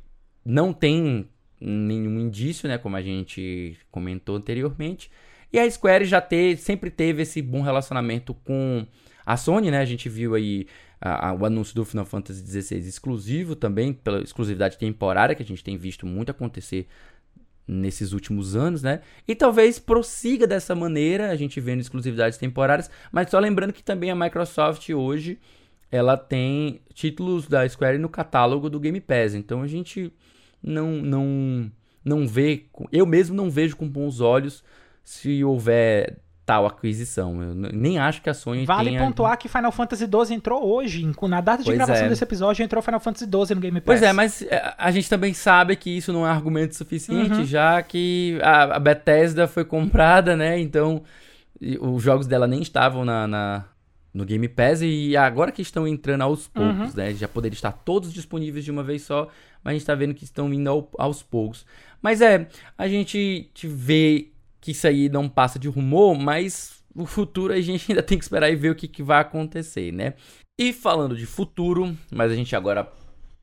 não 0.45 0.73
tem 0.73 1.29
nenhum 1.61 2.19
indício, 2.19 2.69
né, 2.69 2.77
como 2.77 2.97
a 2.97 3.03
gente 3.03 3.77
comentou 3.91 4.37
anteriormente. 4.37 5.11
E 5.53 5.59
a 5.59 5.71
Square 5.71 6.05
já 6.05 6.21
te, 6.21 6.57
sempre 6.57 6.91
teve 6.91 7.23
esse 7.23 7.43
bom 7.43 7.61
relacionamento 7.61 8.35
com 8.35 8.87
a 9.25 9.37
Sony, 9.37 9.71
né? 9.71 9.79
A 9.79 9.85
gente 9.85 10.09
viu 10.09 10.35
aí 10.35 10.67
a, 11.01 11.29
a, 11.29 11.35
o 11.35 11.45
anúncio 11.45 11.75
do 11.75 11.85
Final 11.85 12.07
Fantasy 12.07 12.62
XVI 12.62 12.79
exclusivo 12.79 13.55
também, 13.55 13.93
pela 13.93 14.23
exclusividade 14.23 14.79
temporária, 14.79 15.35
que 15.35 15.43
a 15.43 15.47
gente 15.47 15.62
tem 15.62 15.77
visto 15.77 16.07
muito 16.07 16.31
acontecer 16.31 16.87
nesses 17.66 18.12
últimos 18.12 18.57
anos, 18.57 18.83
né? 18.83 19.01
E 19.27 19.35
talvez 19.35 19.79
prossiga 19.79 20.46
dessa 20.46 20.75
maneira, 20.75 21.31
a 21.31 21.37
gente 21.37 21.61
vendo 21.61 21.81
exclusividades 21.81 22.38
temporárias, 22.38 22.90
mas 23.11 23.31
só 23.31 23.38
lembrando 23.38 23.72
que 23.72 23.83
também 23.83 24.11
a 24.11 24.16
Microsoft 24.16 24.88
hoje 24.90 25.38
ela 25.90 26.16
tem 26.16 26.81
títulos 26.94 27.46
da 27.46 27.68
Square 27.68 27.98
no 27.98 28.09
catálogo 28.09 28.70
do 28.70 28.81
Game 28.81 29.01
Pass. 29.01 29.35
Então 29.35 29.62
a 29.62 29.66
gente 29.66 30.12
não 30.62 30.90
não 31.03 31.70
não 32.05 32.27
vê, 32.27 32.66
eu 32.90 33.07
mesmo 33.07 33.37
não 33.37 33.51
vejo 33.51 33.77
com 33.77 33.88
bons 33.88 34.20
olhos 34.20 34.64
se 35.05 35.44
houver 35.44 36.18
tal 36.44 36.66
aquisição. 36.66 37.42
Eu 37.42 37.55
nem 37.55 37.98
acho 37.98 38.20
que 38.20 38.28
a 38.28 38.35
Sony 38.35 38.66
vale 38.66 38.90
tenha... 38.90 39.00
Pontuar 39.00 39.37
que 39.38 39.48
Final 39.48 39.72
Fantasy 39.72 40.07
XII 40.07 40.35
entrou 40.35 40.64
hoje, 40.64 41.09
na 41.28 41.40
data 41.40 41.59
de 41.59 41.66
pois 41.66 41.76
gravação 41.76 42.07
é. 42.07 42.09
desse 42.09 42.24
episódio, 42.24 42.62
entrou 42.62 42.83
Final 42.83 43.00
Fantasy 43.00 43.24
XII 43.24 43.55
no 43.55 43.61
Game 43.61 43.81
Pass. 43.81 43.85
Pois 43.85 44.02
é, 44.02 44.12
mas 44.12 44.42
é, 44.42 44.74
a 44.76 44.90
gente 44.90 45.09
também 45.09 45.33
sabe 45.33 45.76
que 45.76 45.90
isso 45.90 46.12
não 46.12 46.26
é 46.26 46.31
argumento 46.31 46.74
suficiente, 46.74 47.40
uhum. 47.40 47.44
já 47.44 47.81
que 47.83 48.38
a, 48.42 48.78
Bethesda 48.78 49.46
foi 49.46 49.64
comprada, 49.64 50.37
né? 50.37 50.59
Então, 50.59 51.02
os 51.81 52.02
jogos 52.02 52.26
dela 52.26 52.46
nem 52.46 52.61
estavam 52.61 53.05
na, 53.05 53.26
na 53.26 53.64
no 54.12 54.26
Game 54.26 54.46
Pass 54.46 54.83
e 54.83 55.16
agora 55.16 55.50
que 55.50 55.62
estão 55.62 55.88
entrando 55.88 56.22
aos 56.22 56.46
poucos, 56.46 56.90
uhum. 56.90 56.96
né? 56.96 57.14
Já 57.14 57.28
poderiam 57.28 57.55
estar 57.55 57.72
todos 57.72 58.12
disponíveis 58.12 58.64
de 58.64 58.70
uma 58.70 58.83
vez 58.83 59.02
só, 59.02 59.28
mas 59.62 59.70
a 59.70 59.72
gente 59.72 59.83
está 59.83 59.94
vendo 59.94 60.12
que 60.12 60.24
estão 60.24 60.50
vindo 60.50 60.68
ao, 60.68 60.90
aos 60.98 61.22
poucos. 61.22 61.64
Mas 62.02 62.20
é, 62.20 62.48
a 62.76 62.88
gente 62.88 63.48
vê 63.62 64.32
que 64.62 64.70
isso 64.70 64.87
aí 64.87 65.09
não 65.11 65.29
passa 65.29 65.59
de 65.59 65.68
rumor, 65.68 66.16
mas 66.16 66.83
o 66.94 67.05
futuro 67.05 67.53
a 67.53 67.61
gente 67.61 67.90
ainda 67.92 68.03
tem 68.03 68.16
que 68.16 68.25
esperar 68.25 68.48
e 68.51 68.57
ver 68.57 68.70
o 68.70 68.75
que, 68.75 68.88
que 68.88 69.03
vai 69.03 69.20
acontecer, 69.20 69.92
né? 69.92 70.14
E 70.59 70.72
falando 70.72 71.16
de 71.16 71.27
futuro, 71.27 71.94
mas 72.11 72.31
a 72.31 72.35
gente 72.35 72.55
agora 72.55 72.90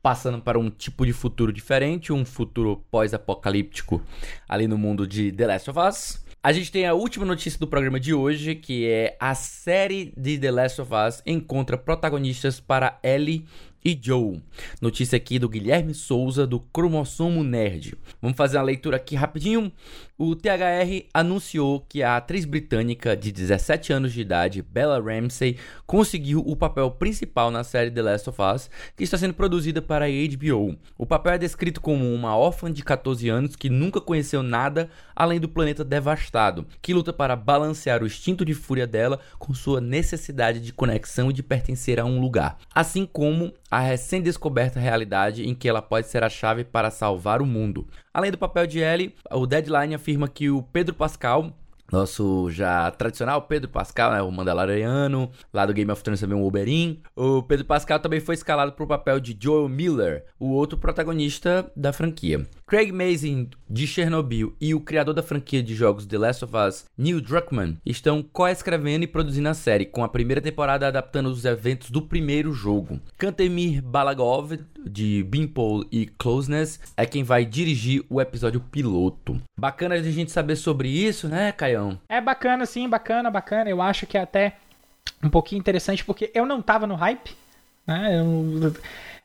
passando 0.02 0.40
para 0.40 0.58
um 0.58 0.70
tipo 0.70 1.04
de 1.04 1.12
futuro 1.12 1.52
diferente, 1.52 2.10
um 2.10 2.24
futuro 2.24 2.82
pós-apocalíptico 2.90 4.02
ali 4.48 4.66
no 4.66 4.78
mundo 4.78 5.06
de 5.06 5.30
The 5.30 5.46
Last 5.46 5.70
of 5.70 5.78
Us. 5.78 6.24
A 6.42 6.52
gente 6.52 6.72
tem 6.72 6.86
a 6.86 6.94
última 6.94 7.26
notícia 7.26 7.60
do 7.60 7.66
programa 7.66 8.00
de 8.00 8.14
hoje, 8.14 8.54
que 8.54 8.86
é 8.88 9.14
a 9.20 9.34
série 9.34 10.14
de 10.16 10.38
The 10.38 10.50
Last 10.50 10.80
of 10.80 10.90
Us 10.94 11.22
encontra 11.26 11.76
protagonistas 11.76 12.58
para 12.58 12.98
Ellie 13.02 13.44
e 13.84 13.98
Joe. 14.00 14.42
Notícia 14.80 15.16
aqui 15.16 15.38
do 15.38 15.48
Guilherme 15.48 15.94
Souza 15.94 16.46
do 16.46 16.60
Cromossomo 16.60 17.42
Nerd. 17.42 17.96
Vamos 18.20 18.36
fazer 18.36 18.58
uma 18.58 18.64
leitura 18.64 18.96
aqui 18.96 19.16
rapidinho. 19.16 19.72
O 20.18 20.36
THR 20.36 21.06
anunciou 21.14 21.80
que 21.88 22.02
a 22.02 22.18
atriz 22.18 22.44
britânica 22.44 23.16
de 23.16 23.32
17 23.32 23.90
anos 23.90 24.12
de 24.12 24.20
idade, 24.20 24.60
Bella 24.60 25.00
Ramsey, 25.00 25.56
conseguiu 25.86 26.40
o 26.40 26.54
papel 26.54 26.90
principal 26.90 27.50
na 27.50 27.64
série 27.64 27.90
The 27.90 28.02
Last 28.02 28.28
of 28.28 28.38
Us, 28.42 28.70
que 28.94 29.02
está 29.02 29.16
sendo 29.16 29.32
produzida 29.32 29.80
para 29.80 30.04
a 30.04 30.08
HBO. 30.08 30.76
O 30.98 31.06
papel 31.06 31.32
é 31.32 31.38
descrito 31.38 31.80
como 31.80 32.14
uma 32.14 32.36
órfã 32.36 32.70
de 32.70 32.84
14 32.84 33.30
anos 33.30 33.56
que 33.56 33.70
nunca 33.70 33.98
conheceu 33.98 34.42
nada 34.42 34.90
além 35.16 35.40
do 35.40 35.48
planeta 35.48 35.82
devastado, 35.82 36.66
que 36.82 36.92
luta 36.92 37.14
para 37.14 37.34
balancear 37.34 38.02
o 38.02 38.06
instinto 38.06 38.44
de 38.44 38.52
fúria 38.52 38.86
dela 38.86 39.20
com 39.38 39.54
sua 39.54 39.80
necessidade 39.80 40.60
de 40.60 40.72
conexão 40.72 41.30
e 41.30 41.34
de 41.34 41.42
pertencer 41.42 41.98
a 41.98 42.04
um 42.04 42.20
lugar, 42.20 42.58
assim 42.74 43.06
como 43.06 43.54
a 43.70 43.78
recém-descoberta 43.78 44.80
realidade 44.80 45.48
em 45.48 45.54
que 45.54 45.68
ela 45.68 45.80
pode 45.80 46.08
ser 46.08 46.24
a 46.24 46.28
chave 46.28 46.64
para 46.64 46.90
salvar 46.90 47.40
o 47.40 47.46
mundo. 47.46 47.86
Além 48.12 48.30
do 48.30 48.38
papel 48.38 48.66
de 48.66 48.80
Ellie, 48.80 49.14
o 49.30 49.46
Deadline 49.46 49.94
afirma 49.94 50.26
que 50.26 50.50
o 50.50 50.62
Pedro 50.62 50.94
Pascal, 50.94 51.52
nosso 51.92 52.50
já 52.50 52.90
tradicional 52.92 53.42
Pedro 53.42 53.68
Pascal, 53.68 54.12
né, 54.12 54.22
o 54.22 54.30
Mandaloriano, 54.30 55.30
lá 55.52 55.66
do 55.66 55.72
Game 55.72 55.90
of 55.90 56.02
Thrones 56.02 56.20
também 56.20 56.38
o 56.38 56.44
Oberyn. 56.44 56.98
O 57.16 57.42
Pedro 57.42 57.64
Pascal 57.64 57.98
também 57.98 58.20
foi 58.20 58.34
escalado 58.34 58.72
para 58.72 58.84
o 58.84 58.88
papel 58.88 59.18
de 59.18 59.36
Joel 59.38 59.68
Miller, 59.68 60.24
o 60.38 60.50
outro 60.50 60.78
protagonista 60.78 61.70
da 61.76 61.92
franquia. 61.92 62.46
Craig 62.70 62.92
Mazin, 62.92 63.50
de 63.68 63.84
Chernobyl, 63.84 64.54
e 64.60 64.76
o 64.76 64.80
criador 64.80 65.12
da 65.12 65.24
franquia 65.24 65.60
de 65.60 65.74
jogos 65.74 66.06
The 66.06 66.16
Last 66.16 66.44
of 66.44 66.54
Us, 66.56 66.84
Neil 66.96 67.20
Druckmann, 67.20 67.78
estão 67.84 68.22
co-escrevendo 68.22 69.02
e 69.02 69.08
produzindo 69.08 69.48
a 69.48 69.54
série, 69.54 69.84
com 69.84 70.04
a 70.04 70.08
primeira 70.08 70.40
temporada 70.40 70.86
adaptando 70.86 71.26
os 71.30 71.44
eventos 71.44 71.90
do 71.90 72.00
primeiro 72.00 72.52
jogo. 72.52 73.00
Kantemir 73.18 73.82
Balagov, 73.82 74.56
de 74.86 75.24
Beanpole 75.24 75.88
e 75.90 76.06
Closeness, 76.06 76.78
é 76.96 77.04
quem 77.04 77.24
vai 77.24 77.44
dirigir 77.44 78.04
o 78.08 78.20
episódio 78.20 78.60
piloto. 78.60 79.42
Bacana 79.58 79.96
a 79.96 80.02
gente 80.02 80.30
saber 80.30 80.54
sobre 80.54 80.88
isso, 80.88 81.26
né, 81.26 81.50
Caião? 81.50 81.98
É 82.08 82.20
bacana, 82.20 82.64
sim, 82.66 82.88
bacana, 82.88 83.32
bacana. 83.32 83.68
Eu 83.68 83.82
acho 83.82 84.06
que 84.06 84.16
é 84.16 84.20
até 84.20 84.58
um 85.20 85.28
pouquinho 85.28 85.58
interessante, 85.58 86.04
porque 86.04 86.30
eu 86.32 86.46
não 86.46 86.62
tava 86.62 86.86
no 86.86 86.94
hype, 86.94 87.32
né? 87.84 88.20
Eu 88.20 88.72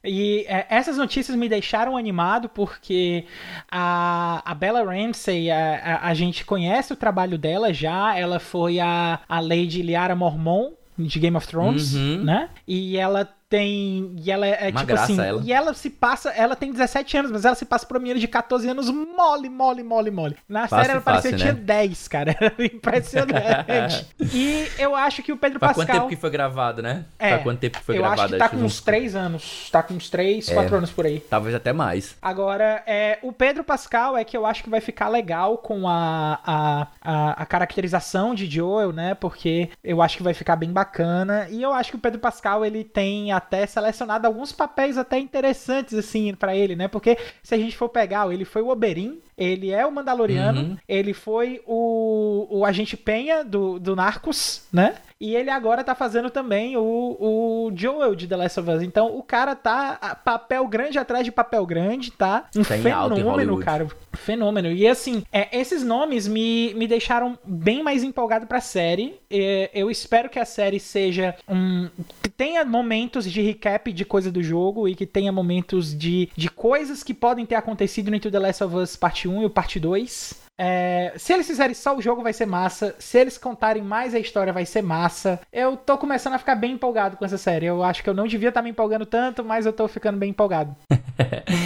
e 0.06 0.46
é, 0.48 0.66
essas 0.70 0.98
notícias 0.98 1.36
me 1.36 1.50
deixaram 1.50 1.98
animado 1.98 2.48
porque 2.48 3.26
a, 3.72 4.42
a 4.46 4.54
Bella 4.54 4.84
Ramsey, 4.84 5.50
a, 5.52 5.76
a, 5.76 6.08
a, 6.10 6.14
gente 6.14 6.46
conhece 6.46 6.94
o 6.94 6.96
trabalho 6.96 7.38
dela 7.38 7.74
já. 7.74 8.18
Ela 8.18 8.40
foi 8.40 8.80
a, 8.80 9.20
a 9.28 9.40
Lady 9.40 9.82
Liara 9.82 10.16
Mormon 10.16 10.72
de 10.98 11.20
Game 11.20 11.36
of 11.36 11.48
Thrones, 11.48 11.94
uhum. 11.94 12.24
né? 12.24 12.50
E 12.68 12.98
ela 12.98 13.35
tem. 13.50 14.16
E 14.18 14.32
ela 14.32 14.46
é, 14.46 14.68
é 14.68 14.72
tipo 14.72 14.94
assim. 14.94 15.20
Ela. 15.20 15.42
E 15.44 15.54
ela 15.54 15.74
se 15.74 15.90
passa. 15.90 16.30
Ela 16.32 16.56
tem 16.56 16.72
17 16.72 17.18
anos, 17.18 17.32
mas 17.32 17.46
ela 17.46 17.56
se 17.56 17.66
passa 17.66 17.86
por 17.86 17.98
uma 17.98 18.02
menina 18.02 18.20
de 18.20 18.28
14 18.28 18.68
anos 18.68 18.90
mole, 18.90 19.50
mole, 19.50 19.84
mole, 19.84 20.12
mole. 20.12 20.36
Na 20.48 20.68
fácil, 20.68 20.78
série 20.78 20.92
ela 20.92 21.02
parecia 21.02 21.32
que 21.32 21.38
né? 21.38 21.42
tinha 21.44 21.54
10, 21.54 22.08
cara. 22.08 22.36
Era 22.40 22.56
impressionante. 22.60 24.08
e 24.34 24.68
eu 24.78 24.96
acho 24.96 25.22
que 25.22 25.32
o 25.32 25.38
Pedro 25.38 25.60
Pra 25.60 25.70
Pascal. 25.70 25.86
quanto 25.86 25.96
tempo 25.96 26.10
que 26.10 26.16
foi 26.16 26.30
gravado, 26.30 26.82
né? 26.82 27.06
É. 27.20 27.36
Pra 27.36 27.40
quanto 27.44 27.60
tempo 27.60 27.78
que 27.78 27.84
foi 27.84 27.96
eu 27.96 28.00
gravado? 28.00 28.22
Acho 28.22 28.34
que 28.34 28.40
tá 28.40 28.50
com 28.50 28.58
uns 28.58 28.82
3 28.82 29.16
anos. 29.16 29.70
Tá 29.72 29.84
com 29.84 29.94
uns 29.94 30.10
3, 30.10 30.50
4 30.50 30.74
é, 30.74 30.78
anos 30.78 30.92
por 30.92 31.06
aí. 31.06 31.20
Talvez 31.20 31.56
até 31.56 31.72
mais. 31.72 32.16
Agora, 32.22 32.84
é, 32.86 33.20
o 33.22 33.32
Pedro 33.32 33.64
Pascal 33.64 34.18
é 34.18 34.24
que 34.24 34.36
eu 34.36 34.46
acho 34.46 34.64
que 34.64 34.70
vai 34.70 34.82
ficar 34.82 35.10
legal 35.10 35.58
com 35.58 35.88
a, 35.88 36.40
a, 36.44 36.88
a, 37.02 37.44
a 37.44 37.46
caracterização 37.46 38.34
de 38.34 38.50
Joel, 38.50 38.92
né? 38.92 39.14
Porque 39.14 39.70
eu 39.84 40.02
acho 40.02 40.18
que 40.18 40.24
vai 40.24 40.34
ficar 40.34 40.56
bem 40.56 40.72
bacana. 40.72 41.48
E 41.50 41.62
eu 41.62 41.72
acho 41.72 41.92
que 41.92 41.96
o 41.96 42.00
Pedro 42.00 42.20
Pascal 42.20 42.66
ele 42.66 42.84
tem 42.84 43.32
até 43.36 43.66
selecionado 43.66 44.28
alguns 44.28 44.52
papéis 44.52 44.98
até 44.98 45.18
interessantes, 45.20 45.94
assim, 45.94 46.34
para 46.36 46.56
ele, 46.56 46.76
né? 46.76 46.88
Porque 46.88 47.18
se 47.44 47.54
a 47.54 47.58
gente 47.58 47.78
for 47.78 47.90
pegar, 47.90 48.32
ele 48.32 48.46
foi 48.46 48.62
o 48.62 48.70
Oberyn, 48.70 49.20
ele 49.38 49.72
é 49.72 49.86
o 49.86 49.92
Mandaloriano, 49.92 50.62
uhum. 50.62 50.78
ele 50.88 51.14
foi 51.14 51.62
o, 51.66 52.48
o 52.50 52.66
agente 52.66 52.96
Penha 52.96 53.44
do, 53.44 53.80
do 53.80 53.96
Narcos, 53.96 54.64
né? 54.72 54.96
E 55.20 55.34
ele 55.34 55.50
agora 55.50 55.84
tá 55.84 55.96
fazendo 55.96 56.30
também 56.30 56.76
o, 56.76 56.82
o 56.82 57.72
Joel 57.74 58.16
de 58.16 58.28
The 58.28 58.36
Last 58.36 58.60
of 58.60 58.70
Us. 58.70 58.82
Então 58.84 59.18
o 59.18 59.24
cara 59.24 59.56
tá 59.56 60.20
papel 60.26 60.68
grande 60.68 61.00
atrás 61.00 61.24
de 61.24 61.32
papel 61.32 61.66
grande, 61.66 62.12
tá? 62.12 62.50
Um 62.56 62.64
tá 62.64 62.78
fenômeno, 62.78 63.58
cara. 63.60 63.88
Fenômeno. 64.14 64.72
E 64.72 64.86
assim, 64.86 65.24
é, 65.32 65.58
esses 65.58 65.84
nomes 65.84 66.28
me, 66.28 66.74
me 66.74 66.86
deixaram 66.86 67.40
bem 67.46 67.82
mais 67.82 68.04
empolgado 68.04 68.46
pra 68.46 68.60
série. 68.60 69.16
É, 69.30 69.72
eu 69.74 69.90
espero 69.90 70.30
que 70.30 70.38
a 70.38 70.46
série 70.46 70.82
seja 70.82 71.34
um. 71.48 71.90
que 72.22 72.30
tenha 72.30 72.66
momentos 72.66 73.32
de 73.32 73.42
recap 73.42 73.94
de 73.94 74.04
coisa 74.04 74.30
do 74.30 74.44
jogo 74.44 74.86
e 74.86 74.96
que 74.96 75.06
tenha 75.06 75.32
momentos 75.32 75.98
de, 75.98 76.30
de 76.36 76.50
coisas 76.50 77.04
que 77.04 77.14
podem 77.14 77.46
ter 77.46 77.56
acontecido 77.56 78.14
entre 78.14 78.30
The 78.30 78.40
Last 78.40 78.64
of 78.66 78.76
Us 78.76 78.98
Parte 79.26 79.28
1 79.28 79.42
e 79.42 79.46
o 79.46 79.50
Parte 79.50 79.80
2. 79.80 80.46
É, 80.58 81.14
se 81.18 81.34
eles 81.34 81.48
fizerem 81.48 81.74
só 81.74 81.98
o 81.98 82.02
jogo, 82.02 82.22
vai 82.22 82.32
ser 82.32 82.46
massa. 82.46 82.96
Se 83.00 83.18
eles 83.18 83.38
contarem 83.38 83.82
mais 83.82 84.14
a 84.14 84.20
história, 84.20 84.54
vai 84.54 84.66
ser 84.66 84.82
massa. 84.82 85.40
Eu 85.52 85.76
tô 85.76 85.98
começando 85.98 86.34
a 86.34 86.40
ficar 86.40 86.56
bem 86.56 86.74
empolgado 86.74 87.18
com 87.18 87.26
essa 87.26 87.38
série. 87.38 87.66
Eu 87.66 87.84
acho 87.84 88.04
que 88.04 88.10
eu 88.10 88.14
não 88.14 88.28
devia 88.28 88.50
estar 88.50 88.62
tá 88.62 88.64
me 88.64 88.70
empolgando 88.70 89.06
tanto, 89.06 89.44
mas 89.44 89.66
eu 89.66 89.74
tô 89.74 89.88
ficando 89.88 90.18
bem 90.18 90.30
empolgado. 90.30 90.76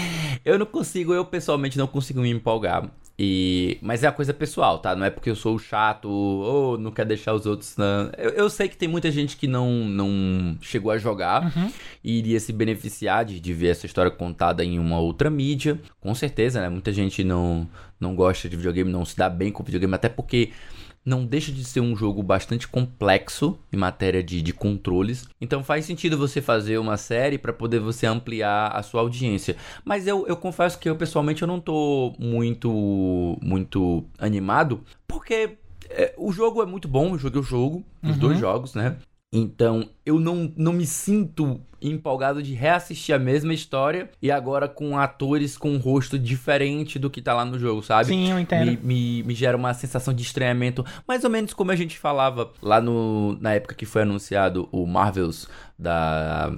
eu 0.49 0.59
não 0.59 0.65
consigo, 0.65 1.13
eu 1.13 1.25
pessoalmente 1.25 1.77
não 1.77 1.87
consigo 1.87 2.21
me 2.21 2.29
empolgar. 2.29 2.89
E, 3.21 3.77
mas 3.81 4.01
é 4.01 4.07
a 4.07 4.13
coisa 4.13 4.33
pessoal, 4.33 4.79
tá? 4.79 4.95
Não 4.95 5.05
é 5.05 5.09
porque 5.09 5.29
eu 5.29 5.35
sou 5.35 5.59
chato 5.59 6.09
ou 6.09 6.77
não 6.77 6.89
quer 6.89 7.05
deixar 7.05 7.33
os 7.33 7.45
outros. 7.45 7.75
Não. 7.75 8.09
Eu, 8.17 8.29
eu, 8.29 8.49
sei 8.49 8.69
que 8.69 8.77
tem 8.77 8.87
muita 8.87 9.11
gente 9.11 9.35
que 9.35 9.45
não, 9.45 9.69
não 9.69 10.57
chegou 10.61 10.89
a 10.89 10.97
jogar 10.97 11.43
uhum. 11.43 11.69
e 12.01 12.17
iria 12.17 12.39
se 12.39 12.53
beneficiar 12.53 13.25
de, 13.25 13.41
de 13.41 13.53
ver 13.53 13.67
essa 13.67 13.85
história 13.85 14.09
contada 14.09 14.63
em 14.63 14.79
uma 14.79 14.99
outra 14.99 15.29
mídia. 15.29 15.77
Com 15.99 16.15
certeza, 16.15 16.61
né? 16.61 16.69
Muita 16.69 16.93
gente 16.93 17.21
não, 17.21 17.67
não 17.99 18.15
gosta 18.15 18.47
de 18.47 18.55
videogame, 18.55 18.89
não 18.89 19.03
se 19.03 19.17
dá 19.17 19.29
bem 19.29 19.51
com 19.51 19.63
videogame, 19.63 19.95
até 19.95 20.07
porque 20.07 20.51
não 21.05 21.25
deixa 21.25 21.51
de 21.51 21.63
ser 21.63 21.79
um 21.79 21.95
jogo 21.95 22.21
bastante 22.21 22.67
complexo 22.67 23.57
em 23.71 23.77
matéria 23.77 24.23
de, 24.23 24.41
de 24.41 24.53
controles. 24.53 25.27
Então 25.39 25.63
faz 25.63 25.85
sentido 25.85 26.17
você 26.17 26.41
fazer 26.41 26.77
uma 26.77 26.97
série 26.97 27.37
para 27.37 27.53
poder 27.53 27.79
você 27.79 28.05
ampliar 28.05 28.67
a 28.67 28.83
sua 28.83 29.01
audiência. 29.01 29.55
Mas 29.83 30.07
eu, 30.07 30.27
eu 30.27 30.37
confesso 30.37 30.77
que 30.77 30.89
eu 30.89 30.95
pessoalmente 30.95 31.41
eu 31.41 31.47
não 31.47 31.59
tô 31.59 32.13
muito 32.19 33.37
muito 33.41 34.05
animado, 34.19 34.83
porque 35.07 35.57
é, 35.89 36.13
o 36.17 36.31
jogo 36.31 36.61
é 36.61 36.65
muito 36.65 36.87
bom, 36.87 37.13
eu 37.13 37.17
joguei 37.17 37.41
o 37.41 37.43
jogo, 37.43 37.83
os 38.03 38.11
uhum. 38.11 38.17
dois 38.17 38.39
jogos, 38.39 38.75
né? 38.75 38.97
Então, 39.31 39.87
eu 40.05 40.19
não, 40.19 40.51
não 40.57 40.73
me 40.73 40.87
sinto 40.87 41.61
empolgado 41.81 42.41
de 42.41 42.53
reassistir 42.53 43.13
a 43.13 43.19
mesma 43.19 43.53
história 43.53 44.09
e 44.21 44.31
agora 44.31 44.67
com 44.67 44.97
atores 44.97 45.57
com 45.57 45.71
um 45.71 45.77
rosto 45.77 46.17
diferente 46.17 46.99
do 46.99 47.09
que 47.09 47.21
tá 47.21 47.33
lá 47.33 47.45
no 47.45 47.57
jogo, 47.57 47.81
sabe? 47.83 48.07
Sim, 48.07 48.31
eu 48.31 48.39
entendo. 48.39 48.71
Me, 48.71 48.77
me, 48.77 49.23
me, 49.23 49.35
gera 49.35 49.55
uma 49.55 49.73
sensação 49.73 50.13
de 50.13 50.23
estranhamento, 50.23 50.83
mais 51.07 51.23
ou 51.23 51.29
menos 51.29 51.53
como 51.53 51.71
a 51.71 51.75
gente 51.75 51.97
falava 51.97 52.51
lá 52.61 52.81
no, 52.81 53.37
na 53.39 53.53
época 53.53 53.75
que 53.75 53.85
foi 53.85 54.01
anunciado 54.01 54.67
o 54.71 54.85
Marvels 54.85 55.47
da 55.77 56.51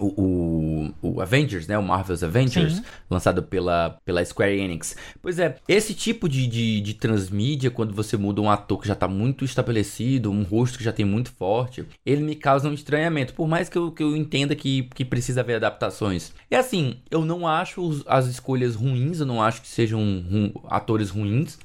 o, 0.00 0.92
o, 1.02 1.14
o, 1.16 1.20
Avengers, 1.20 1.66
né? 1.66 1.78
O 1.78 1.82
Marvel's 1.82 2.22
Avengers, 2.22 2.74
Sim. 2.74 2.84
lançado 3.10 3.42
pela, 3.42 3.98
pela 4.04 4.24
Square 4.24 4.58
Enix. 4.58 4.96
Pois 5.20 5.38
é, 5.38 5.56
esse 5.68 5.94
tipo 5.94 6.28
de, 6.28 6.46
de, 6.46 6.80
de, 6.80 6.94
transmídia, 6.94 7.70
quando 7.70 7.94
você 7.94 8.16
muda 8.16 8.40
um 8.40 8.50
ator 8.50 8.80
que 8.80 8.88
já 8.88 8.94
tá 8.94 9.06
muito 9.06 9.44
estabelecido, 9.44 10.30
um 10.30 10.42
rosto 10.42 10.78
que 10.78 10.84
já 10.84 10.92
tem 10.92 11.04
muito 11.04 11.30
forte, 11.32 11.84
ele 12.04 12.22
me 12.22 12.34
causa 12.34 12.68
um 12.68 12.74
estranhamento, 12.74 13.34
por 13.34 13.46
mais 13.46 13.68
que 13.68 13.78
eu, 13.78 13.92
que 13.92 14.02
eu 14.02 14.16
entenda 14.16 14.54
que, 14.54 14.84
que 14.94 15.04
precisa 15.04 15.40
haver 15.40 15.56
adaptações. 15.56 16.32
E 16.50 16.54
assim, 16.54 16.96
eu 17.10 17.24
não 17.24 17.46
acho 17.46 18.02
as 18.06 18.26
escolhas 18.26 18.74
ruins, 18.74 19.20
eu 19.20 19.26
não 19.26 19.42
acho 19.42 19.62
que 19.62 19.68
sejam 19.68 20.00
rum, 20.00 20.52
atores 20.68 21.10
ruins, 21.10 21.58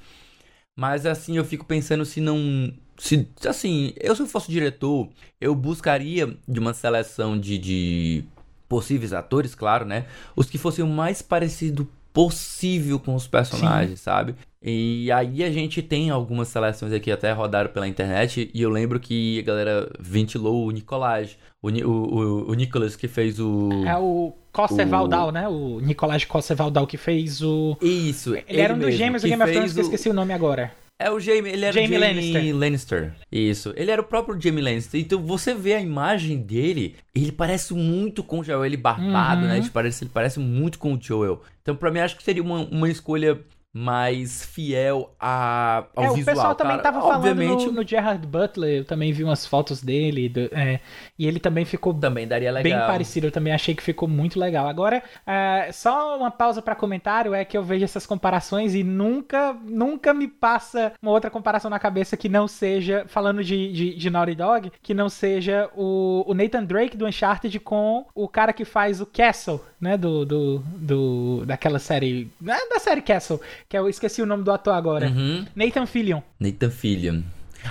mas 0.76 1.06
assim, 1.06 1.38
eu 1.38 1.46
fico 1.46 1.66
pensando 1.66 2.04
se 2.04 2.20
não 2.20 2.74
se, 2.98 3.28
assim, 3.48 3.94
eu 4.00 4.16
se 4.16 4.22
eu 4.22 4.28
fosse 4.28 4.52
diretor, 4.52 5.10
eu 5.40 5.54
buscaria 5.54 6.36
de 6.48 6.60
uma 6.60 6.74
seleção 6.74 7.40
de, 7.40 7.58
de 7.58 8.24
possíveis 8.68 9.14
atores, 9.14 9.54
claro, 9.54 9.86
né? 9.86 10.06
Os 10.36 10.50
que 10.50 10.58
fossem 10.58 10.84
o 10.84 10.88
mais 10.88 11.22
parecido 11.22 11.88
possível 12.14 12.98
com 12.98 13.14
os 13.14 13.28
personagens, 13.28 14.00
Sim. 14.00 14.04
sabe? 14.04 14.36
E 14.64 15.12
aí 15.12 15.44
a 15.44 15.52
gente 15.52 15.82
tem 15.82 16.10
algumas 16.10 16.48
seleções 16.48 16.94
aqui 16.94 17.12
até 17.12 17.32
rodaram 17.34 17.70
pela 17.70 17.88
internet 17.88 18.50
e 18.54 18.62
eu 18.62 18.70
lembro 18.70 19.00
que 19.00 19.40
a 19.40 19.44
galera 19.44 19.92
ventilou 20.00 20.66
o 20.66 20.72
Nicolás, 20.72 21.38
o, 21.62 21.68
o, 21.70 22.52
o, 22.52 22.54
Nicolas 22.54 22.96
que 22.96 23.08
fez 23.08 23.40
o... 23.40 23.70
É 23.86 23.98
o 23.98 24.34
Cossevaldal, 24.52 25.28
o... 25.28 25.32
né? 25.32 25.48
O 25.48 25.80
Nicolás 25.82 26.24
Cossevaldal 26.24 26.88
que 26.88 26.98
fez 26.98 27.42
o... 27.42 27.78
Isso, 27.82 28.34
ele, 28.34 28.46
ele 28.48 28.62
era 28.62 28.74
um 28.74 28.80
dos 28.80 28.96
gêmeos 28.96 29.22
do 29.22 29.28
Game 29.28 29.44
of 29.44 29.52
Thrones 29.52 29.74
que 29.74 29.80
eu 29.80 29.84
esqueci 29.84 30.10
o 30.10 30.14
nome 30.14 30.34
agora. 30.34 30.72
É 30.98 31.12
o 31.12 31.20
Jamie, 31.20 31.52
ele 31.52 31.66
era 31.66 31.74
Jamie, 31.74 32.00
Jamie 32.00 32.08
Lannister. 32.08 32.54
Lannister. 32.54 33.16
Isso, 33.30 33.74
ele 33.76 33.92
era 33.92 34.02
o 34.02 34.06
próprio 34.06 34.40
Jamie 34.40 34.64
Lannister. 34.64 35.00
Então 35.00 35.22
você 35.22 35.54
vê 35.54 35.74
a 35.74 35.82
imagem 35.82 36.38
dele, 36.38 36.96
ele 37.14 37.34
parece 37.34 37.74
muito 37.74 38.24
com 38.24 38.40
o 38.40 38.44
Joel, 38.44 38.66
ele 38.66 38.78
barbado, 38.78 39.42
uhum. 39.42 39.48
né? 39.50 39.58
Ele 39.58 39.70
parece, 39.70 40.06
ele 40.06 40.12
parece 40.14 40.40
muito 40.40 40.80
com 40.80 40.94
o 40.94 41.02
Joel. 41.02 41.42
Então 41.62 41.76
para 41.76 41.92
mim 41.92 42.00
acho 42.00 42.16
que 42.16 42.24
seria 42.24 42.42
uma, 42.42 42.60
uma 42.60 42.90
escolha 42.90 43.42
mais 43.78 44.46
fiel 44.46 45.14
a, 45.20 45.84
ao 45.94 46.06
é, 46.06 46.08
visual. 46.14 46.22
O 46.22 46.26
pessoal 46.26 46.56
também 46.56 46.80
tava 46.80 47.00
Obviamente, 47.04 47.50
falando 47.50 47.66
no, 47.66 47.82
no, 47.82 47.86
Gerard 47.86 48.26
Butler, 48.26 48.78
eu 48.78 48.86
também 48.86 49.12
vi 49.12 49.22
umas 49.22 49.46
fotos 49.46 49.84
dele, 49.84 50.30
do, 50.30 50.50
é, 50.54 50.80
e 51.20 51.28
ele 51.28 51.42
também 51.42 51.66
ficou 51.66 51.94
também 51.94 52.26
daria 52.26 52.54
legal. 52.54 52.80
bem 52.80 52.88
parecido, 52.88 53.28
eu 53.28 53.32
também 53.34 53.52
achei 53.52 53.76
que 53.76 53.84
ficou 53.84 54.08
muito 54.08 54.40
legal. 54.40 54.66
Agora, 54.66 55.04
é, 55.28 55.70
só 55.74 56.18
uma 56.18 56.32
pausa 56.32 56.62
para 56.62 56.74
comentário, 56.74 57.34
é 57.34 57.44
que 57.44 57.58
eu 57.58 57.64
vejo 57.64 57.84
essas 57.84 58.06
comparações 58.06 58.74
e 58.74 58.82
nunca, 58.82 59.54
nunca 59.66 60.14
me 60.14 60.30
passa 60.30 60.94
uma 61.02 61.12
outra 61.12 61.30
comparação 61.30 61.70
na 61.70 61.78
cabeça 61.78 62.16
que 62.16 62.30
não 62.30 62.48
seja, 62.48 63.04
falando 63.10 63.44
de, 63.44 63.74
de, 63.74 63.94
de 63.94 64.10
Naughty 64.10 64.36
Dog, 64.36 64.72
que 64.82 64.94
não 64.94 65.10
seja 65.10 65.70
o, 65.76 66.24
o 66.26 66.34
Nathan 66.34 66.64
Drake 66.64 66.96
do 66.96 67.06
Uncharted 67.06 67.60
com 67.60 68.06
o 68.16 68.30
cara 68.30 68.54
que 68.54 68.64
faz 68.64 69.02
o 69.02 69.06
Castle, 69.06 69.62
né, 69.86 69.98
do, 69.98 70.26
do, 70.26 70.64
do 70.78 71.44
daquela 71.46 71.78
série, 71.78 72.28
né, 72.42 72.58
da 72.70 72.80
série 72.80 73.02
Castle, 73.02 73.40
que 73.70 73.78
eu 73.78 73.88
esqueci 73.88 74.22
o 74.22 74.26
nome 74.26 74.44
do 74.44 74.52
ator 74.52 74.74
agora. 74.74 75.08
Uhum. 75.08 75.46
Nathan 75.56 75.86
Fillion. 75.86 76.22
Nathan 76.40 76.72
Fillion. 76.72 77.22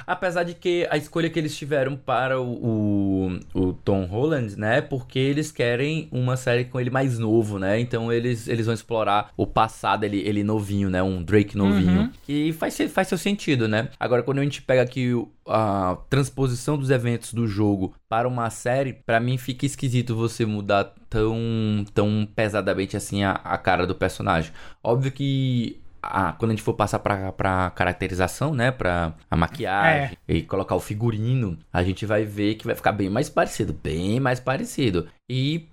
Apesar 0.06 0.42
de 0.44 0.54
que 0.54 0.86
a 0.90 0.96
escolha 0.96 1.30
que 1.30 1.38
eles 1.38 1.56
tiveram 1.56 1.96
para 1.96 2.40
o, 2.40 2.44
o, 2.44 3.40
o, 3.54 3.72
Tom 3.72 4.04
Holland, 4.04 4.58
né? 4.58 4.80
Porque 4.80 5.18
eles 5.18 5.50
querem 5.50 6.08
uma 6.10 6.36
série 6.36 6.64
com 6.64 6.80
ele 6.80 6.90
mais 6.90 7.18
novo, 7.18 7.58
né? 7.58 7.78
Então 7.80 8.12
eles, 8.12 8.48
eles 8.48 8.66
vão 8.66 8.74
explorar 8.74 9.32
o 9.36 9.46
passado, 9.46 10.04
ele, 10.04 10.18
ele 10.18 10.42
novinho, 10.42 10.90
né? 10.90 11.02
Um 11.02 11.22
Drake 11.22 11.56
novinho. 11.56 12.02
Uhum. 12.02 12.10
Que 12.24 12.52
faz, 12.52 12.76
faz 12.90 13.08
seu 13.08 13.18
sentido, 13.18 13.68
né? 13.68 13.88
Agora, 13.98 14.22
quando 14.22 14.38
a 14.38 14.42
gente 14.42 14.62
pega 14.62 14.82
aqui 14.82 15.12
a 15.46 15.98
transposição 16.08 16.78
dos 16.78 16.90
eventos 16.90 17.34
do 17.34 17.46
jogo 17.46 17.94
para 18.08 18.26
uma 18.26 18.48
série, 18.50 18.92
para 18.92 19.20
mim 19.20 19.36
fica 19.36 19.66
esquisito 19.66 20.14
você 20.14 20.46
mudar 20.46 20.92
tão, 21.08 21.84
tão 21.92 22.26
pesadamente 22.34 22.96
assim 22.96 23.22
a, 23.22 23.32
a 23.32 23.58
cara 23.58 23.86
do 23.86 23.94
personagem. 23.94 24.52
Óbvio 24.82 25.12
que 25.12 25.80
a, 26.04 26.32
quando 26.32 26.50
a 26.50 26.54
gente 26.54 26.62
for 26.62 26.74
passar 26.74 26.98
pra, 26.98 27.32
pra 27.32 27.70
caracterização, 27.70 28.54
né? 28.54 28.70
Pra 28.70 29.14
a 29.30 29.36
maquiagem 29.36 30.18
é. 30.28 30.34
e 30.34 30.42
colocar 30.42 30.74
o 30.74 30.80
figurino, 30.80 31.58
a 31.72 31.82
gente 31.82 32.06
vai 32.06 32.24
ver 32.24 32.54
que 32.54 32.66
vai 32.66 32.74
ficar 32.74 32.92
bem 32.92 33.08
mais 33.08 33.28
parecido. 33.28 33.72
Bem 33.72 34.20
mais 34.20 34.40
parecido. 34.40 35.08
E 35.26 35.68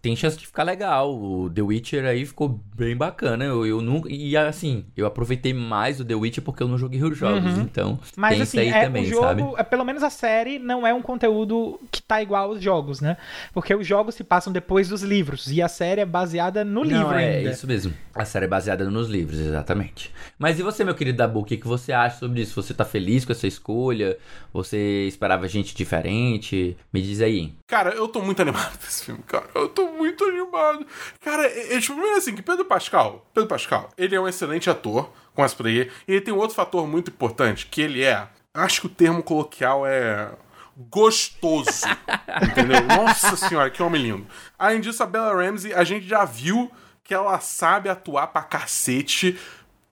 tem 0.00 0.16
chance 0.16 0.38
de 0.38 0.46
ficar 0.46 0.62
legal. 0.62 1.14
O 1.14 1.50
The 1.50 1.60
Witcher 1.60 2.06
aí 2.06 2.24
ficou 2.24 2.60
bem 2.74 2.96
bacana. 2.96 3.44
Eu, 3.44 3.66
eu 3.66 3.82
nunca. 3.82 4.08
E 4.10 4.34
assim, 4.34 4.86
eu 4.96 5.04
aproveitei 5.04 5.52
mais 5.52 6.00
o 6.00 6.04
The 6.04 6.14
Witcher 6.14 6.42
porque 6.42 6.62
eu 6.62 6.68
não 6.68 6.78
joguei 6.78 7.02
os 7.02 7.16
jogos. 7.16 7.56
Uhum. 7.56 7.60
Então, 7.60 7.98
Mas, 8.16 8.32
tem 8.32 8.42
assim, 8.42 8.58
isso 8.58 8.74
aí 8.74 8.80
é, 8.80 8.84
também, 8.86 9.02
o 9.02 9.06
jogo, 9.06 9.22
sabe? 9.22 9.42
É, 9.58 9.62
pelo 9.62 9.84
menos 9.84 10.02
a 10.02 10.08
série 10.08 10.58
não 10.58 10.86
é 10.86 10.94
um 10.94 11.02
conteúdo 11.02 11.78
que 11.92 12.00
tá 12.00 12.22
igual 12.22 12.50
aos 12.50 12.62
jogos, 12.62 13.02
né? 13.02 13.18
Porque 13.52 13.74
os 13.74 13.86
jogos 13.86 14.14
se 14.14 14.24
passam 14.24 14.50
depois 14.50 14.88
dos 14.88 15.02
livros. 15.02 15.52
E 15.52 15.60
a 15.60 15.68
série 15.68 16.00
é 16.00 16.06
baseada 16.06 16.64
no 16.64 16.82
não, 16.82 16.84
livro 16.84 17.14
é, 17.14 17.36
ainda. 17.36 17.50
É 17.50 17.52
isso 17.52 17.66
mesmo. 17.66 17.92
A 18.14 18.24
série 18.24 18.46
é 18.46 18.48
baseada 18.48 18.88
nos 18.88 19.10
livros, 19.10 19.38
exatamente. 19.38 20.10
Mas 20.38 20.58
e 20.58 20.62
você, 20.62 20.82
meu 20.84 20.94
querido 20.94 21.18
Dabu? 21.18 21.40
O 21.40 21.44
que, 21.44 21.58
que 21.58 21.66
você 21.66 21.92
acha 21.92 22.18
sobre 22.18 22.40
isso? 22.40 22.62
Você 22.62 22.72
tá 22.72 22.84
feliz 22.84 23.26
com 23.26 23.32
essa 23.32 23.46
escolha? 23.46 24.16
Você 24.54 25.06
esperava 25.06 25.46
gente 25.46 25.74
diferente? 25.74 26.74
Me 26.90 27.02
diz 27.02 27.20
aí. 27.20 27.52
Cara, 27.66 27.90
eu 27.90 28.06
tô 28.06 28.22
muito 28.22 28.40
animado 28.40 28.78
esse 28.86 29.04
filme, 29.04 29.22
cara. 29.24 29.48
Eu 29.54 29.68
tô 29.68 29.90
muito 29.92 30.24
animado. 30.24 30.86
Cara, 31.20 31.46
é, 31.46 31.74
é, 31.74 31.80
tipo, 31.80 31.94
primeiro 31.94 32.16
assim, 32.16 32.34
que 32.34 32.42
Pedro 32.42 32.64
Pascal, 32.64 33.26
Pedro 33.34 33.48
Pascal, 33.48 33.90
ele 33.98 34.14
é 34.14 34.20
um 34.20 34.28
excelente 34.28 34.70
ator, 34.70 35.10
com 35.34 35.42
as 35.42 35.52
player, 35.52 35.92
e 36.06 36.12
ele 36.12 36.20
tem 36.20 36.32
um 36.32 36.38
outro 36.38 36.54
fator 36.54 36.86
muito 36.86 37.10
importante, 37.10 37.66
que 37.66 37.82
ele 37.82 38.02
é, 38.04 38.28
acho 38.54 38.82
que 38.82 38.86
o 38.86 38.90
termo 38.90 39.22
coloquial 39.22 39.86
é 39.86 40.30
gostoso. 40.76 41.86
entendeu? 42.42 42.82
Nossa 42.82 43.36
senhora, 43.36 43.70
que 43.70 43.82
homem 43.82 44.02
lindo. 44.02 44.26
Além 44.58 44.80
disso, 44.80 45.02
a 45.02 45.06
Bella 45.06 45.34
Ramsey, 45.34 45.72
a 45.74 45.82
gente 45.82 46.06
já 46.06 46.24
viu 46.24 46.70
que 47.02 47.14
ela 47.14 47.38
sabe 47.40 47.88
atuar 47.88 48.28
pra 48.28 48.42
cacete 48.42 49.38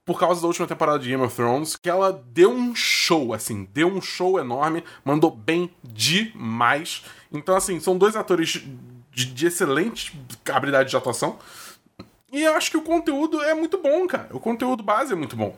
por 0.04 0.18
causa 0.18 0.40
da 0.40 0.46
última 0.46 0.66
temporada 0.66 0.98
de 0.98 1.08
Game 1.08 1.22
of 1.22 1.34
Thrones, 1.34 1.76
que 1.76 1.88
ela 1.88 2.12
deu 2.12 2.50
um 2.50 2.74
show, 2.74 3.32
assim, 3.32 3.64
deu 3.72 3.88
um 3.88 4.02
show 4.02 4.38
enorme, 4.38 4.84
mandou 5.02 5.30
bem 5.30 5.70
demais. 5.82 7.02
Então, 7.34 7.56
assim, 7.56 7.80
são 7.80 7.98
dois 7.98 8.16
atores 8.16 8.62
de, 9.10 9.26
de 9.26 9.46
excelente 9.46 10.18
habilidade 10.52 10.90
de 10.90 10.96
atuação. 10.96 11.38
E 12.32 12.42
eu 12.42 12.54
acho 12.54 12.70
que 12.70 12.76
o 12.76 12.82
conteúdo 12.82 13.42
é 13.42 13.54
muito 13.54 13.78
bom, 13.78 14.06
cara. 14.06 14.28
O 14.32 14.40
conteúdo 14.40 14.82
base 14.82 15.12
é 15.12 15.16
muito 15.16 15.36
bom. 15.36 15.56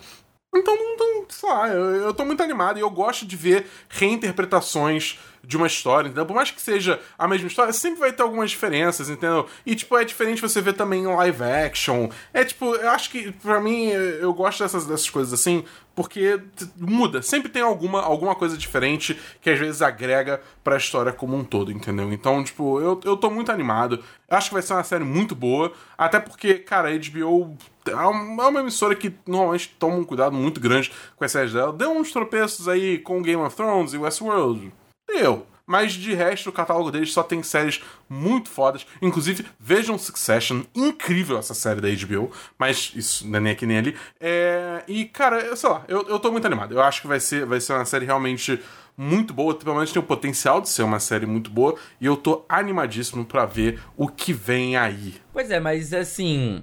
Então, 0.57 0.75
não, 0.75 1.25
sei 1.29 1.49
lá, 1.49 1.69
eu, 1.69 1.97
eu 1.97 2.15
tô 2.15 2.25
muito 2.25 2.43
animado 2.43 2.79
e 2.79 2.83
eu 2.83 2.91
gosto 2.91 3.27
de 3.27 3.37
ver 3.37 3.67
reinterpretações 3.89 5.19
de 5.47 5.57
uma 5.57 5.69
história, 5.69 6.09
entendeu? 6.09 6.27
Por 6.27 6.35
mais 6.35 6.51
que 6.51 6.61
seja 6.61 7.01
a 7.17 7.29
mesma 7.29 7.47
história, 7.47 7.73
sempre 7.73 8.01
vai 8.01 8.13
ter 8.13 8.23
algumas 8.23 8.51
diferenças, 8.51 9.09
entendeu? 9.09 9.47
E, 9.65 9.77
tipo, 9.77 9.97
é 9.97 10.05
diferente 10.05 10.43
você 10.43 10.61
ver 10.61 10.73
também 10.73 11.05
em 11.05 11.07
live 11.07 11.43
action. 11.43 12.09
É, 12.35 12.45
tipo, 12.45 12.75
eu 12.75 12.91
acho 12.91 13.11
que, 13.11 13.31
pra 13.31 13.61
mim, 13.61 13.87
eu 13.87 14.35
gosto 14.35 14.63
dessas, 14.63 14.87
dessas 14.87 15.09
coisas 15.09 15.33
assim, 15.33 15.65
porque 15.95 16.41
muda. 16.77 17.23
Sempre 17.23 17.49
tem 17.49 17.63
alguma, 17.63 18.03
alguma 18.03 18.35
coisa 18.35 18.57
diferente 18.57 19.19
que 19.41 19.49
às 19.49 19.59
vezes 19.59 19.83
agrega 19.83 20.41
pra 20.65 20.77
história 20.77 21.13
como 21.13 21.37
um 21.37 21.45
todo, 21.45 21.71
entendeu? 21.71 22.13
Então, 22.13 22.43
tipo, 22.43 22.81
eu, 22.81 23.01
eu 23.05 23.17
tô 23.17 23.31
muito 23.31 23.53
animado. 23.53 24.03
Eu 24.29 24.37
acho 24.37 24.49
que 24.49 24.55
vai 24.55 24.63
ser 24.63 24.73
uma 24.73 24.85
série 24.85 25.05
muito 25.05 25.37
boa, 25.37 25.73
até 25.97 26.19
porque, 26.19 26.55
cara, 26.55 26.89
a 26.89 26.93
HBO 26.93 27.57
é, 27.89 27.93
é 27.93 27.97
uma 27.97 28.61
emissora 28.61 28.95
que 28.95 29.15
normalmente 29.27 29.75
toma 29.79 29.97
um 29.97 30.05
cuidado 30.05 30.35
muito 30.35 30.61
grande 30.61 30.91
com 31.17 31.25
as 31.25 31.33
séries 31.33 31.53
dela. 31.53 31.73
Deu 31.73 31.91
uns 31.91 32.13
tropeços 32.13 32.69
aí 32.69 32.99
com 32.99 33.23
Game 33.23 33.43
of 33.43 33.55
Thrones 33.55 33.93
e 33.93 33.99
Westworld. 33.99 34.73
Deu. 35.09 35.47
Mas 35.67 35.95
de 35.95 36.15
resto, 36.15 36.49
o 36.49 36.53
catálogo 36.53 36.93
deles 36.93 37.13
só 37.13 37.25
tem 37.25 37.43
séries 37.43 37.83
muito 38.09 38.49
fodas. 38.49 38.87
Inclusive, 39.03 39.45
vejam 39.59 39.99
Succession, 39.99 40.63
incrível 40.73 41.39
essa 41.39 41.55
série 41.55 41.81
da 41.81 41.89
HBO. 41.89 42.31
Mas 42.57 42.93
isso 42.95 43.27
não 43.27 43.39
é 43.39 43.41
nem 43.41 43.53
aqui 43.53 43.67
nem 43.67 43.79
ali. 43.79 43.97
É... 44.21 44.85
E, 44.87 45.07
cara, 45.07 45.57
sei 45.57 45.69
lá, 45.69 45.85
eu, 45.89 46.07
eu 46.09 46.21
tô 46.21 46.31
muito 46.31 46.47
animado. 46.47 46.73
Eu 46.73 46.83
acho 46.83 47.01
que 47.01 47.09
vai 47.09 47.19
ser, 47.19 47.45
vai 47.45 47.61
ser 47.61 47.73
uma 47.73 47.85
série 47.85 48.07
realmente 48.07 48.63
muito 48.97 49.35
boa, 49.35 49.55
pelo 49.55 49.75
menos 49.75 49.93
tem 49.93 50.01
o 50.01 50.07
potencial 50.07 50.61
de 50.61 50.69
ser 50.69 50.83
uma 50.83 50.99
série 50.99 51.27
muito 51.27 51.51
boa, 51.51 51.77
e 52.01 52.07
eu 52.07 52.17
tô 52.17 52.45
animadíssimo 52.49 53.27
para 53.27 53.45
ver 53.45 53.79
o 53.97 54.09
que 54.09 54.33
vem 54.33 54.77
aí. 54.77 55.17
Pois 55.33 55.51
é, 55.51 55.61
mas 55.61 55.93
assim, 55.93 56.63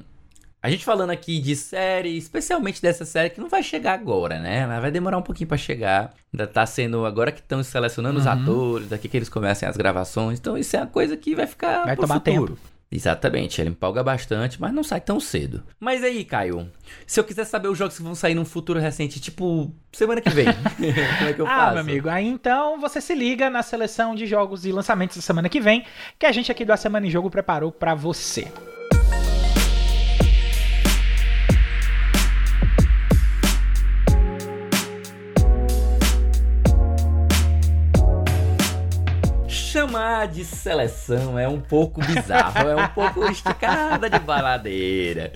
a 0.64 0.70
gente 0.70 0.86
falando 0.86 1.10
aqui 1.10 1.42
de 1.42 1.58
série, 1.58 2.18
especialmente 2.18 2.82
dessa 2.82 3.04
série 3.04 3.30
que 3.30 3.42
não 3.42 3.50
vai 3.50 3.62
chegar 3.62 3.94
agora, 3.94 4.40
né? 4.40 4.66
Mas 4.66 4.82
vai 4.82 4.90
demorar 4.90 5.18
um 5.18 5.22
pouquinho 5.22 5.50
para 5.50 5.58
chegar. 5.58 6.14
Ainda 6.34 6.48
tá 6.48 6.66
sendo 6.66 7.06
agora 7.06 7.34
que 7.34 7.42
estão 7.42 7.62
selecionando 7.62 8.16
uhum. 8.16 8.22
os 8.22 8.28
atores, 8.28 8.88
daqui 8.88 9.10
que 9.10 9.18
eles 9.18 9.28
começam 9.28 9.68
as 9.68 9.76
gravações. 9.76 10.40
Então 10.40 10.58
isso 10.58 10.74
é 10.78 10.80
uma 10.80 10.88
coisa 10.88 11.18
que 11.18 11.36
vai 11.36 11.46
ficar 11.48 11.84
vai 11.84 11.98
tomar 11.98 12.16
futuro. 12.16 12.56
tempo. 12.56 12.74
Exatamente, 12.90 13.60
ele 13.60 13.72
empolga 13.72 14.02
bastante, 14.04 14.62
mas 14.62 14.72
não 14.72 14.84
sai 14.84 15.02
tão 15.02 15.20
cedo. 15.20 15.64
Mas 15.80 16.02
aí, 16.02 16.24
Caio, 16.24 16.70
se 17.06 17.20
eu 17.20 17.26
quiser 17.26 17.44
saber 17.44 17.68
os 17.68 17.78
jogos 17.78 17.98
que 17.98 18.04
vão 18.04 18.16
sair 18.16 18.36
num 18.36 18.46
futuro 18.46 18.80
recente, 18.80 19.20
tipo 19.20 19.74
semana 19.92 20.22
que 20.22 20.30
vem, 20.30 20.46
como 21.18 21.30
é 21.30 21.34
que 21.34 21.42
eu 21.42 21.46
ah, 21.46 21.50
faço? 21.50 21.70
Ah, 21.72 21.72
meu 21.72 21.82
amigo, 21.82 22.08
aí 22.08 22.26
então 22.26 22.80
você 22.80 23.02
se 23.02 23.14
liga 23.14 23.50
na 23.50 23.64
seleção 23.64 24.16
de 24.16 24.26
jogos 24.26 24.64
e 24.64 24.72
lançamentos 24.72 25.18
da 25.18 25.24
semana 25.24 25.50
que 25.50 25.60
vem, 25.60 25.84
que 26.18 26.26
a 26.26 26.32
gente 26.32 26.50
aqui 26.50 26.64
do 26.64 26.72
A 26.72 26.78
Semana 26.78 27.06
em 27.06 27.10
Jogo 27.10 27.30
preparou 27.30 27.70
para 27.70 27.94
você. 27.96 28.48
Chamar 40.04 40.24
falar 40.24 40.26
de 40.26 40.44
seleção 40.44 41.40
é 41.40 41.48
um 41.48 41.62
pouco 41.62 42.02
bizarro, 42.02 42.68
é 42.68 42.76
um 42.76 42.90
pouco 42.90 43.24
esticada 43.32 44.10
de 44.10 44.20
baladeira. 44.20 45.32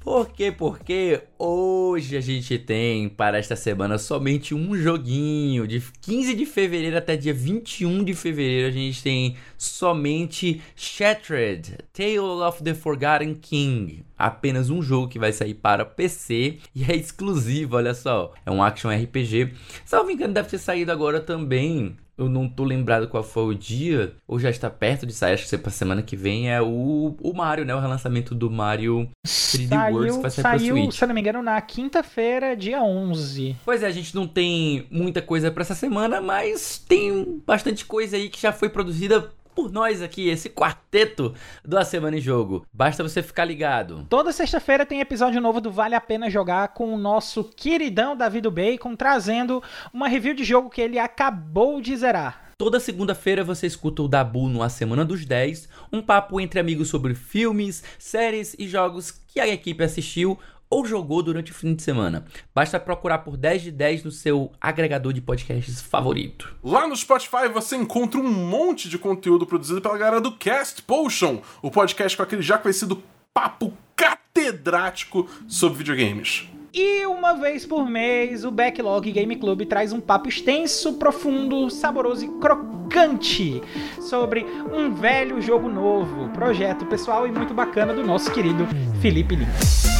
Por 0.00 0.28
quê? 0.28 0.52
Porque 0.52 1.22
hoje 1.36 2.16
a 2.16 2.20
gente 2.20 2.58
tem 2.58 3.08
para 3.08 3.38
esta 3.38 3.56
semana 3.56 3.98
somente 3.98 4.54
um 4.54 4.76
joguinho. 4.76 5.66
De 5.66 5.82
15 6.00 6.34
de 6.34 6.46
fevereiro 6.46 6.96
até 6.96 7.16
dia 7.16 7.34
21 7.34 8.04
de 8.04 8.14
fevereiro 8.14 8.68
a 8.68 8.70
gente 8.70 9.02
tem 9.02 9.36
somente 9.58 10.62
Shattered 10.76 11.78
Tale 11.92 12.18
of 12.18 12.62
the 12.62 12.74
Forgotten 12.74 13.34
King. 13.34 14.04
Apenas 14.16 14.70
um 14.70 14.80
jogo 14.80 15.08
que 15.08 15.18
vai 15.18 15.32
sair 15.32 15.54
para 15.54 15.84
PC 15.84 16.58
e 16.74 16.84
é 16.84 16.94
exclusivo, 16.94 17.76
olha 17.76 17.94
só. 17.94 18.32
É 18.44 18.50
um 18.50 18.62
action 18.62 18.90
RPG. 18.90 19.52
Salvo 19.84 20.10
engano, 20.10 20.34
deve 20.34 20.48
ter 20.48 20.58
saído 20.58 20.92
agora 20.92 21.20
também 21.20 21.96
eu 22.18 22.28
não 22.28 22.48
tô 22.48 22.64
lembrado 22.64 23.08
qual 23.08 23.22
foi 23.22 23.44
o 23.44 23.54
dia, 23.54 24.14
ou 24.26 24.38
já 24.38 24.48
está 24.48 24.70
perto 24.70 25.06
de 25.06 25.12
sair, 25.12 25.34
acho 25.34 25.44
que 25.44 25.48
ser 25.48 25.58
pra 25.58 25.70
semana 25.70 26.02
que 26.02 26.16
vem, 26.16 26.50
é 26.50 26.60
o, 26.62 27.16
o 27.20 27.32
Mario, 27.34 27.64
né? 27.64 27.74
O 27.74 27.80
relançamento 27.80 28.34
do 28.34 28.50
Mario 28.50 29.08
3D 29.26 29.68
saiu, 29.68 29.96
World 29.96 30.22
vai 30.22 30.30
sair 30.30 30.42
saiu, 30.42 30.74
pra 30.74 30.82
Switch. 30.82 30.94
se 30.94 31.04
eu 31.04 31.08
não 31.08 31.14
me 31.14 31.20
engano, 31.20 31.42
na 31.42 31.60
quinta-feira, 31.60 32.56
dia 32.56 32.82
11. 32.82 33.56
Pois 33.64 33.82
é, 33.82 33.86
a 33.86 33.90
gente 33.90 34.14
não 34.14 34.26
tem 34.26 34.86
muita 34.90 35.20
coisa 35.20 35.50
para 35.50 35.62
essa 35.62 35.74
semana, 35.74 36.20
mas 36.20 36.78
tem 36.78 37.42
bastante 37.46 37.84
coisa 37.84 38.16
aí 38.16 38.28
que 38.28 38.40
já 38.40 38.52
foi 38.52 38.68
produzida 38.68 39.30
por 39.56 39.72
nós 39.72 40.02
aqui, 40.02 40.28
esse 40.28 40.50
quarteto 40.50 41.34
do 41.64 41.78
A 41.78 41.84
Semana 41.84 42.18
em 42.18 42.20
Jogo. 42.20 42.66
Basta 42.70 43.02
você 43.02 43.22
ficar 43.22 43.46
ligado. 43.46 44.06
Toda 44.06 44.30
sexta-feira 44.30 44.84
tem 44.84 45.00
episódio 45.00 45.40
novo 45.40 45.62
do 45.62 45.70
Vale 45.70 45.94
a 45.94 46.00
Pena 46.00 46.28
Jogar 46.28 46.68
com 46.68 46.92
o 46.92 46.98
nosso 46.98 47.42
queridão 47.42 48.14
David 48.14 48.50
Bacon, 48.50 48.94
trazendo 48.94 49.62
uma 49.94 50.08
review 50.08 50.34
de 50.34 50.44
jogo 50.44 50.68
que 50.68 50.82
ele 50.82 50.98
acabou 50.98 51.80
de 51.80 51.96
zerar. 51.96 52.52
Toda 52.58 52.80
segunda-feira 52.80 53.42
você 53.42 53.66
escuta 53.66 54.02
o 54.02 54.08
Dabu 54.08 54.48
no 54.48 54.62
A 54.62 54.68
Semana 54.68 55.04
dos 55.04 55.24
10, 55.24 55.68
um 55.90 56.02
papo 56.02 56.38
entre 56.38 56.60
amigos 56.60 56.88
sobre 56.88 57.14
filmes, 57.14 57.82
séries 57.98 58.54
e 58.58 58.68
jogos 58.68 59.10
que 59.10 59.40
a 59.40 59.48
equipe 59.48 59.84
assistiu 59.84 60.38
ou 60.68 60.84
jogou 60.84 61.22
durante 61.22 61.52
o 61.52 61.54
fim 61.54 61.74
de 61.74 61.82
semana. 61.82 62.24
Basta 62.54 62.78
procurar 62.78 63.18
por 63.18 63.36
10 63.36 63.62
de 63.62 63.70
10 63.70 64.04
no 64.04 64.10
seu 64.10 64.52
agregador 64.60 65.12
de 65.12 65.20
podcasts 65.20 65.80
favorito. 65.80 66.54
Lá 66.62 66.86
no 66.86 66.96
Spotify 66.96 67.48
você 67.52 67.76
encontra 67.76 68.20
um 68.20 68.30
monte 68.30 68.88
de 68.88 68.98
conteúdo 68.98 69.46
produzido 69.46 69.80
pela 69.80 69.98
galera 69.98 70.20
do 70.20 70.32
Cast 70.32 70.82
Potion, 70.82 71.40
o 71.62 71.70
podcast 71.70 72.16
com 72.16 72.22
aquele 72.22 72.42
já 72.42 72.58
conhecido 72.58 73.02
papo 73.32 73.72
catedrático 73.94 75.28
sobre 75.46 75.78
videogames. 75.78 76.48
E 76.78 77.06
uma 77.06 77.32
vez 77.32 77.64
por 77.64 77.88
mês, 77.88 78.44
o 78.44 78.50
Backlog 78.50 79.10
Game 79.10 79.34
Club 79.36 79.64
traz 79.64 79.94
um 79.94 80.00
papo 80.00 80.28
extenso, 80.28 80.92
profundo, 80.98 81.70
saboroso 81.70 82.26
e 82.26 82.28
crocante 82.38 83.62
sobre 83.98 84.44
um 84.70 84.92
velho 84.92 85.40
jogo 85.40 85.70
novo, 85.70 86.28
projeto 86.34 86.84
pessoal 86.84 87.26
e 87.26 87.32
muito 87.32 87.54
bacana 87.54 87.94
do 87.94 88.04
nosso 88.04 88.30
querido 88.30 88.66
Felipe 89.00 89.36
Lins. 89.36 89.95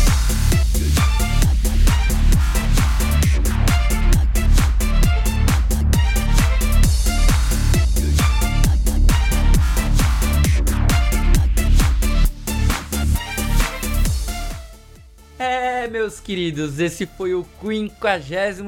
Meus 15.86 16.20
queridos, 16.20 16.80
esse 16.80 17.06
foi 17.06 17.34
o 17.34 17.46
53 17.60 18.60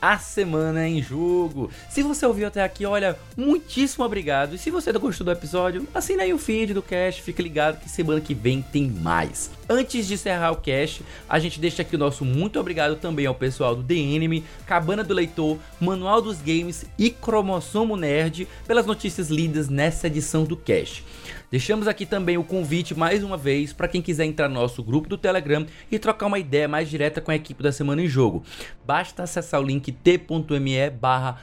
a 0.00 0.18
semana 0.18 0.88
em 0.88 1.02
jogo. 1.02 1.70
Se 1.90 2.02
você 2.02 2.24
ouviu 2.24 2.46
até 2.46 2.62
aqui, 2.62 2.86
olha, 2.86 3.18
muitíssimo 3.36 4.04
obrigado. 4.04 4.54
E 4.54 4.58
se 4.58 4.70
você 4.70 4.90
gostou 4.92 5.24
do 5.24 5.30
episódio, 5.30 5.86
assina 5.94 6.22
aí 6.22 6.32
o 6.32 6.38
feed 6.38 6.72
do 6.72 6.82
cast, 6.82 7.20
fique 7.22 7.42
ligado 7.42 7.80
que 7.80 7.88
semana 7.88 8.20
que 8.20 8.32
vem 8.32 8.62
tem 8.62 8.88
mais. 8.88 9.50
Antes 9.68 10.06
de 10.06 10.14
encerrar 10.14 10.52
o 10.52 10.56
cast, 10.56 11.02
a 11.28 11.38
gente 11.38 11.60
deixa 11.60 11.82
aqui 11.82 11.96
o 11.96 11.98
nosso 11.98 12.24
muito 12.24 12.58
obrigado 12.58 12.96
também 12.96 13.26
ao 13.26 13.34
pessoal 13.34 13.76
do 13.76 13.82
The 13.82 13.94
Enemy, 13.94 14.44
Cabana 14.66 15.04
do 15.04 15.14
Leitor, 15.14 15.58
Manual 15.78 16.22
dos 16.22 16.38
Games 16.38 16.86
e 16.98 17.10
Cromossomo 17.10 17.96
Nerd 17.96 18.48
pelas 18.66 18.86
notícias 18.86 19.28
lidas 19.28 19.68
nessa 19.68 20.06
edição 20.06 20.44
do 20.44 20.56
cast. 20.56 21.04
Deixamos 21.50 21.88
aqui 21.88 22.06
também 22.06 22.38
o 22.38 22.44
convite 22.44 22.94
mais 22.94 23.24
uma 23.24 23.36
vez 23.36 23.72
para 23.72 23.88
quem 23.88 24.00
quiser 24.00 24.24
entrar 24.24 24.48
no 24.48 24.54
nosso 24.54 24.84
grupo 24.84 25.08
do 25.08 25.18
Telegram 25.18 25.66
e 25.90 25.98
trocar 25.98 26.26
uma 26.26 26.38
ideia 26.38 26.68
mais 26.68 26.88
direta 26.88 27.20
com 27.20 27.32
a 27.32 27.34
equipe 27.34 27.60
da 27.60 27.72
Semana 27.72 28.00
em 28.00 28.06
Jogo. 28.06 28.44
Basta 28.86 29.24
acessar 29.24 29.60
o 29.60 29.64
link 29.64 29.90
t.me 29.90 30.90
barra 30.90 31.38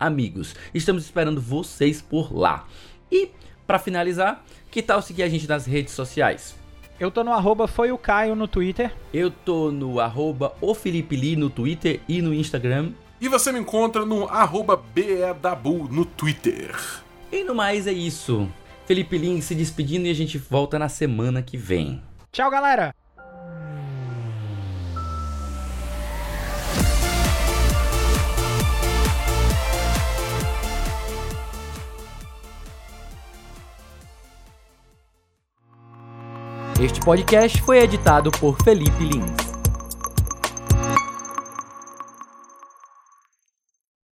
Amigos. 0.00 0.54
Estamos 0.72 1.04
esperando 1.04 1.38
vocês 1.38 2.00
por 2.00 2.34
lá. 2.34 2.66
E, 3.12 3.28
para 3.66 3.78
finalizar, 3.78 4.42
que 4.70 4.80
tal 4.80 5.02
seguir 5.02 5.24
a 5.24 5.28
gente 5.28 5.46
nas 5.46 5.66
redes 5.66 5.92
sociais? 5.92 6.56
Eu 6.98 7.10
tô 7.10 7.22
no 7.22 7.32
arroba 7.32 7.68
foi 7.68 7.92
o 7.92 7.98
Caio 7.98 8.34
no 8.34 8.48
Twitter. 8.48 8.90
Eu 9.12 9.30
tô 9.30 9.70
no 9.70 10.00
arroba 10.00 10.54
o 10.62 10.74
Felipe 10.74 11.14
Lee 11.14 11.36
no 11.36 11.50
Twitter 11.50 12.00
e 12.08 12.22
no 12.22 12.32
Instagram. 12.32 12.92
E 13.20 13.28
você 13.28 13.52
me 13.52 13.58
encontra 13.58 14.06
no 14.06 14.26
arroba 14.28 14.76
BEDABU 14.76 15.88
no 15.90 16.06
Twitter. 16.06 16.74
E 17.30 17.44
no 17.44 17.54
mais 17.54 17.86
é 17.86 17.92
isso. 17.92 18.48
Felipe 18.86 19.16
Lins 19.16 19.46
se 19.46 19.54
despedindo 19.54 20.06
e 20.06 20.10
a 20.10 20.14
gente 20.14 20.36
volta 20.36 20.78
na 20.78 20.88
semana 20.88 21.42
que 21.42 21.56
vem. 21.56 22.02
Tchau, 22.30 22.50
galera! 22.50 22.94
Este 36.82 37.00
podcast 37.00 37.62
foi 37.62 37.78
editado 37.78 38.30
por 38.32 38.62
Felipe 38.62 39.04
Lins. 39.04 39.53